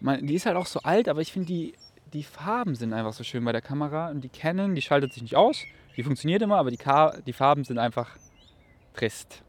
Man, 0.00 0.26
die 0.26 0.34
ist 0.34 0.46
halt 0.46 0.56
auch 0.56 0.66
so 0.66 0.80
alt, 0.80 1.08
aber 1.08 1.20
ich 1.20 1.32
finde, 1.32 1.46
die, 1.46 1.74
die 2.16 2.22
Farben 2.22 2.74
sind 2.74 2.94
einfach 2.94 3.12
so 3.12 3.22
schön 3.24 3.44
bei 3.44 3.52
der 3.52 3.60
Kamera. 3.60 4.08
Und 4.08 4.22
die 4.22 4.30
Canon, 4.30 4.74
die 4.74 4.80
schaltet 4.80 5.12
sich 5.12 5.22
nicht 5.22 5.36
aus. 5.36 5.62
Die 5.96 6.02
funktioniert 6.02 6.40
immer, 6.40 6.56
aber 6.56 6.70
die, 6.70 6.78
Ka 6.78 7.14
die 7.26 7.34
Farben 7.34 7.62
sind 7.62 7.78
einfach 7.78 8.16
trist. 8.94 9.42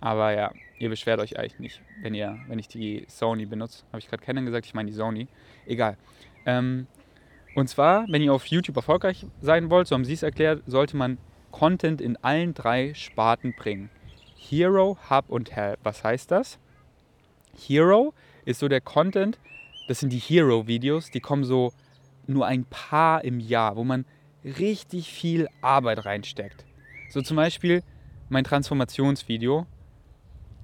Aber 0.00 0.32
ja, 0.32 0.50
ihr 0.80 0.88
beschwert 0.88 1.20
euch 1.20 1.38
eigentlich 1.38 1.60
nicht, 1.60 1.80
wenn, 2.02 2.14
ihr, 2.14 2.38
wenn 2.48 2.58
ich 2.58 2.66
die 2.66 3.04
Sony 3.08 3.46
benutze. 3.46 3.84
Habe 3.88 4.00
ich 4.00 4.08
gerade 4.08 4.24
Canon 4.24 4.46
gesagt? 4.46 4.66
Ich 4.66 4.74
meine 4.74 4.90
die 4.90 4.96
Sony. 4.96 5.28
Egal. 5.64 5.96
Ähm, 6.44 6.88
und 7.54 7.68
zwar, 7.68 8.06
wenn 8.08 8.20
ihr 8.20 8.34
auf 8.34 8.46
YouTube 8.46 8.76
erfolgreich 8.76 9.26
sein 9.40 9.70
wollt, 9.70 9.86
so 9.86 9.94
haben 9.94 10.04
sie 10.04 10.14
es 10.14 10.24
erklärt, 10.24 10.64
sollte 10.66 10.96
man 10.96 11.18
Content 11.52 12.00
in 12.00 12.16
allen 12.16 12.52
drei 12.52 12.94
Sparten 12.94 13.54
bringen. 13.54 13.90
Hero, 14.36 14.98
Hub 15.08 15.26
und 15.28 15.54
Help. 15.54 15.78
Was 15.84 16.02
heißt 16.02 16.32
das? 16.32 16.58
Hero 17.56 18.12
ist 18.44 18.58
so 18.58 18.66
der 18.66 18.80
Content, 18.80 19.38
das 19.90 19.98
sind 19.98 20.12
die 20.12 20.18
Hero-Videos, 20.18 21.10
die 21.10 21.18
kommen 21.18 21.42
so 21.42 21.72
nur 22.28 22.46
ein 22.46 22.64
paar 22.64 23.24
im 23.24 23.40
Jahr, 23.40 23.74
wo 23.74 23.82
man 23.82 24.04
richtig 24.44 25.12
viel 25.12 25.48
Arbeit 25.62 26.04
reinsteckt. 26.04 26.64
So 27.08 27.22
zum 27.22 27.36
Beispiel 27.36 27.82
mein 28.28 28.44
Transformationsvideo. 28.44 29.66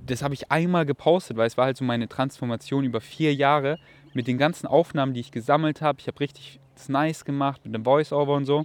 das 0.06 0.22
habe 0.22 0.34
ich 0.34 0.52
einmal 0.52 0.86
gepostet, 0.86 1.36
weil 1.36 1.48
es 1.48 1.56
war 1.56 1.64
halt 1.64 1.76
so 1.76 1.84
meine 1.84 2.06
Transformation 2.06 2.84
über 2.84 3.00
vier 3.00 3.34
Jahre 3.34 3.80
mit 4.14 4.28
den 4.28 4.38
ganzen 4.38 4.68
Aufnahmen, 4.68 5.12
die 5.12 5.18
ich 5.18 5.32
gesammelt 5.32 5.82
habe. 5.82 5.98
Ich 5.98 6.06
habe 6.06 6.20
richtig 6.20 6.60
nice 6.86 7.24
gemacht 7.24 7.62
mit 7.64 7.74
dem 7.74 7.82
Voice-Over 7.82 8.32
und 8.32 8.44
so. 8.44 8.64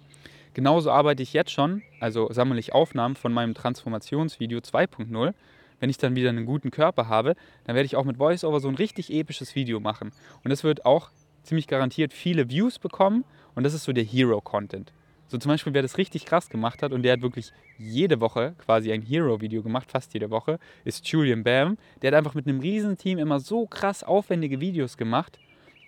Genauso 0.54 0.92
arbeite 0.92 1.24
ich 1.24 1.34
jetzt 1.34 1.50
schon, 1.50 1.82
also 2.00 2.32
sammle 2.32 2.60
ich 2.60 2.72
Aufnahmen 2.72 3.16
von 3.16 3.34
meinem 3.34 3.56
Transformationsvideo 3.56 4.60
2.0. 4.60 5.34
Wenn 5.82 5.90
ich 5.90 5.98
dann 5.98 6.16
wieder 6.16 6.30
einen 6.30 6.46
guten 6.46 6.72
Körper 6.72 7.10
habe, 7.10 7.36
dann 7.66 7.76
werde 7.76 7.86
ich 7.86 7.98
auch 7.98 8.06
mit 8.06 8.20
VoiceOver 8.20 8.62
so 8.62 8.70
ein 8.70 8.76
richtig 8.76 9.12
episches 9.12 9.56
Video 9.56 9.82
machen. 9.82 10.12
Und 10.44 10.52
das 10.52 10.64
wird 10.64 10.86
auch 10.86 11.10
ziemlich 11.44 11.68
garantiert 11.68 12.14
viele 12.14 12.50
Views 12.50 12.80
bekommen 12.80 13.26
und 13.56 13.64
das 13.64 13.74
ist 13.74 13.84
so 13.84 13.92
der 13.92 14.04
Hero-Content. 14.04 14.94
So 15.28 15.38
zum 15.38 15.50
Beispiel, 15.50 15.74
wer 15.74 15.82
das 15.82 15.98
richtig 15.98 16.26
krass 16.26 16.50
gemacht 16.50 16.84
hat 16.84 16.92
und 16.92 17.04
der 17.04 17.14
hat 17.14 17.22
wirklich 17.22 17.52
jede 17.78 18.22
Woche 18.22 18.54
quasi 18.60 18.92
ein 18.92 19.02
Hero-Video 19.02 19.64
gemacht, 19.64 19.90
fast 19.90 20.14
jede 20.14 20.30
Woche, 20.30 20.60
ist 20.84 21.08
Julian 21.08 21.44
Bam. 21.44 21.78
Der 22.02 22.12
hat 22.12 22.18
einfach 22.18 22.36
mit 22.36 22.48
einem 22.48 22.60
Riesenteam 22.60 23.18
immer 23.18 23.40
so 23.40 23.66
krass 23.66 24.04
aufwendige 24.04 24.60
Videos 24.60 24.98
gemacht, 24.98 25.40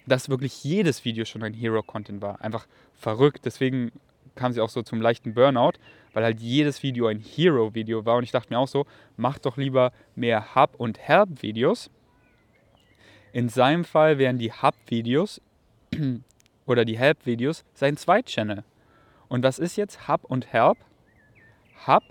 dass 0.08 0.30
wirklich 0.30 0.64
jedes 0.64 1.06
Video 1.06 1.26
schon 1.26 1.44
ein 1.44 1.54
Hero-Content 1.54 2.22
war. 2.22 2.42
Einfach 2.42 2.66
verrückt. 2.96 3.42
Deswegen 3.46 3.92
kam 4.36 4.54
sie 4.54 4.62
auch 4.62 4.70
so 4.70 4.82
zum 4.82 5.02
leichten 5.02 5.34
Burnout, 5.34 5.74
weil 6.14 6.24
halt 6.24 6.40
jedes 6.40 6.84
Video 6.84 7.08
ein 7.08 7.20
Hero-Video 7.20 8.06
war. 8.06 8.18
Und 8.18 8.24
ich 8.24 8.32
dachte 8.32 8.54
mir 8.54 8.60
auch 8.60 8.68
so, 8.68 8.86
mach 9.18 9.40
doch 9.40 9.58
lieber 9.58 9.92
mehr 10.16 10.56
Hub- 10.56 10.76
und 10.78 11.00
Help-Videos. 11.00 11.90
In 13.32 13.50
seinem 13.50 13.84
Fall 13.84 14.18
wären 14.20 14.38
die 14.38 14.52
Hub-Videos 14.52 15.42
oder 16.66 16.86
die 16.86 16.98
Help-Videos 16.98 17.66
sein 17.74 17.98
Zweit-Channel. 17.98 18.64
Und 19.28 19.44
was 19.44 19.60
ist 19.60 19.76
jetzt 19.76 20.08
Hub 20.08 20.24
und 20.24 20.54
Help? 20.54 20.78
Hub 21.88 22.04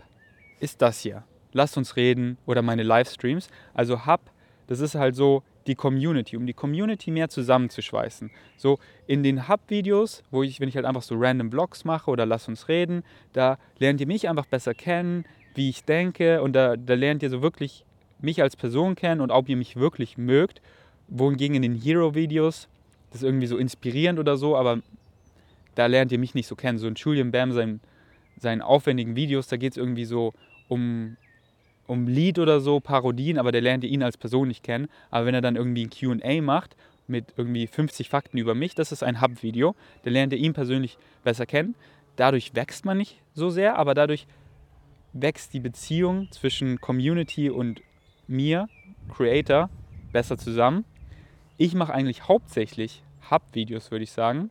ist 0.58 0.82
das 0.82 1.00
hier. 1.00 1.24
Lasst 1.52 1.76
uns 1.76 1.96
reden 1.96 2.38
oder 2.46 2.62
meine 2.62 2.82
Livestreams. 2.82 3.48
Also 3.74 4.06
Hub, 4.06 4.20
das 4.66 4.80
ist 4.80 4.94
halt 4.94 5.14
so 5.14 5.42
die 5.66 5.74
Community, 5.74 6.36
um 6.36 6.46
die 6.46 6.52
Community 6.52 7.10
mehr 7.10 7.28
zusammenzuschweißen. 7.28 8.30
So 8.56 8.78
in 9.06 9.22
den 9.22 9.48
Hub-Videos, 9.48 10.22
wo 10.30 10.42
ich, 10.42 10.60
wenn 10.60 10.68
ich 10.68 10.76
halt 10.76 10.86
einfach 10.86 11.02
so 11.02 11.14
random 11.16 11.50
Vlogs 11.50 11.84
mache 11.84 12.10
oder 12.10 12.26
Lass 12.26 12.48
uns 12.48 12.68
reden, 12.68 13.02
da 13.32 13.58
lernt 13.78 14.00
ihr 14.00 14.06
mich 14.06 14.28
einfach 14.28 14.46
besser 14.46 14.74
kennen, 14.74 15.24
wie 15.54 15.68
ich 15.68 15.84
denke 15.84 16.42
und 16.42 16.54
da, 16.54 16.76
da 16.76 16.94
lernt 16.94 17.22
ihr 17.22 17.30
so 17.30 17.42
wirklich 17.42 17.84
mich 18.20 18.40
als 18.40 18.56
Person 18.56 18.94
kennen 18.94 19.20
und 19.20 19.30
ob 19.30 19.48
ihr 19.48 19.56
mich 19.56 19.76
wirklich 19.76 20.16
mögt. 20.16 20.62
Wohingegen 21.08 21.56
in 21.56 21.62
den 21.62 21.74
Hero-Videos, 21.74 22.68
das 23.10 23.22
ist 23.22 23.26
irgendwie 23.26 23.46
so 23.46 23.58
inspirierend 23.58 24.18
oder 24.18 24.36
so, 24.36 24.56
aber 24.56 24.80
da 25.74 25.86
lernt 25.86 26.12
ihr 26.12 26.18
mich 26.18 26.34
nicht 26.34 26.46
so 26.46 26.54
kennen. 26.54 26.78
So 26.78 26.86
in 26.86 26.94
Julian 26.94 27.32
Bam, 27.32 27.52
seinen, 27.52 27.80
seinen 28.38 28.62
aufwendigen 28.62 29.16
Videos, 29.16 29.48
da 29.48 29.56
geht 29.56 29.72
es 29.72 29.76
irgendwie 29.76 30.04
so 30.04 30.32
um, 30.68 31.16
um 31.92 32.06
Lied 32.06 32.38
oder 32.38 32.60
so, 32.60 32.80
Parodien, 32.80 33.38
aber 33.38 33.52
der 33.52 33.60
lernt 33.60 33.84
ihn 33.84 34.02
als 34.02 34.16
Person 34.16 34.48
nicht 34.48 34.64
kennen. 34.64 34.88
Aber 35.10 35.26
wenn 35.26 35.34
er 35.34 35.42
dann 35.42 35.56
irgendwie 35.56 35.86
ein 35.86 35.90
QA 35.90 36.40
macht 36.40 36.74
mit 37.06 37.34
irgendwie 37.36 37.66
50 37.66 38.08
Fakten 38.08 38.38
über 38.38 38.54
mich, 38.54 38.74
das 38.74 38.92
ist 38.92 39.02
ein 39.02 39.20
Hub-Video, 39.20 39.76
der 40.04 40.12
lernt 40.12 40.32
ihn 40.32 40.54
persönlich 40.54 40.96
besser 41.22 41.44
kennen. 41.44 41.74
Dadurch 42.16 42.54
wächst 42.54 42.84
man 42.84 42.96
nicht 42.96 43.20
so 43.34 43.50
sehr, 43.50 43.76
aber 43.76 43.94
dadurch 43.94 44.26
wächst 45.12 45.52
die 45.52 45.60
Beziehung 45.60 46.30
zwischen 46.32 46.80
Community 46.80 47.50
und 47.50 47.82
mir, 48.26 48.68
Creator, 49.14 49.68
besser 50.12 50.38
zusammen. 50.38 50.84
Ich 51.58 51.74
mache 51.74 51.92
eigentlich 51.92 52.26
hauptsächlich 52.26 53.02
Hub-Videos, 53.30 53.90
würde 53.90 54.04
ich 54.04 54.12
sagen. 54.12 54.50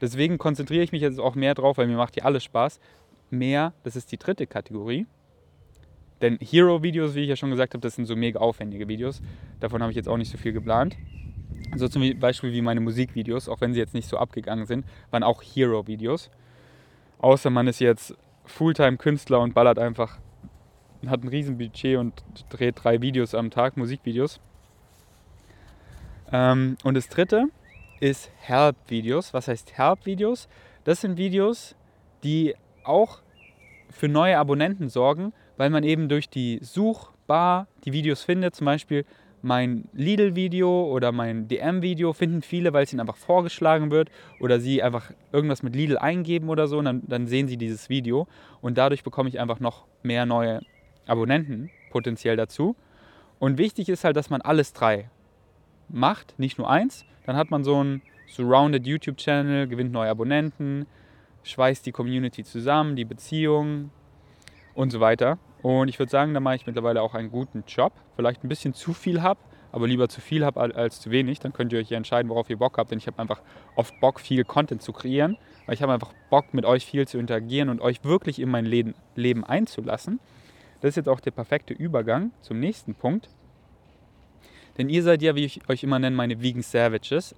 Deswegen 0.00 0.38
konzentriere 0.38 0.84
ich 0.84 0.92
mich 0.92 1.02
jetzt 1.02 1.18
auch 1.18 1.34
mehr 1.34 1.54
drauf, 1.54 1.78
weil 1.78 1.88
mir 1.88 1.96
macht 1.96 2.14
hier 2.14 2.24
alles 2.24 2.44
Spaß. 2.44 2.80
Mehr, 3.30 3.72
das 3.82 3.96
ist 3.96 4.12
die 4.12 4.18
dritte 4.18 4.46
Kategorie. 4.46 5.06
Denn 6.22 6.38
Hero-Videos, 6.40 7.14
wie 7.14 7.20
ich 7.20 7.28
ja 7.28 7.36
schon 7.36 7.50
gesagt 7.50 7.74
habe, 7.74 7.80
das 7.80 7.96
sind 7.96 8.06
so 8.06 8.14
mega 8.14 8.38
aufwendige 8.38 8.86
Videos. 8.88 9.20
Davon 9.60 9.82
habe 9.82 9.90
ich 9.90 9.96
jetzt 9.96 10.08
auch 10.08 10.16
nicht 10.16 10.30
so 10.30 10.38
viel 10.38 10.52
geplant. 10.52 10.96
So 11.74 11.88
zum 11.88 12.18
Beispiel 12.18 12.52
wie 12.52 12.62
meine 12.62 12.80
Musikvideos, 12.80 13.48
auch 13.48 13.60
wenn 13.60 13.74
sie 13.74 13.80
jetzt 13.80 13.92
nicht 13.92 14.08
so 14.08 14.16
abgegangen 14.16 14.64
sind, 14.66 14.86
waren 15.10 15.24
auch 15.24 15.42
Hero-Videos. 15.42 16.30
Außer 17.18 17.50
man 17.50 17.66
ist 17.66 17.80
jetzt 17.80 18.14
Fulltime-Künstler 18.44 19.40
und 19.40 19.54
ballert 19.54 19.78
einfach, 19.78 20.18
hat 21.06 21.24
ein 21.24 21.28
Riesenbudget 21.28 21.98
und 21.98 22.22
dreht 22.50 22.76
drei 22.82 23.02
Videos 23.02 23.34
am 23.34 23.50
Tag, 23.50 23.76
Musikvideos. 23.76 24.40
Ähm, 26.30 26.76
und 26.84 26.94
das 26.94 27.08
dritte 27.08 27.46
ist 28.00 28.30
Help-Videos. 28.38 29.34
Was 29.34 29.48
heißt 29.48 29.76
Help-Videos? 29.76 30.48
Das 30.84 31.00
sind 31.00 31.16
Videos, 31.16 31.74
die 32.22 32.54
auch 32.84 33.22
für 33.90 34.08
neue 34.08 34.38
Abonnenten 34.38 34.88
sorgen, 34.88 35.32
weil 35.62 35.70
man 35.70 35.84
eben 35.84 36.08
durch 36.08 36.28
die 36.28 36.58
Suchbar 36.60 37.68
die 37.84 37.92
Videos 37.92 38.24
findet. 38.24 38.56
Zum 38.56 38.64
Beispiel 38.64 39.04
mein 39.42 39.84
Lidl-Video 39.92 40.86
oder 40.86 41.12
mein 41.12 41.46
DM-Video 41.46 42.12
finden 42.12 42.42
viele, 42.42 42.72
weil 42.72 42.82
es 42.82 42.92
ihnen 42.92 42.98
einfach 42.98 43.16
vorgeschlagen 43.16 43.92
wird 43.92 44.10
oder 44.40 44.58
sie 44.58 44.82
einfach 44.82 45.12
irgendwas 45.30 45.62
mit 45.62 45.76
Lidl 45.76 45.98
eingeben 45.98 46.48
oder 46.48 46.66
so 46.66 46.78
und 46.78 46.86
dann, 46.86 47.02
dann 47.06 47.28
sehen 47.28 47.46
sie 47.46 47.58
dieses 47.58 47.88
Video 47.88 48.26
und 48.60 48.76
dadurch 48.76 49.04
bekomme 49.04 49.28
ich 49.28 49.38
einfach 49.38 49.60
noch 49.60 49.84
mehr 50.02 50.26
neue 50.26 50.62
Abonnenten 51.06 51.70
potenziell 51.92 52.34
dazu. 52.34 52.74
Und 53.38 53.56
wichtig 53.56 53.88
ist 53.88 54.02
halt, 54.02 54.16
dass 54.16 54.30
man 54.30 54.40
alles 54.40 54.72
drei 54.72 55.10
macht, 55.88 56.36
nicht 56.40 56.58
nur 56.58 56.68
eins, 56.68 57.04
dann 57.24 57.36
hat 57.36 57.52
man 57.52 57.62
so 57.62 57.78
einen 57.78 58.02
Surrounded 58.26 58.84
YouTube-Channel, 58.84 59.68
gewinnt 59.68 59.92
neue 59.92 60.10
Abonnenten, 60.10 60.86
schweißt 61.44 61.86
die 61.86 61.92
Community 61.92 62.42
zusammen, 62.42 62.96
die 62.96 63.04
Beziehung 63.04 63.92
und 64.74 64.90
so 64.90 64.98
weiter. 64.98 65.38
Und 65.62 65.88
ich 65.88 65.98
würde 65.98 66.10
sagen, 66.10 66.34
da 66.34 66.40
mache 66.40 66.56
ich 66.56 66.66
mittlerweile 66.66 67.00
auch 67.02 67.14
einen 67.14 67.30
guten 67.30 67.64
Job. 67.66 67.92
Vielleicht 68.16 68.42
ein 68.44 68.48
bisschen 68.48 68.74
zu 68.74 68.92
viel 68.92 69.22
habe, 69.22 69.40
aber 69.70 69.86
lieber 69.86 70.08
zu 70.08 70.20
viel 70.20 70.44
habe 70.44 70.60
als 70.60 71.00
zu 71.00 71.10
wenig. 71.10 71.38
Dann 71.38 71.52
könnt 71.52 71.72
ihr 71.72 71.78
euch 71.78 71.92
entscheiden, 71.92 72.28
worauf 72.28 72.50
ihr 72.50 72.58
Bock 72.58 72.78
habt. 72.78 72.90
Denn 72.90 72.98
ich 72.98 73.06
habe 73.06 73.18
einfach 73.20 73.40
oft 73.76 73.98
Bock, 74.00 74.20
viel 74.20 74.44
Content 74.44 74.82
zu 74.82 74.92
kreieren. 74.92 75.38
Weil 75.66 75.76
ich 75.76 75.82
habe 75.82 75.92
einfach 75.92 76.12
Bock, 76.30 76.52
mit 76.52 76.64
euch 76.64 76.84
viel 76.84 77.06
zu 77.06 77.18
interagieren 77.18 77.68
und 77.68 77.80
euch 77.80 78.04
wirklich 78.04 78.40
in 78.40 78.50
mein 78.50 78.66
Leben 78.66 79.44
einzulassen. 79.44 80.18
Das 80.80 80.90
ist 80.90 80.96
jetzt 80.96 81.08
auch 81.08 81.20
der 81.20 81.30
perfekte 81.30 81.74
Übergang 81.74 82.32
zum 82.40 82.58
nächsten 82.58 82.96
Punkt. 82.96 83.28
Denn 84.78 84.88
ihr 84.88 85.04
seid 85.04 85.22
ja, 85.22 85.36
wie 85.36 85.44
ich 85.44 85.68
euch 85.68 85.84
immer 85.84 86.00
nenne, 86.00 86.16
meine 86.16 86.42
Vegan 86.42 86.62
Savages. 86.62 87.36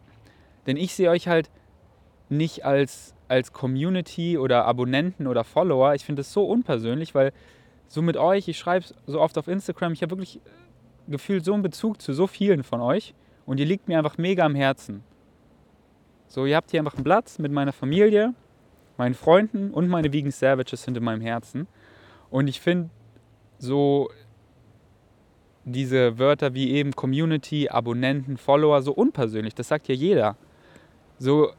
Denn 0.67 0.79
ich 0.79 0.95
sehe 0.95 1.11
euch 1.11 1.29
halt 1.29 1.51
nicht 2.31 2.65
als, 2.65 3.15
als 3.29 3.53
Community 3.53 4.39
oder 4.39 4.65
Abonnenten 4.65 5.27
oder 5.27 5.45
Follower. 5.45 5.95
Ich 5.95 6.05
finde 6.05 6.21
das 6.21 6.33
so 6.33 6.45
unpersönlich, 6.45 7.15
weil 7.15 7.33
so 7.89 8.03
mit 8.03 8.17
euch, 8.17 8.49
ich 8.49 8.59
schreibe 8.59 8.87
so 9.07 9.21
oft 9.21 9.39
auf 9.39 9.49
Instagram, 9.49 9.93
ich 9.93 10.03
habe 10.03 10.11
wirklich 10.11 10.41
gefühlt 11.09 11.45
so 11.45 11.53
einen 11.53 11.63
Bezug 11.63 12.01
zu 12.01 12.13
so 12.13 12.27
vielen 12.27 12.63
von 12.63 12.81
euch 12.81 13.15
und 13.47 13.61
ihr 13.61 13.67
liegt 13.67 13.89
mir 13.89 13.99
einfach 13.99 14.19
mega 14.19 14.45
am 14.45 14.55
Herzen. 14.55 15.05
So, 16.27 16.47
ihr 16.47 16.57
habt 16.57 16.71
hier 16.71 16.81
einfach 16.81 16.95
einen 16.95 17.05
Platz 17.05 17.39
mit 17.39 17.53
meiner 17.53 17.73
Familie, 17.73 18.35
meinen 18.97 19.15
Freunden 19.15 19.71
und 19.71 19.89
meine 19.89 20.13
Vegan 20.13 20.31
Savages 20.31 20.83
sind 20.83 20.97
in 20.97 21.05
meinem 21.05 21.21
Herzen. 21.21 21.67
Und 22.31 22.49
ich 22.49 22.61
finde 22.61 22.91
so 23.59 24.11
diese 25.65 26.19
Wörter 26.19 26.55
wie 26.55 26.73
eben 26.73 26.93
Community, 26.93 27.69
Abonnenten, 27.69 28.37
Follower 28.37 28.83
so 28.83 28.93
unpersönlich. 28.93 29.55
Das 29.55 29.69
sagt 29.69 29.89
ja 29.89 29.95
jeder. 29.95 30.37
So, 31.19 31.53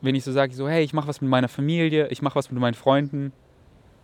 wenn 0.00 0.14
ich 0.14 0.24
so 0.24 0.32
sage, 0.32 0.54
so, 0.54 0.68
hey, 0.68 0.84
ich 0.84 0.92
mache 0.92 1.08
was 1.08 1.20
mit 1.20 1.30
meiner 1.30 1.48
Familie, 1.48 2.08
ich 2.08 2.22
mache 2.22 2.36
was 2.36 2.50
mit 2.50 2.60
meinen 2.60 2.74
Freunden, 2.74 3.32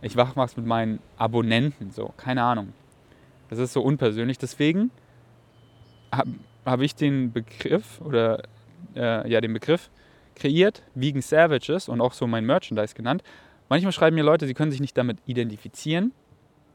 ich 0.03 0.15
mache 0.15 0.35
was 0.35 0.57
mit 0.57 0.65
meinen 0.65 0.99
Abonnenten, 1.17 1.91
so, 1.91 2.13
keine 2.17 2.43
Ahnung. 2.43 2.73
Das 3.49 3.59
ist 3.59 3.73
so 3.73 3.81
unpersönlich. 3.81 4.37
Deswegen 4.37 4.91
habe 6.11 6.31
hab 6.65 6.81
ich 6.81 6.95
den 6.95 7.31
Begriff 7.31 8.01
oder 8.01 8.43
äh, 8.95 9.29
ja, 9.29 9.41
den 9.41 9.53
Begriff 9.53 9.89
kreiert, 10.35 10.83
Vegan 10.95 11.21
Savages 11.21 11.89
und 11.89 12.01
auch 12.01 12.13
so 12.13 12.27
mein 12.27 12.45
Merchandise 12.45 12.95
genannt. 12.95 13.23
Manchmal 13.69 13.91
schreiben 13.91 14.15
mir 14.15 14.23
Leute, 14.23 14.45
sie 14.45 14.53
können 14.53 14.71
sich 14.71 14.81
nicht 14.81 14.97
damit 14.97 15.19
identifizieren. 15.25 16.11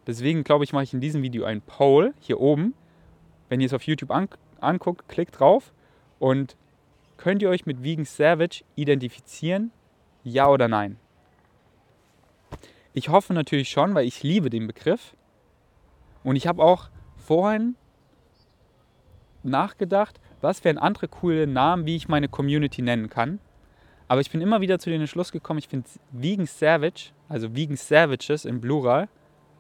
Deswegen 0.07 0.43
glaube 0.43 0.65
ich, 0.65 0.73
mache 0.73 0.85
ich 0.85 0.95
in 0.95 1.01
diesem 1.01 1.23
Video 1.23 1.45
einen 1.45 1.61
Poll 1.61 2.15
hier 2.21 2.41
oben. 2.41 2.75
Wenn 3.49 3.61
ihr 3.61 3.67
es 3.67 3.75
auf 3.75 3.83
YouTube 3.83 4.11
an 4.11 4.29
anguckt, 4.61 5.09
klickt 5.09 5.39
drauf 5.39 5.73
und 6.19 6.57
könnt 7.17 7.43
ihr 7.43 7.51
euch 7.51 7.67
mit 7.67 7.83
Vegan 7.83 8.05
Savage 8.05 8.63
identifizieren? 8.75 9.71
Ja 10.25 10.49
oder 10.49 10.69
nein? 10.69 10.97
Ich 12.99 13.11
hoffe 13.11 13.33
natürlich 13.33 13.69
schon, 13.69 13.95
weil 13.95 14.09
ich 14.09 14.25
liebe 14.25 14.51
den 14.51 14.67
Begriff. 14.67 15.15
Und 16.25 16.35
ich 16.35 16.49
habe 16.49 16.65
auch 16.65 16.91
vorhin 17.17 17.77
nachgedacht, 19.45 20.19
was 20.41 20.65
wären 20.65 20.79
andere 20.79 21.07
coole 21.07 21.47
Namen, 21.47 21.87
wie 21.87 21.95
ich 21.95 22.09
meine 22.09 22.29
Community 22.29 22.83
nennen 22.83 23.09
kann. 23.09 23.39
Aber 24.09 24.21
ich 24.21 24.33
bin 24.33 24.41
immer 24.41 24.61
wieder 24.61 24.81
zu 24.81 24.91
dem 24.91 25.01
Entschluss 25.01 25.31
gekommen, 25.31 25.61
ich 25.61 25.69
finde 25.69 25.89
Vegan 26.11 26.47
Savage, 26.47 27.13
also 27.29 27.55
Vegan 27.55 27.77
Savages 27.77 28.45
im 28.45 28.61
Plural, 28.61 29.09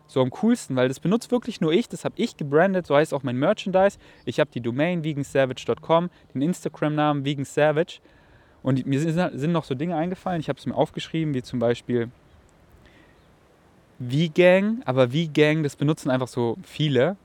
so 0.09 0.20
am 0.20 0.30
coolsten, 0.30 0.74
weil 0.74 0.89
das 0.89 0.99
benutzt 0.99 1.30
wirklich 1.30 1.61
nur 1.61 1.72
ich, 1.72 1.89
das 1.89 2.05
habe 2.05 2.16
ich 2.18 2.36
gebrandet, 2.36 2.89
so 2.89 2.97
heißt 2.97 3.14
auch 3.14 3.22
mein 3.22 3.36
Merchandise. 3.36 3.99
Ich 4.24 4.41
habe 4.41 4.51
die 4.53 4.61
Domain 4.61 5.05
vegansavage.com, 5.05 6.11
den 6.34 6.43
Instagram-Namen 6.43 7.24
vegansavage 7.24 8.01
und 8.64 8.84
mir 8.84 9.01
sind 9.01 9.53
noch 9.53 9.64
so 9.64 9.76
Dinge 9.76 9.95
eingefallen, 9.95 10.41
ich 10.41 10.49
habe 10.49 10.59
es 10.59 10.66
mir 10.66 10.74
aufgeschrieben, 10.74 11.34
wie 11.34 11.43
zum 11.43 11.61
Beispiel 11.61 12.11
V-Gang, 14.01 14.82
aber 14.84 15.11
V-Gang, 15.11 15.62
das 15.62 15.76
benutzen 15.76 16.11
einfach 16.11 16.28
so 16.28 16.57
viele. 16.62 17.16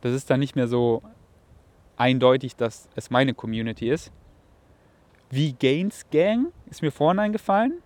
Das 0.00 0.12
ist 0.12 0.30
dann 0.30 0.40
nicht 0.40 0.54
mehr 0.54 0.68
so 0.68 1.02
eindeutig, 1.96 2.56
dass 2.56 2.88
es 2.94 3.10
meine 3.10 3.34
Community 3.34 3.88
ist. 3.88 4.12
Wie 5.30 5.52
Gains 5.52 6.06
Gang 6.10 6.52
ist 6.70 6.82
mir 6.82 6.92
vorhin 6.92 7.18
eingefallen. 7.18 7.82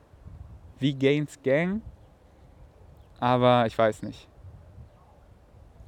Wie 0.78 0.94
Gains 0.94 1.38
Gang. 1.42 1.80
Aber 3.18 3.66
ich 3.66 3.76
weiß 3.76 4.02
nicht. 4.02 4.28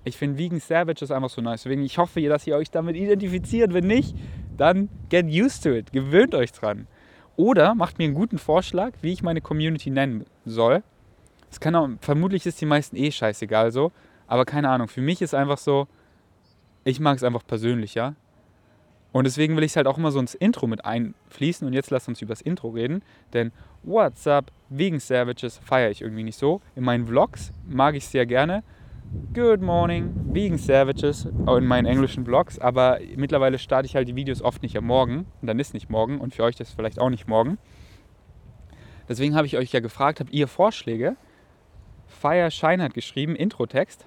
Ich 0.05 0.17
finde 0.17 0.39
Vegan 0.39 0.59
Savages 0.59 1.11
einfach 1.11 1.31
so 1.31 1.41
nice. 1.41 1.63
Deswegen, 1.63 1.83
ich 1.83 1.99
hoffe, 1.99 2.21
dass 2.23 2.47
ihr 2.47 2.57
euch 2.57 2.71
damit 2.71 2.97
identifiziert. 2.97 3.73
Wenn 3.73 3.87
nicht, 3.87 4.17
dann 4.57 4.89
get 5.11 5.27
used 5.27 5.63
to 5.63 5.71
it. 5.71 5.93
Gewöhnt 5.93 6.35
euch 6.35 6.53
dran. 6.53 6.89
Oder 7.37 7.75
macht 7.75 7.99
mir 7.99 8.05
einen 8.05 8.15
guten 8.15 8.39
Vorschlag, 8.39 8.95
wie 9.01 9.13
ich 9.13 9.23
meine 9.23 9.41
Community 9.41 9.91
nennen 9.91 10.25
soll. 10.45 10.83
Es 11.53 11.61
kann 11.61 11.75
auch, 11.75 11.87
vermutlich 12.01 12.47
ist 12.47 12.61
die 12.63 12.67
meisten 12.67 12.97
eh 12.97 13.13
scheißegal 13.13 13.71
so. 13.71 13.93
Aber 14.27 14.47
keine 14.47 14.71
Ahnung. 14.71 14.89
Für 14.89 15.03
mich 15.03 15.21
ist 15.21 15.35
einfach 15.35 15.59
so, 15.59 15.87
ich 16.85 16.99
mag 16.99 17.19
es 17.19 17.23
einfach 17.23 17.47
persönlich, 17.47 17.95
ja. 17.95 18.15
Und 19.13 19.25
deswegen 19.25 19.55
will 19.55 19.63
ich 19.63 19.73
es 19.73 19.77
halt 19.77 19.87
auch 19.87 19.99
immer 19.99 20.11
so 20.11 20.19
ins 20.19 20.35
Intro 20.35 20.67
mit 20.67 20.87
einfließen. 20.87 21.67
Und 21.67 21.75
jetzt 21.75 21.91
lasst 21.91 22.09
uns 22.09 22.23
über 22.23 22.33
das 22.33 22.41
Intro 22.41 22.71
reden. 22.71 23.03
Denn 23.35 23.53
What's 23.83 24.27
up, 24.27 24.51
Vegan 24.71 24.99
Savages 24.99 25.59
feiere 25.59 25.91
ich 25.91 26.01
irgendwie 26.01 26.23
nicht 26.23 26.39
so. 26.39 26.63
In 26.75 26.85
meinen 26.85 27.07
Vlogs 27.07 27.53
mag 27.69 27.97
ich 27.97 28.05
es 28.05 28.11
sehr 28.11 28.25
gerne. 28.25 28.65
Good 29.35 29.61
morning, 29.61 30.11
Vegan 30.33 30.57
Savages, 30.57 31.27
in 31.27 31.67
meinen 31.67 31.85
englischen 31.85 32.25
Vlogs. 32.25 32.59
Aber 32.59 32.99
mittlerweile 33.15 33.59
starte 33.59 33.85
ich 33.85 33.95
halt 33.95 34.09
die 34.09 34.17
Videos 34.17 34.41
oft 34.41 34.63
nicht 34.63 34.79
am 34.79 34.87
Morgen. 34.87 35.27
Und 35.43 35.49
dann 35.49 35.59
ist 35.59 35.75
nicht 35.75 35.91
morgen. 35.91 36.19
Und 36.19 36.35
für 36.35 36.45
euch 36.45 36.59
es 36.59 36.71
vielleicht 36.71 36.99
auch 36.99 37.11
nicht 37.11 37.29
morgen. 37.29 37.59
Deswegen 39.07 39.35
habe 39.35 39.47
ich 39.47 39.59
euch 39.59 39.71
ja 39.71 39.81
gefragt, 39.81 40.21
habt 40.21 40.33
ihr 40.33 40.49
Vorschläge? 40.49 41.17
Fire 42.23 42.53
Shine 42.53 42.81
hat 42.85 42.95
geschrieben, 42.95 43.35
Intro-Text. 43.35 44.07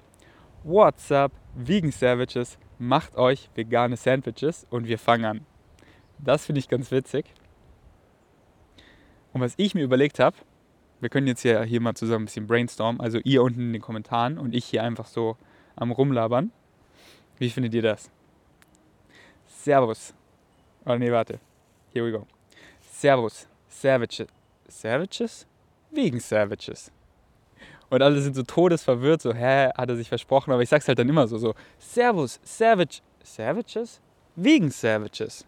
What's 0.64 1.12
up, 1.12 1.32
Vegan 1.54 1.92
Savages? 1.92 2.56
macht 2.78 3.14
euch 3.16 3.50
vegane 3.54 3.98
Sandwiches 3.98 4.66
und 4.70 4.86
wir 4.86 4.98
fangen 4.98 5.26
an. 5.26 5.46
Das 6.16 6.46
finde 6.46 6.60
ich 6.60 6.70
ganz 6.70 6.90
witzig. 6.90 7.26
Und 9.34 9.42
was 9.42 9.52
ich 9.58 9.74
mir 9.74 9.84
überlegt 9.84 10.18
habe, 10.18 10.34
wir 11.00 11.10
können 11.10 11.26
jetzt 11.26 11.42
hier, 11.42 11.62
hier 11.64 11.82
mal 11.82 11.92
zusammen 11.92 12.22
ein 12.22 12.24
bisschen 12.24 12.46
brainstormen, 12.46 13.02
also 13.02 13.18
ihr 13.22 13.42
unten 13.42 13.60
in 13.60 13.72
den 13.74 13.82
Kommentaren 13.82 14.38
und 14.38 14.54
ich 14.54 14.64
hier 14.64 14.82
einfach 14.82 15.08
so 15.08 15.36
am 15.74 15.90
Rumlabern. 15.90 16.52
Wie 17.36 17.50
findet 17.50 17.74
ihr 17.74 17.82
das? 17.82 18.10
Servus. 19.44 20.14
Oh 20.86 20.96
nee, 20.96 21.12
warte. 21.12 21.38
Here 21.92 22.06
we 22.06 22.12
go. 22.12 22.26
Servus. 22.80 23.46
Savages. 23.68 24.28
Savages? 24.68 25.46
Wegen 25.90 26.18
Savages. 26.18 26.90
Und 27.88 28.02
alle 28.02 28.20
sind 28.20 28.34
so 28.34 28.42
todesverwirrt, 28.42 29.22
so, 29.22 29.32
hä, 29.32 29.70
hat 29.76 29.88
er 29.88 29.96
sich 29.96 30.08
versprochen, 30.08 30.52
aber 30.52 30.62
ich 30.62 30.68
sag's 30.68 30.88
halt 30.88 30.98
dann 30.98 31.08
immer 31.08 31.28
so, 31.28 31.38
so, 31.38 31.54
Servus, 31.78 32.40
Savage, 32.42 33.00
Savages? 33.22 34.00
Wegen 34.34 34.70
Savages. 34.70 35.44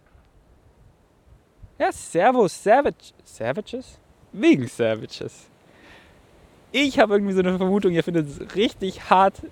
Ja, 1.79 1.93
Servus, 1.93 2.63
Savage, 2.63 3.13
Savages? 3.25 3.99
Wegen 4.33 4.69
Savages. 4.69 5.49
Ich 6.71 6.99
habe 6.99 7.15
irgendwie 7.15 7.33
so 7.33 7.41
eine 7.41 7.57
Vermutung, 7.57 7.93
ihr 7.93 8.05
findet 8.05 8.29
es 8.29 8.55
richtig 8.55 9.11
hart 9.11 9.43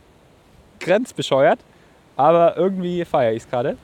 grenzbescheuert, 0.81 1.59
aber 2.17 2.57
irgendwie 2.57 3.05
feiere 3.05 3.33
ich 3.33 3.43
es 3.43 3.51
gerade. 3.51 3.77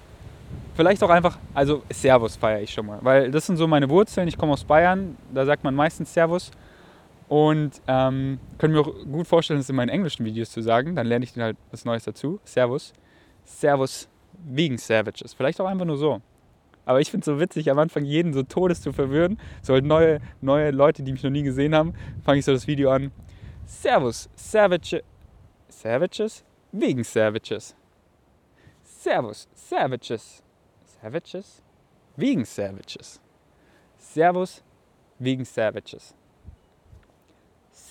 Vielleicht 0.75 1.03
auch 1.03 1.11
einfach, 1.11 1.39
also 1.55 1.83
Servus 1.91 2.37
feiere 2.37 2.61
ich 2.61 2.73
schon 2.73 2.87
mal, 2.87 2.99
weil 3.03 3.31
das 3.31 3.47
sind 3.47 3.57
so 3.57 3.67
meine 3.67 3.89
Wurzeln. 3.91 4.29
Ich 4.29 4.39
komme 4.39 4.53
aus 4.53 4.65
Bayern, 4.65 5.17
da 5.33 5.45
sagt 5.45 5.65
man 5.65 5.75
meistens 5.75 6.13
Servus. 6.13 6.51
Und 7.33 7.81
ähm, 7.87 8.39
können 8.59 8.75
mir 8.75 8.81
auch 8.81 8.93
gut 9.11 9.27
vorstellen, 9.27 9.59
das 9.59 9.71
in 9.71 9.77
meinen 9.77 9.89
englischen 9.89 10.23
Videos 10.27 10.51
zu 10.51 10.61
sagen. 10.61 10.95
Dann 10.95 11.07
lerne 11.07 11.25
ich 11.25 11.35
halt 11.39 11.57
was 11.71 11.87
Neues 11.87 12.05
dazu. 12.05 12.39
Servus. 12.45 12.93
Servus 13.43 14.07
wegen 14.45 14.77
Savages. 14.77 15.33
Vielleicht 15.33 15.59
auch 15.59 15.65
einfach 15.65 15.87
nur 15.87 15.97
so. 15.97 16.21
Aber 16.85 17.01
ich 17.01 17.11
finde 17.11 17.23
es 17.23 17.25
so 17.25 17.41
witzig, 17.41 17.71
am 17.71 17.79
Anfang 17.79 18.05
jeden 18.05 18.35
so 18.35 18.43
todes 18.43 18.83
zu 18.83 18.93
verwirren. 18.93 19.39
So 19.63 19.73
halt 19.73 19.87
neue, 19.87 20.21
neue 20.43 20.73
Leute, 20.73 21.03
die 21.03 21.11
mich 21.11 21.23
noch 21.23 21.31
nie 21.31 21.43
gesehen 21.43 21.75
haben, 21.75 21.95
fange 22.23 22.41
ich 22.41 22.45
so 22.45 22.53
das 22.53 22.67
Video 22.67 22.91
an. 22.91 23.11
Servus, 23.65 24.29
Savage. 24.37 25.03
Savages? 25.71 26.45
Wegen 26.71 27.03
Savages. 27.03 27.75
Servus, 28.83 29.49
Savages. 29.55 30.43
Savages? 31.01 31.63
Wegen 32.15 32.45
Savages. 32.45 33.23
Servus, 33.97 34.63
wegen 35.19 35.47
Savages. 35.47 36.15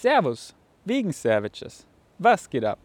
Servus, 0.01 0.55
wegen 0.83 1.11
Savages. 1.11 1.85
Was 2.17 2.49
geht 2.49 2.65
ab? 2.65 2.79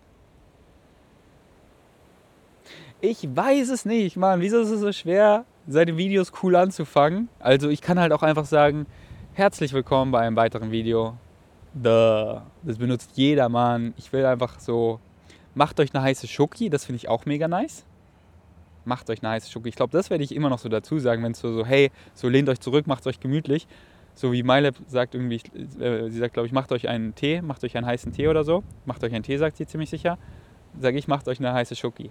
Ich 3.01 3.27
weiß 3.35 3.71
es 3.71 3.87
nicht, 3.87 4.19
Mann. 4.19 4.43
Wieso 4.43 4.61
ist 4.61 4.69
es 4.69 4.81
so 4.81 4.93
schwer, 4.93 5.47
seine 5.67 5.97
Videos 5.97 6.31
cool 6.43 6.57
anzufangen? 6.57 7.31
Also 7.39 7.71
ich 7.71 7.81
kann 7.81 7.99
halt 7.99 8.13
auch 8.13 8.23
einfach 8.23 8.45
sagen, 8.45 8.85
herzlich 9.33 9.73
willkommen 9.73 10.13
bei 10.13 10.21
einem 10.21 10.37
weiteren 10.37 10.71
Video. 10.71 11.17
Duh. 11.73 12.43
Das 12.63 12.77
benutzt 12.77 13.13
jeder, 13.15 13.49
Mann. 13.49 13.95
Ich 13.97 14.13
will 14.13 14.27
einfach 14.27 14.61
so, 14.61 15.01
macht 15.55 15.81
euch 15.81 15.95
eine 15.95 16.05
heiße 16.05 16.27
Schoki, 16.27 16.69
das 16.69 16.85
finde 16.85 16.99
ich 16.99 17.09
auch 17.09 17.25
mega 17.25 17.49
nice. 17.49 17.87
Macht 18.85 19.09
euch 19.09 19.23
eine 19.23 19.31
heiße 19.31 19.51
Schoki. 19.51 19.71
Ich 19.71 19.77
glaube, 19.77 19.93
das 19.93 20.11
werde 20.11 20.23
ich 20.23 20.35
immer 20.35 20.51
noch 20.51 20.59
so 20.59 20.69
dazu 20.69 20.99
sagen, 20.99 21.23
wenn 21.23 21.33
es 21.33 21.41
so, 21.41 21.51
so, 21.51 21.65
hey, 21.65 21.91
so 22.13 22.29
lehnt 22.29 22.51
euch 22.51 22.61
zurück, 22.61 22.87
macht 22.87 23.07
euch 23.07 23.21
gemütlich. 23.21 23.67
So 24.17 24.33
wie 24.33 24.43
MyLab 24.43 24.77
sagt 24.87 25.15
irgendwie, 25.15 25.43
äh, 25.79 26.09
sie 26.09 26.19
sagt, 26.19 26.33
glaube 26.33 26.47
ich, 26.47 26.53
macht 26.53 26.73
euch 26.73 26.89
einen 26.89 27.15
Tee, 27.15 27.43
macht 27.43 27.63
euch 27.65 27.77
einen 27.77 27.85
heißen 27.85 28.13
Tee 28.13 28.29
oder 28.29 28.45
so. 28.45 28.65
Macht 28.87 29.05
euch 29.05 29.15
einen 29.15 29.23
Tee, 29.23 29.37
sagt 29.37 29.59
sie 29.59 29.67
ziemlich 29.67 29.91
sicher. 29.91 30.19
Sage 30.81 30.99
ich, 30.99 31.07
macht 31.07 31.29
euch 31.29 31.39
eine 31.39 31.53
heiße 31.53 31.77
Schoki. 31.77 32.11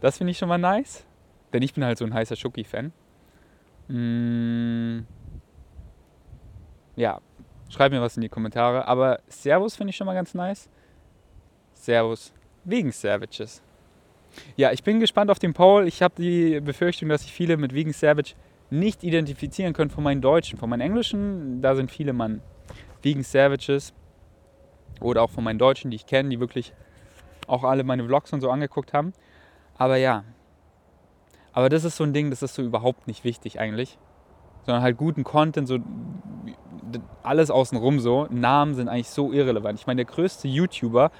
Das 0.00 0.16
finde 0.16 0.30
ich 0.30 0.38
schon 0.38 0.48
mal 0.48 0.56
nice, 0.56 1.04
denn 1.52 1.62
ich 1.62 1.74
bin 1.74 1.84
halt 1.84 1.98
so 1.98 2.06
ein 2.06 2.14
heißer 2.14 2.34
Schoki-Fan. 2.34 2.92
Mm, 3.88 5.00
ja, 6.96 7.20
schreibt 7.68 7.94
mir 7.94 8.00
was 8.00 8.16
in 8.16 8.22
die 8.22 8.30
Kommentare. 8.30 8.88
Aber 8.88 9.20
Servus 9.28 9.76
finde 9.76 9.90
ich 9.90 9.96
schon 9.96 10.06
mal 10.06 10.14
ganz 10.14 10.32
nice. 10.32 10.70
Servus 11.74 12.32
wegen 12.64 12.90
Savages. 12.90 13.62
Ja, 14.56 14.72
ich 14.72 14.82
bin 14.82 14.98
gespannt 14.98 15.30
auf 15.30 15.38
den 15.38 15.52
Poll. 15.52 15.86
Ich 15.88 16.00
habe 16.00 16.14
die 16.16 16.60
Befürchtung, 16.60 17.10
dass 17.10 17.22
sich 17.22 17.32
viele 17.32 17.58
mit 17.58 17.74
Vegan 17.74 17.92
Savage 17.92 18.34
nicht 18.70 19.02
identifizieren 19.04 19.72
können 19.72 19.90
von 19.90 20.04
meinen 20.04 20.20
Deutschen. 20.20 20.58
Von 20.58 20.70
meinen 20.70 20.80
Englischen, 20.80 21.62
da 21.62 21.74
sind 21.74 21.90
viele 21.90 22.12
Mann 22.12 22.42
Vegan 23.02 23.22
Savages 23.22 23.94
oder 25.00 25.22
auch 25.22 25.30
von 25.30 25.44
meinen 25.44 25.58
Deutschen, 25.58 25.90
die 25.90 25.96
ich 25.96 26.06
kenne, 26.06 26.28
die 26.28 26.40
wirklich 26.40 26.72
auch 27.46 27.64
alle 27.64 27.84
meine 27.84 28.04
Vlogs 28.04 28.32
und 28.32 28.40
so 28.40 28.50
angeguckt 28.50 28.92
haben. 28.92 29.12
Aber 29.76 29.96
ja, 29.96 30.24
aber 31.52 31.68
das 31.68 31.84
ist 31.84 31.96
so 31.96 32.04
ein 32.04 32.12
Ding, 32.12 32.30
das 32.30 32.42
ist 32.42 32.54
so 32.54 32.62
überhaupt 32.62 33.06
nicht 33.06 33.24
wichtig 33.24 33.60
eigentlich. 33.60 33.98
Sondern 34.64 34.82
halt 34.82 34.96
guten 34.96 35.24
Content, 35.24 35.66
so 35.66 35.78
alles 37.22 37.50
außenrum 37.50 38.00
so. 38.00 38.26
Namen 38.30 38.74
sind 38.74 38.88
eigentlich 38.88 39.08
so 39.08 39.32
irrelevant. 39.32 39.78
Ich 39.78 39.86
meine, 39.86 40.04
der 40.04 40.12
größte 40.12 40.48
YouTuber 40.48 41.10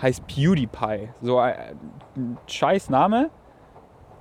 heißt 0.00 0.26
PewDiePie. 0.26 1.10
So 1.22 1.38
ein 1.38 2.38
scheiß 2.46 2.90
Name, 2.90 3.30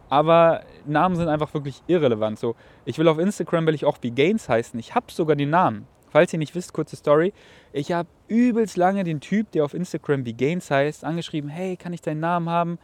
aber 0.10 0.62
Namen 0.86 1.16
sind 1.16 1.28
einfach 1.28 1.54
wirklich 1.54 1.82
irrelevant. 1.88 2.40
So, 2.40 2.56
ich 2.86 2.98
will 2.98 3.08
auf 3.08 3.20
Instagram, 3.20 3.68
will 3.68 3.76
ich 3.76 3.86
auch 3.86 3.98
wie 4.02 4.12
Gains 4.12 4.50
heißen. 4.50 4.80
Ich 4.80 4.96
habe 4.96 5.12
sogar 5.12 5.36
den 5.36 5.52
Namen. 5.52 5.88
Falls 6.10 6.34
ihr 6.34 6.40
nicht 6.40 6.56
wisst, 6.56 6.74
kurze 6.74 6.96
Story. 6.96 7.34
Ich 7.72 7.92
habe 7.92 8.10
übelst 8.28 8.78
lange 8.78 9.04
den 9.04 9.20
Typ, 9.20 9.52
der 9.52 9.64
auf 9.64 9.76
Instagram 9.76 10.26
wie 10.26 10.34
Gains 10.34 10.72
heißt, 10.72 11.06
angeschrieben, 11.06 11.50
hey, 11.50 11.78
kann 11.78 11.94
ich 11.94 12.02
deinen 12.02 12.20
Namen 12.20 12.50
haben? 12.50 12.80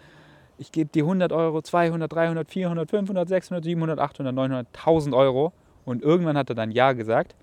Ich 0.58 0.72
gebe 0.72 0.90
dir 0.92 1.04
100 1.04 1.34
Euro, 1.34 1.62
200, 1.62 2.12
300, 2.12 2.50
400, 2.50 2.90
500, 2.90 3.28
600, 3.28 3.64
700, 3.64 4.00
800, 4.00 4.34
900, 4.34 4.68
1000 4.68 5.16
Euro. 5.16 5.54
Und 5.84 6.04
irgendwann 6.04 6.38
hat 6.38 6.50
er 6.50 6.56
dann 6.56 6.72
Ja 6.72 6.94
gesagt. 6.94 7.36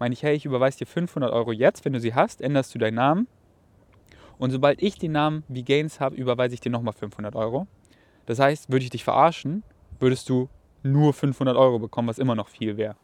Meine 0.00 0.12
ich, 0.12 0.22
hey, 0.22 0.34
ich 0.34 0.44
überweise 0.44 0.78
dir 0.78 0.86
500 0.86 1.32
Euro 1.32 1.52
jetzt. 1.52 1.84
Wenn 1.84 1.92
du 1.92 2.00
sie 2.00 2.14
hast, 2.14 2.42
änderst 2.42 2.74
du 2.74 2.78
deinen 2.78 2.94
Namen. 2.94 3.28
Und 4.38 4.50
sobald 4.50 4.82
ich 4.82 4.98
den 4.98 5.12
Namen 5.12 5.44
wie 5.48 5.62
Gains 5.62 6.00
habe, 6.00 6.16
überweise 6.16 6.54
ich 6.54 6.60
dir 6.60 6.70
nochmal 6.70 6.94
500 6.94 7.36
Euro. 7.36 7.66
Das 8.30 8.38
heißt, 8.38 8.70
würde 8.70 8.84
ich 8.84 8.90
dich 8.90 9.02
verarschen, 9.02 9.64
würdest 9.98 10.28
du 10.28 10.48
nur 10.84 11.12
500 11.12 11.56
Euro 11.56 11.80
bekommen, 11.80 12.06
was 12.06 12.20
immer 12.20 12.36
noch 12.36 12.46
viel 12.46 12.76
wäre. 12.76 12.94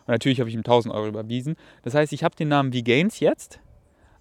Und 0.00 0.08
natürlich 0.08 0.38
habe 0.38 0.50
ich 0.50 0.54
ihm 0.54 0.60
1000 0.60 0.94
Euro 0.94 1.06
überwiesen. 1.06 1.56
Das 1.82 1.94
heißt, 1.94 2.12
ich 2.12 2.24
habe 2.24 2.36
den 2.36 2.48
Namen 2.48 2.70
V-Gains 2.70 3.20
jetzt, 3.20 3.58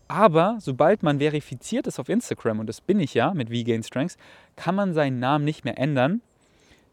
aber 0.08 0.60
sobald 0.62 1.04
man 1.04 1.20
verifiziert 1.20 1.88
ist 1.88 2.00
auf 2.00 2.08
Instagram, 2.08 2.62
und 2.62 2.68
das 2.68 2.80
bin 2.80 3.02
ich 3.02 3.16
ja 3.16 3.34
mit 3.34 3.50
V-Gain 3.50 3.84
Strengths, 3.84 4.16
kann 4.56 4.76
man 4.76 4.94
seinen 4.94 5.20
Namen 5.20 5.44
nicht 5.44 5.66
mehr 5.66 5.78
ändern. 5.78 6.22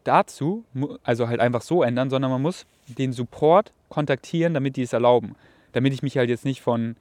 Dazu, 0.03 0.65
also 1.01 1.29
halt 1.29 1.39
einfach 1.39 1.61
so 1.61 1.83
ändern, 1.83 2.09
sondern 2.09 2.31
man 2.31 2.41
muss 2.41 2.65
den 2.89 3.13
Support 3.13 3.71
kontaktieren, 3.87 4.53
damit 4.53 4.75
die 4.75 4.81
es 4.81 4.91
erlauben. 4.91 5.37
Damit 5.71 5.93
ich 5.93 6.03
mich 6.03 6.17
halt 6.17 6.29
jetzt 6.29 6.43
nicht 6.43 6.59
von 6.59 6.97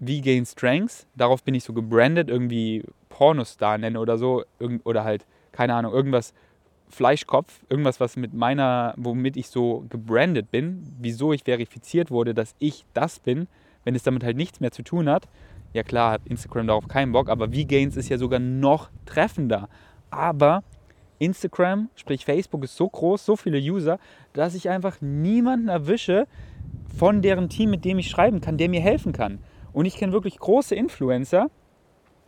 V-Gain 0.00 0.46
Strengths, 0.46 1.06
darauf 1.14 1.42
bin 1.42 1.54
ich 1.54 1.64
so 1.64 1.74
gebrandet, 1.74 2.30
irgendwie 2.30 2.82
Pornostar 3.10 3.76
nenne 3.76 4.00
oder 4.00 4.16
so, 4.16 4.42
oder 4.84 5.04
halt 5.04 5.26
keine 5.54 5.74
Ahnung, 5.74 5.92
irgendwas 5.92 6.34
Fleischkopf, 6.88 7.64
irgendwas, 7.68 7.98
was 8.00 8.16
mit 8.16 8.34
meiner, 8.34 8.94
womit 8.96 9.36
ich 9.36 9.48
so 9.48 9.86
gebrandet 9.88 10.50
bin, 10.50 10.94
wieso 11.00 11.32
ich 11.32 11.44
verifiziert 11.44 12.10
wurde, 12.10 12.34
dass 12.34 12.54
ich 12.58 12.84
das 12.92 13.20
bin, 13.20 13.48
wenn 13.84 13.94
es 13.94 14.02
damit 14.02 14.22
halt 14.24 14.36
nichts 14.36 14.60
mehr 14.60 14.70
zu 14.70 14.82
tun 14.82 15.08
hat, 15.08 15.28
Ja 15.74 15.82
klar, 15.82 16.12
hat 16.12 16.22
Instagram 16.26 16.68
darauf 16.68 16.86
keinen 16.86 17.10
Bock, 17.10 17.28
aber 17.28 17.48
V-Gains 17.48 17.96
ist 17.96 18.08
ja 18.08 18.16
sogar 18.16 18.38
noch 18.38 18.90
treffender. 19.06 19.68
Aber 20.08 20.62
Instagram, 21.18 21.90
sprich 21.96 22.24
Facebook, 22.24 22.62
ist 22.62 22.76
so 22.76 22.88
groß, 22.88 23.26
so 23.26 23.34
viele 23.34 23.58
User, 23.58 23.98
dass 24.32 24.54
ich 24.54 24.68
einfach 24.68 25.00
niemanden 25.00 25.68
erwische 25.68 26.26
von 26.96 27.22
deren 27.22 27.48
Team, 27.48 27.70
mit 27.70 27.84
dem 27.84 27.98
ich 27.98 28.08
schreiben 28.08 28.40
kann, 28.40 28.56
der 28.56 28.68
mir 28.68 28.80
helfen 28.80 29.12
kann. 29.12 29.40
Und 29.72 29.86
ich 29.86 29.96
kenne 29.96 30.12
wirklich 30.12 30.38
große 30.38 30.76
Influencer 30.76 31.50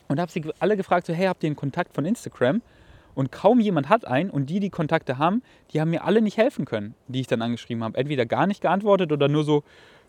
und 0.08 0.18
habe 0.18 0.32
sie 0.32 0.44
alle 0.58 0.76
gefragt, 0.76 1.06
so, 1.06 1.12
hey, 1.12 1.26
habt 1.26 1.44
ihr 1.44 1.48
einen 1.48 1.56
Kontakt 1.56 1.94
von 1.94 2.04
Instagram? 2.04 2.62
Und 3.16 3.32
kaum 3.32 3.58
jemand 3.58 3.88
hat 3.88 4.06
einen 4.06 4.30
und 4.30 4.48
die, 4.50 4.60
die 4.60 4.70
Kontakte 4.70 5.18
haben, 5.18 5.42
die 5.72 5.80
haben 5.80 5.90
mir 5.90 6.04
alle 6.04 6.22
nicht 6.22 6.36
helfen 6.36 6.66
können, 6.66 6.94
die 7.08 7.20
ich 7.20 7.26
dann 7.26 7.42
angeschrieben 7.42 7.82
habe. 7.82 7.98
Entweder 7.98 8.26
gar 8.26 8.46
nicht 8.46 8.60
geantwortet 8.60 9.10
oder 9.10 9.26
nur 9.26 9.42
so, 9.42 9.64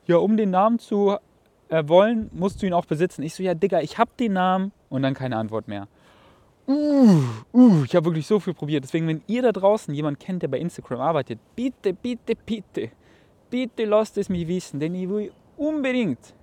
ja, 0.06 0.18
um 0.18 0.38
den 0.38 0.52
Namen 0.52 0.78
zu 0.78 1.18
wollen, 1.70 2.30
musst 2.34 2.62
du 2.62 2.66
ihn 2.66 2.74
auch 2.74 2.86
besitzen. 2.86 3.24
Ich 3.24 3.34
so, 3.34 3.44
ja, 3.44 3.54
Digga, 3.54 3.82
ich 3.82 3.98
hab 3.98 4.16
den 4.18 4.34
Namen 4.34 4.72
und 4.90 5.02
dann 5.02 5.14
keine 5.14 5.38
Antwort 5.38 5.68
mehr. 5.68 5.88
Uh, 6.68 7.22
uh, 7.54 7.84
ich 7.86 7.96
habe 7.96 8.08
wirklich 8.08 8.28
so 8.28 8.40
viel 8.40 8.54
probiert. 8.54 8.84
Deswegen, 8.84 9.08
wenn 9.08 9.22
ihr 9.28 9.42
da 9.42 9.52
draußen 9.52 9.94
jemanden 9.94 10.20
kennt, 10.20 10.44
der 10.44 10.50
bei 10.50 10.60
Instagram 10.60 11.00
arbeitet, 11.00 11.40
bitte, 11.56 11.94
bitte, 11.94 12.36
bitte, 12.36 12.92
bitte 13.50 13.86
lasst 13.86 14.18
es 14.18 14.28
mich 14.28 14.48
wissen, 14.48 14.80
denn 14.80 14.94
ich 14.94 15.08
will 15.08 15.32
unbedingt, 15.56 16.34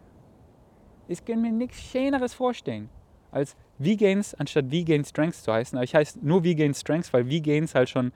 ich 1.09 1.23
kann 1.25 1.43
mir 1.43 1.53
nichts 1.53 1.79
Schöneres 1.83 2.33
vorstellen, 2.33 2.89
als 3.31 3.55
V-Gains 3.79 4.35
anstatt 4.35 4.67
V-Gain 4.67 5.05
Strengths 5.05 5.43
zu 5.43 5.53
heißen. 5.53 5.77
Aber 5.77 5.85
ich 5.85 5.95
heiße 5.95 6.19
nur 6.23 6.45
V-Gain 6.45 6.75
Strengths, 6.75 7.13
weil 7.13 7.25
V-Gains 7.25 7.75
halt 7.75 7.89
schon, 7.89 8.13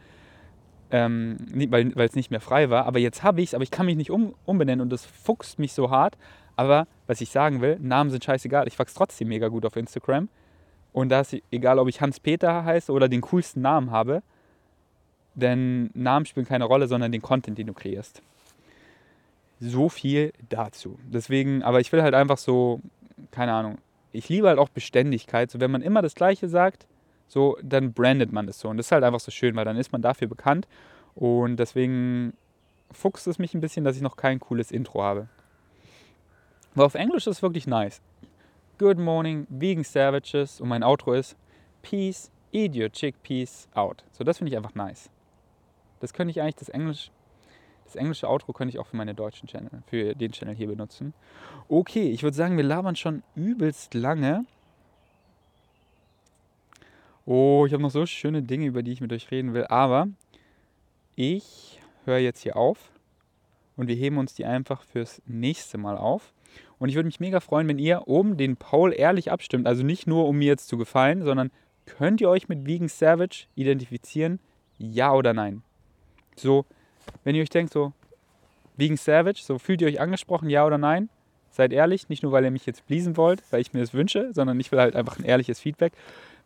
ähm, 0.91 1.37
weil 1.71 1.93
es 1.97 2.15
nicht 2.15 2.31
mehr 2.31 2.41
frei 2.41 2.71
war. 2.71 2.87
Aber 2.87 2.99
jetzt 2.99 3.23
habe 3.23 3.41
ich 3.41 3.51
es, 3.51 3.55
aber 3.55 3.65
ich 3.65 3.71
kann 3.71 3.87
mich 3.87 3.97
nicht 3.97 4.11
um, 4.11 4.35
umbenennen 4.45 4.81
und 4.81 4.91
das 4.91 5.05
fuchst 5.05 5.59
mich 5.59 5.73
so 5.73 5.91
hart. 5.91 6.17
Aber 6.57 6.87
was 7.07 7.21
ich 7.21 7.31
sagen 7.31 7.61
will, 7.61 7.79
Namen 7.81 8.11
sind 8.11 8.25
scheißegal. 8.25 8.67
Ich 8.67 8.79
wachse 8.79 8.95
trotzdem 8.97 9.29
mega 9.29 9.49
gut 9.49 9.65
auf 9.65 9.77
Instagram. 9.77 10.29
Und 10.93 11.11
da 11.11 11.21
ist 11.21 11.37
egal, 11.51 11.79
ob 11.79 11.89
ich 11.89 12.01
Hans-Peter 12.01 12.65
heiße 12.65 12.91
oder 12.91 13.09
den 13.09 13.21
coolsten 13.21 13.61
Namen 13.61 13.91
habe, 13.91 14.23
denn 15.35 15.91
Namen 15.95 16.27
spielen 16.27 16.47
keine 16.47 16.65
Rolle, 16.65 16.89
sondern 16.89 17.13
den 17.13 17.23
Content, 17.23 17.59
den 17.59 17.69
du 17.69 17.75
kreierst. 17.75 18.23
So 19.61 19.89
viel 19.89 20.33
dazu. 20.49 20.99
Deswegen, 21.05 21.63
aber 21.63 21.81
ich 21.81 21.93
will 21.93 22.03
halt 22.03 22.15
einfach 22.15 22.39
so, 22.39 22.81
keine 23.31 23.53
Ahnung, 23.53 23.79
ich 24.13 24.29
liebe 24.29 24.49
halt 24.49 24.59
auch 24.59 24.69
Beständigkeit. 24.69 25.51
So, 25.51 25.61
wenn 25.61 25.71
man 25.71 25.83
immer 25.83 26.03
das 26.03 26.15
Gleiche 26.15 26.49
sagt, 26.49 26.87
so, 27.27 27.59
dann 27.63 27.93
brandet 27.93 28.33
man 28.33 28.47
das 28.47 28.59
so. 28.59 28.69
Und 28.69 28.79
das 28.79 28.87
ist 28.87 28.93
halt 28.93 29.05
einfach 29.05 29.21
so 29.21 29.31
schön, 29.31 29.55
weil 29.55 29.65
dann 29.65 29.77
ist 29.77 29.93
man 29.93 30.03
dafür 30.03 30.29
bekannt. 30.29 30.67
Und 31.15 31.57
deswegen 31.57 32.33
fuchst 32.91 33.27
es 33.27 33.39
mich 33.39 33.55
ein 33.55 33.61
bisschen, 33.61 33.85
dass 33.85 33.97
ich 33.97 34.03
noch 34.03 34.17
kein 34.17 34.41
cooles 34.41 34.71
Intro 34.71 35.03
habe. 35.03 35.29
Aber 36.75 36.87
auf 36.87 36.95
Englisch 36.95 37.27
ist 37.27 37.37
es 37.37 37.43
wirklich 37.43 37.67
nice. 37.67 38.01
Good 38.79 38.99
morning, 38.99 39.47
vegan 39.51 39.85
savages. 39.85 40.61
Und 40.61 40.69
mein 40.69 40.83
Outro 40.83 41.13
ist 41.13 41.37
Peace, 41.83 42.31
eat 42.53 42.77
your 42.77 42.91
chickpeas 42.91 43.69
out. 43.75 44.05
So, 44.13 44.25
das 44.25 44.39
finde 44.39 44.53
ich 44.53 44.57
einfach 44.57 44.75
nice. 44.75 45.11
Das 46.01 46.13
könnte 46.13 46.31
ich 46.31 46.41
eigentlich, 46.41 46.57
das 46.57 46.69
Englisch, 46.69 47.11
das 47.89 47.97
englische 47.97 48.29
Outro 48.29 48.53
könnte 48.53 48.75
ich 48.75 48.79
auch 48.79 48.87
für 48.87 48.97
meine 48.97 49.15
deutschen 49.15 49.49
Channel, 49.49 49.71
für 49.87 50.15
den 50.15 50.33
Channel 50.33 50.55
hier 50.55 50.67
benutzen. 50.67 51.15
Okay, 51.69 52.11
ich 52.11 52.23
würde 52.23 52.37
sagen, 52.37 52.59
wir 52.59 52.65
labern 52.65 52.97
schon 52.97 53.23
übelst 53.35 53.95
lange. 53.95 54.45
Oh, 57.25 57.65
ich 57.67 57.73
habe 57.73 57.83
noch 57.83 57.91
so 57.91 58.05
schöne 58.05 58.43
Dinge, 58.43 58.67
über 58.67 58.83
die 58.83 58.93
ich 58.93 59.01
mit 59.01 59.13
euch 59.13 59.31
reden 59.31 59.55
will. 59.55 59.65
Aber 59.69 60.09
ich 61.17 61.81
höre 62.05 62.19
jetzt 62.19 62.43
hier 62.43 62.57
auf 62.57 62.91
und 63.77 63.89
wir 63.89 63.95
heben 63.95 64.19
uns 64.19 64.35
die 64.35 64.45
einfach 64.45 64.83
fürs 64.83 65.23
nächste 65.27 65.79
Mal 65.79 65.97
auf. 65.97 66.35
Und 66.79 66.91
ich 66.91 66.95
würde 66.95 67.07
mich 67.07 67.21
mega 67.21 67.41
freuen, 67.41 67.69
wenn 67.69 67.79
ihr 67.79 68.07
oben 68.07 68.37
den 68.37 68.57
Paul 68.57 68.93
ehrlich 68.93 69.33
abstimmt. 69.33 69.67
Also 69.67 69.83
nicht 69.83 70.07
nur, 70.07 70.27
um 70.27 70.37
mir 70.37 70.47
jetzt 70.47 70.69
zu 70.69 70.77
gefallen, 70.77 71.23
sondern 71.25 71.51
könnt 71.87 72.21
ihr 72.21 72.29
euch 72.29 72.49
mit 72.49 72.67
Vegan 72.67 72.89
Savage 72.89 73.47
identifizieren? 73.55 74.41
Ja 74.77 75.15
oder 75.15 75.33
nein? 75.33 75.63
So, 76.37 76.67
wenn 77.25 77.35
ihr 77.35 77.43
euch 77.43 77.51
denkt, 77.51 77.73
so, 77.73 77.93
Vegan 78.77 78.97
Savage, 78.97 79.41
so 79.43 79.59
fühlt 79.59 79.81
ihr 79.83 79.89
euch 79.89 80.01
angesprochen, 80.01 80.51
ja 80.51 80.65
oder 80.65 80.79
nein? 80.79 81.09
Seid 81.51 81.73
ehrlich, 81.73 82.09
nicht 82.09 82.23
nur, 82.23 82.33
weil 82.33 82.45
ihr 82.45 82.51
mich 82.51 82.67
jetzt 82.67 82.87
pleasen 82.87 83.17
wollt, 83.17 83.43
weil 83.51 83.61
ich 83.61 83.73
mir 83.73 83.81
das 83.81 83.95
wünsche, 83.95 84.33
sondern 84.33 84.61
ich 84.61 84.71
will 84.71 84.79
halt 84.79 84.95
einfach 84.95 85.19
ein 85.19 85.25
ehrliches 85.25 85.61
Feedback. 85.61 85.93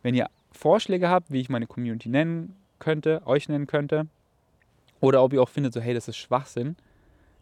Wenn 0.01 0.15
ihr 0.15 0.27
Vorschläge 0.51 1.09
habt, 1.09 1.31
wie 1.31 1.41
ich 1.41 1.49
meine 1.49 1.67
Community 1.67 2.09
nennen 2.09 2.55
könnte, 2.79 3.21
euch 3.25 3.49
nennen 3.49 3.67
könnte, 3.67 4.07
oder 4.99 5.21
ob 5.23 5.33
ihr 5.33 5.41
auch 5.41 5.49
findet, 5.49 5.73
so, 5.73 5.81
hey, 5.81 5.93
das 5.93 6.07
ist 6.07 6.17
Schwachsinn, 6.17 6.75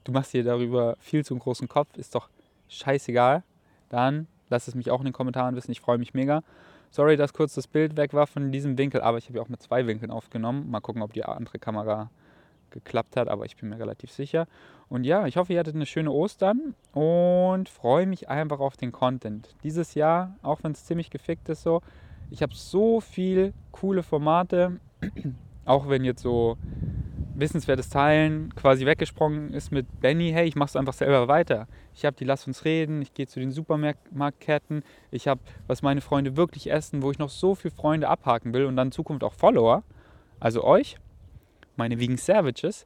du 0.03 0.11
machst 0.11 0.33
dir 0.33 0.43
darüber 0.43 0.97
viel 0.99 1.23
zu 1.23 1.33
einen 1.33 1.41
großen 1.41 1.67
Kopf, 1.67 1.95
ist 1.97 2.15
doch 2.15 2.29
scheißegal, 2.67 3.43
dann 3.89 4.27
lasst 4.49 4.67
es 4.67 4.75
mich 4.75 4.91
auch 4.91 4.99
in 4.99 5.05
den 5.05 5.13
Kommentaren 5.13 5.55
wissen. 5.55 5.71
Ich 5.71 5.81
freue 5.81 5.97
mich 5.97 6.13
mega. 6.13 6.43
Sorry, 6.91 7.17
dass 7.17 7.33
kurz 7.33 7.53
das 7.53 7.67
Bild 7.67 7.95
weg 7.95 8.13
war 8.13 8.27
von 8.27 8.51
diesem 8.51 8.77
Winkel, 8.77 9.01
aber 9.01 9.17
ich 9.17 9.27
habe 9.27 9.37
ja 9.37 9.43
auch 9.43 9.49
mit 9.49 9.61
zwei 9.61 9.87
Winkeln 9.87 10.11
aufgenommen. 10.11 10.69
Mal 10.69 10.81
gucken, 10.81 11.01
ob 11.01 11.13
die 11.13 11.23
andere 11.23 11.57
Kamera 11.57 12.09
geklappt 12.71 13.17
hat, 13.17 13.27
aber 13.27 13.45
ich 13.45 13.55
bin 13.55 13.69
mir 13.69 13.79
relativ 13.79 14.11
sicher. 14.11 14.47
Und 14.89 15.03
ja, 15.03 15.25
ich 15.27 15.37
hoffe, 15.37 15.53
ihr 15.53 15.59
hattet 15.59 15.75
eine 15.75 15.85
schöne 15.85 16.11
Ostern 16.11 16.75
und 16.93 17.69
freue 17.69 18.05
mich 18.07 18.29
einfach 18.29 18.59
auf 18.59 18.77
den 18.77 18.91
Content. 18.91 19.55
Dieses 19.63 19.93
Jahr, 19.93 20.35
auch 20.41 20.63
wenn 20.63 20.71
es 20.71 20.85
ziemlich 20.85 21.09
gefickt 21.09 21.49
ist 21.49 21.63
so, 21.63 21.81
ich 22.29 22.41
habe 22.41 22.55
so 22.55 23.01
viel 23.01 23.53
coole 23.71 24.03
Formate, 24.03 24.79
auch 25.65 25.89
wenn 25.89 26.03
jetzt 26.03 26.21
so 26.21 26.57
wissenswertes 27.35 27.89
Teilen 27.89 28.53
quasi 28.55 28.85
weggesprungen 28.85 29.53
ist 29.53 29.71
mit 29.71 29.99
Benny, 29.99 30.31
hey, 30.31 30.47
ich 30.47 30.55
mache 30.55 30.69
es 30.69 30.75
einfach 30.75 30.93
selber 30.93 31.27
weiter. 31.27 31.67
Ich 31.93 32.05
habe 32.05 32.15
die 32.15 32.23
Lass 32.23 32.47
uns 32.47 32.65
reden, 32.65 33.01
ich 33.01 33.13
gehe 33.13 33.27
zu 33.27 33.39
den 33.39 33.51
Supermarktketten, 33.51 34.83
ich 35.09 35.27
habe, 35.27 35.41
was 35.67 35.81
meine 35.81 36.01
Freunde 36.01 36.37
wirklich 36.37 36.71
essen, 36.71 37.01
wo 37.01 37.11
ich 37.11 37.19
noch 37.19 37.29
so 37.29 37.55
viele 37.55 37.73
Freunde 37.73 38.07
abhaken 38.07 38.53
will 38.53 38.65
und 38.65 38.75
dann 38.75 38.89
in 38.89 38.91
Zukunft 38.91 39.23
auch 39.23 39.33
Follower, 39.33 39.83
also 40.39 40.63
euch, 40.63 40.97
meine 41.75 41.99
Vegan 41.99 42.17
Savages, 42.17 42.85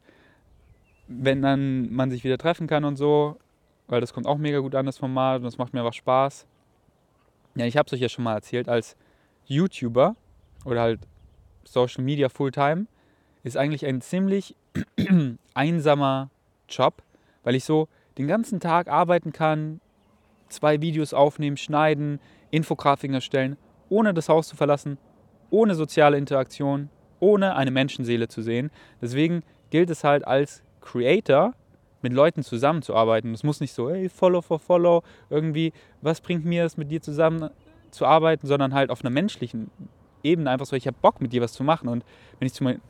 wenn 1.08 1.42
dann 1.42 1.92
man 1.92 2.10
sich 2.10 2.24
wieder 2.24 2.38
treffen 2.38 2.66
kann 2.66 2.84
und 2.84 2.96
so, 2.96 3.38
weil 3.88 4.00
das 4.00 4.12
kommt 4.12 4.26
auch 4.26 4.38
mega 4.38 4.58
gut 4.58 4.74
an, 4.74 4.86
das 4.86 4.98
Format, 4.98 5.38
und 5.38 5.44
das 5.44 5.58
macht 5.58 5.72
mir 5.72 5.80
einfach 5.80 5.92
Spaß. 5.92 6.46
Ja, 7.54 7.66
ich 7.66 7.76
habe 7.76 7.86
es 7.86 7.92
euch 7.92 8.00
ja 8.00 8.08
schon 8.08 8.24
mal 8.24 8.34
erzählt, 8.34 8.68
als 8.68 8.96
YouTuber 9.46 10.16
oder 10.64 10.80
halt 10.80 11.00
Social 11.64 12.04
Media 12.04 12.28
Fulltime 12.28 12.86
ist 13.44 13.56
eigentlich 13.56 13.86
ein 13.86 14.00
ziemlich 14.00 14.56
einsamer 15.54 16.30
Job, 16.68 17.02
weil 17.44 17.54
ich 17.54 17.64
so 17.64 17.88
den 18.18 18.26
ganzen 18.26 18.60
Tag 18.60 18.88
arbeiten 18.88 19.32
kann, 19.32 19.80
zwei 20.48 20.80
Videos 20.80 21.14
aufnehmen, 21.14 21.56
schneiden, 21.56 22.20
Infografiken 22.50 23.14
erstellen, 23.14 23.56
ohne 23.88 24.14
das 24.14 24.28
Haus 24.28 24.48
zu 24.48 24.56
verlassen, 24.56 24.98
ohne 25.50 25.74
soziale 25.74 26.18
Interaktion, 26.18 26.90
ohne 27.26 27.56
eine 27.56 27.72
Menschenseele 27.72 28.28
zu 28.28 28.40
sehen. 28.40 28.70
Deswegen 29.02 29.42
gilt 29.70 29.90
es 29.90 30.04
halt 30.04 30.24
als 30.24 30.62
Creator 30.80 31.54
mit 32.00 32.12
Leuten 32.12 32.44
zusammenzuarbeiten. 32.44 33.34
Es 33.34 33.42
muss 33.42 33.60
nicht 33.60 33.72
so, 33.72 33.90
hey, 33.90 34.08
Follow 34.08 34.42
for 34.42 34.60
Follow, 34.60 35.02
irgendwie, 35.28 35.72
was 36.02 36.20
bringt 36.20 36.44
mir 36.44 36.64
es, 36.64 36.76
mit 36.76 36.88
dir 36.88 37.02
zusammen 37.02 37.50
zu 37.90 38.06
arbeiten, 38.06 38.46
sondern 38.46 38.74
halt 38.74 38.90
auf 38.90 39.00
einer 39.00 39.10
menschlichen 39.10 39.72
Ebene 40.22 40.50
einfach 40.50 40.66
so, 40.66 40.76
ich 40.76 40.86
habe 40.86 40.96
Bock 41.02 41.20
mit 41.20 41.32
dir 41.32 41.42
was 41.42 41.52
zu 41.52 41.64
machen. 41.64 41.88
Und 41.88 42.04
wenn 42.38 42.46
ich 42.46 42.52
zu 42.52 42.62
meinen 42.62 42.80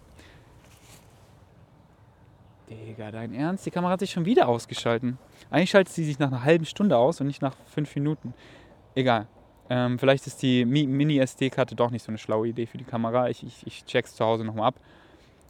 Digga, 2.69 3.11
dein 3.11 3.33
Ernst? 3.33 3.65
Die 3.65 3.71
Kamera 3.71 3.93
hat 3.93 4.01
sich 4.01 4.11
schon 4.11 4.27
wieder 4.27 4.49
ausgeschalten. 4.49 5.19
Eigentlich 5.51 5.71
schaltet 5.71 5.95
sie 5.95 6.05
sich 6.05 6.19
nach 6.19 6.29
einer 6.29 6.45
halben 6.45 6.67
Stunde 6.67 6.99
aus 6.99 7.21
und 7.21 7.29
nicht 7.29 7.41
nach 7.41 7.55
fünf 7.67 7.95
Minuten. 7.95 8.35
Egal. 8.95 9.29
Ähm, 9.69 9.99
vielleicht 9.99 10.27
ist 10.27 10.43
die 10.43 10.65
Mini-SD-Karte 10.65 11.75
doch 11.75 11.91
nicht 11.91 12.03
so 12.03 12.09
eine 12.11 12.19
schlaue 12.19 12.49
Idee 12.49 12.67
für 12.67 12.79
die 12.79 12.85
Kamera. 12.85 13.29
Ich, 13.29 13.45
ich, 13.45 13.67
ich 13.67 13.85
check's 13.85 14.15
zu 14.15 14.25
Hause 14.25 14.45
nochmal 14.45 14.69
ab. 14.69 14.77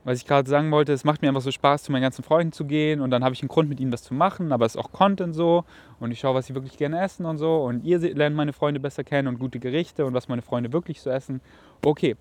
Was 0.05 0.19
ich 0.19 0.25
gerade 0.25 0.49
sagen 0.49 0.71
wollte, 0.71 0.93
es 0.93 1.03
macht 1.03 1.21
mir 1.21 1.29
einfach 1.29 1.41
so 1.41 1.51
Spaß, 1.51 1.83
zu 1.83 1.91
meinen 1.91 2.03
ganzen 2.03 2.23
Freunden 2.23 2.53
zu 2.53 2.65
gehen 2.65 3.01
und 3.01 3.11
dann 3.11 3.25
habe 3.25 3.35
ich 3.35 3.43
einen 3.43 3.49
Grund, 3.49 3.69
mit 3.69 3.81
ihnen 3.81 3.93
was 3.93 4.05
zu 4.05 4.15
machen, 4.15 4.53
aber 4.53 4.65
es 4.65 4.77
ist 4.77 4.81
auch 4.81 4.93
Content 4.93 5.35
so 5.35 5.65
und 5.99 6.13
ich 6.13 6.21
schaue, 6.21 6.37
was 6.37 6.47
sie 6.47 6.55
wirklich 6.55 6.77
gerne 6.77 7.03
essen 7.03 7.27
und 7.27 7.39
so 7.39 7.65
und 7.65 7.85
ihr 7.85 7.99
lernt 7.99 8.37
meine 8.37 8.53
Freunde 8.53 8.79
besser 8.79 9.03
kennen 9.03 9.27
und 9.27 9.41
gute 9.41 9.59
Gerichte 9.59 10.07
und 10.07 10.15
was 10.15 10.29
meine 10.29 10.43
Freunde 10.43 10.73
wirklich 10.73 11.01
so 11.01 11.11
essen. 11.11 11.41
Okay, 11.85 12.15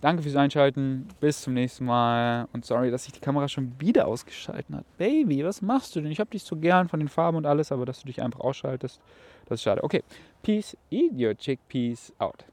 Danke 0.00 0.22
fürs 0.22 0.36
Einschalten. 0.36 1.08
Bis 1.20 1.42
zum 1.42 1.54
nächsten 1.54 1.84
Mal. 1.84 2.48
Und 2.52 2.64
sorry, 2.64 2.90
dass 2.90 3.04
sich 3.04 3.12
die 3.12 3.20
Kamera 3.20 3.48
schon 3.48 3.74
wieder 3.78 4.08
ausgeschalten 4.08 4.76
hat. 4.76 4.84
Baby, 4.96 5.44
was 5.44 5.60
machst 5.60 5.94
du 5.94 6.00
denn? 6.00 6.10
Ich 6.10 6.20
hab 6.20 6.30
dich 6.30 6.42
so 6.42 6.56
gern 6.56 6.88
von 6.88 7.00
den 7.00 7.08
Farben 7.08 7.36
und 7.36 7.44
alles, 7.44 7.70
aber 7.70 7.84
dass 7.84 8.00
du 8.00 8.06
dich 8.06 8.22
einfach 8.22 8.40
ausschaltest, 8.40 9.00
das 9.46 9.60
ist 9.60 9.62
schade. 9.62 9.84
Okay. 9.84 10.02
Peace, 10.42 10.74
eat 10.90 11.12
your 11.14 11.34
chickpeas 11.34 12.10
out. 12.20 12.44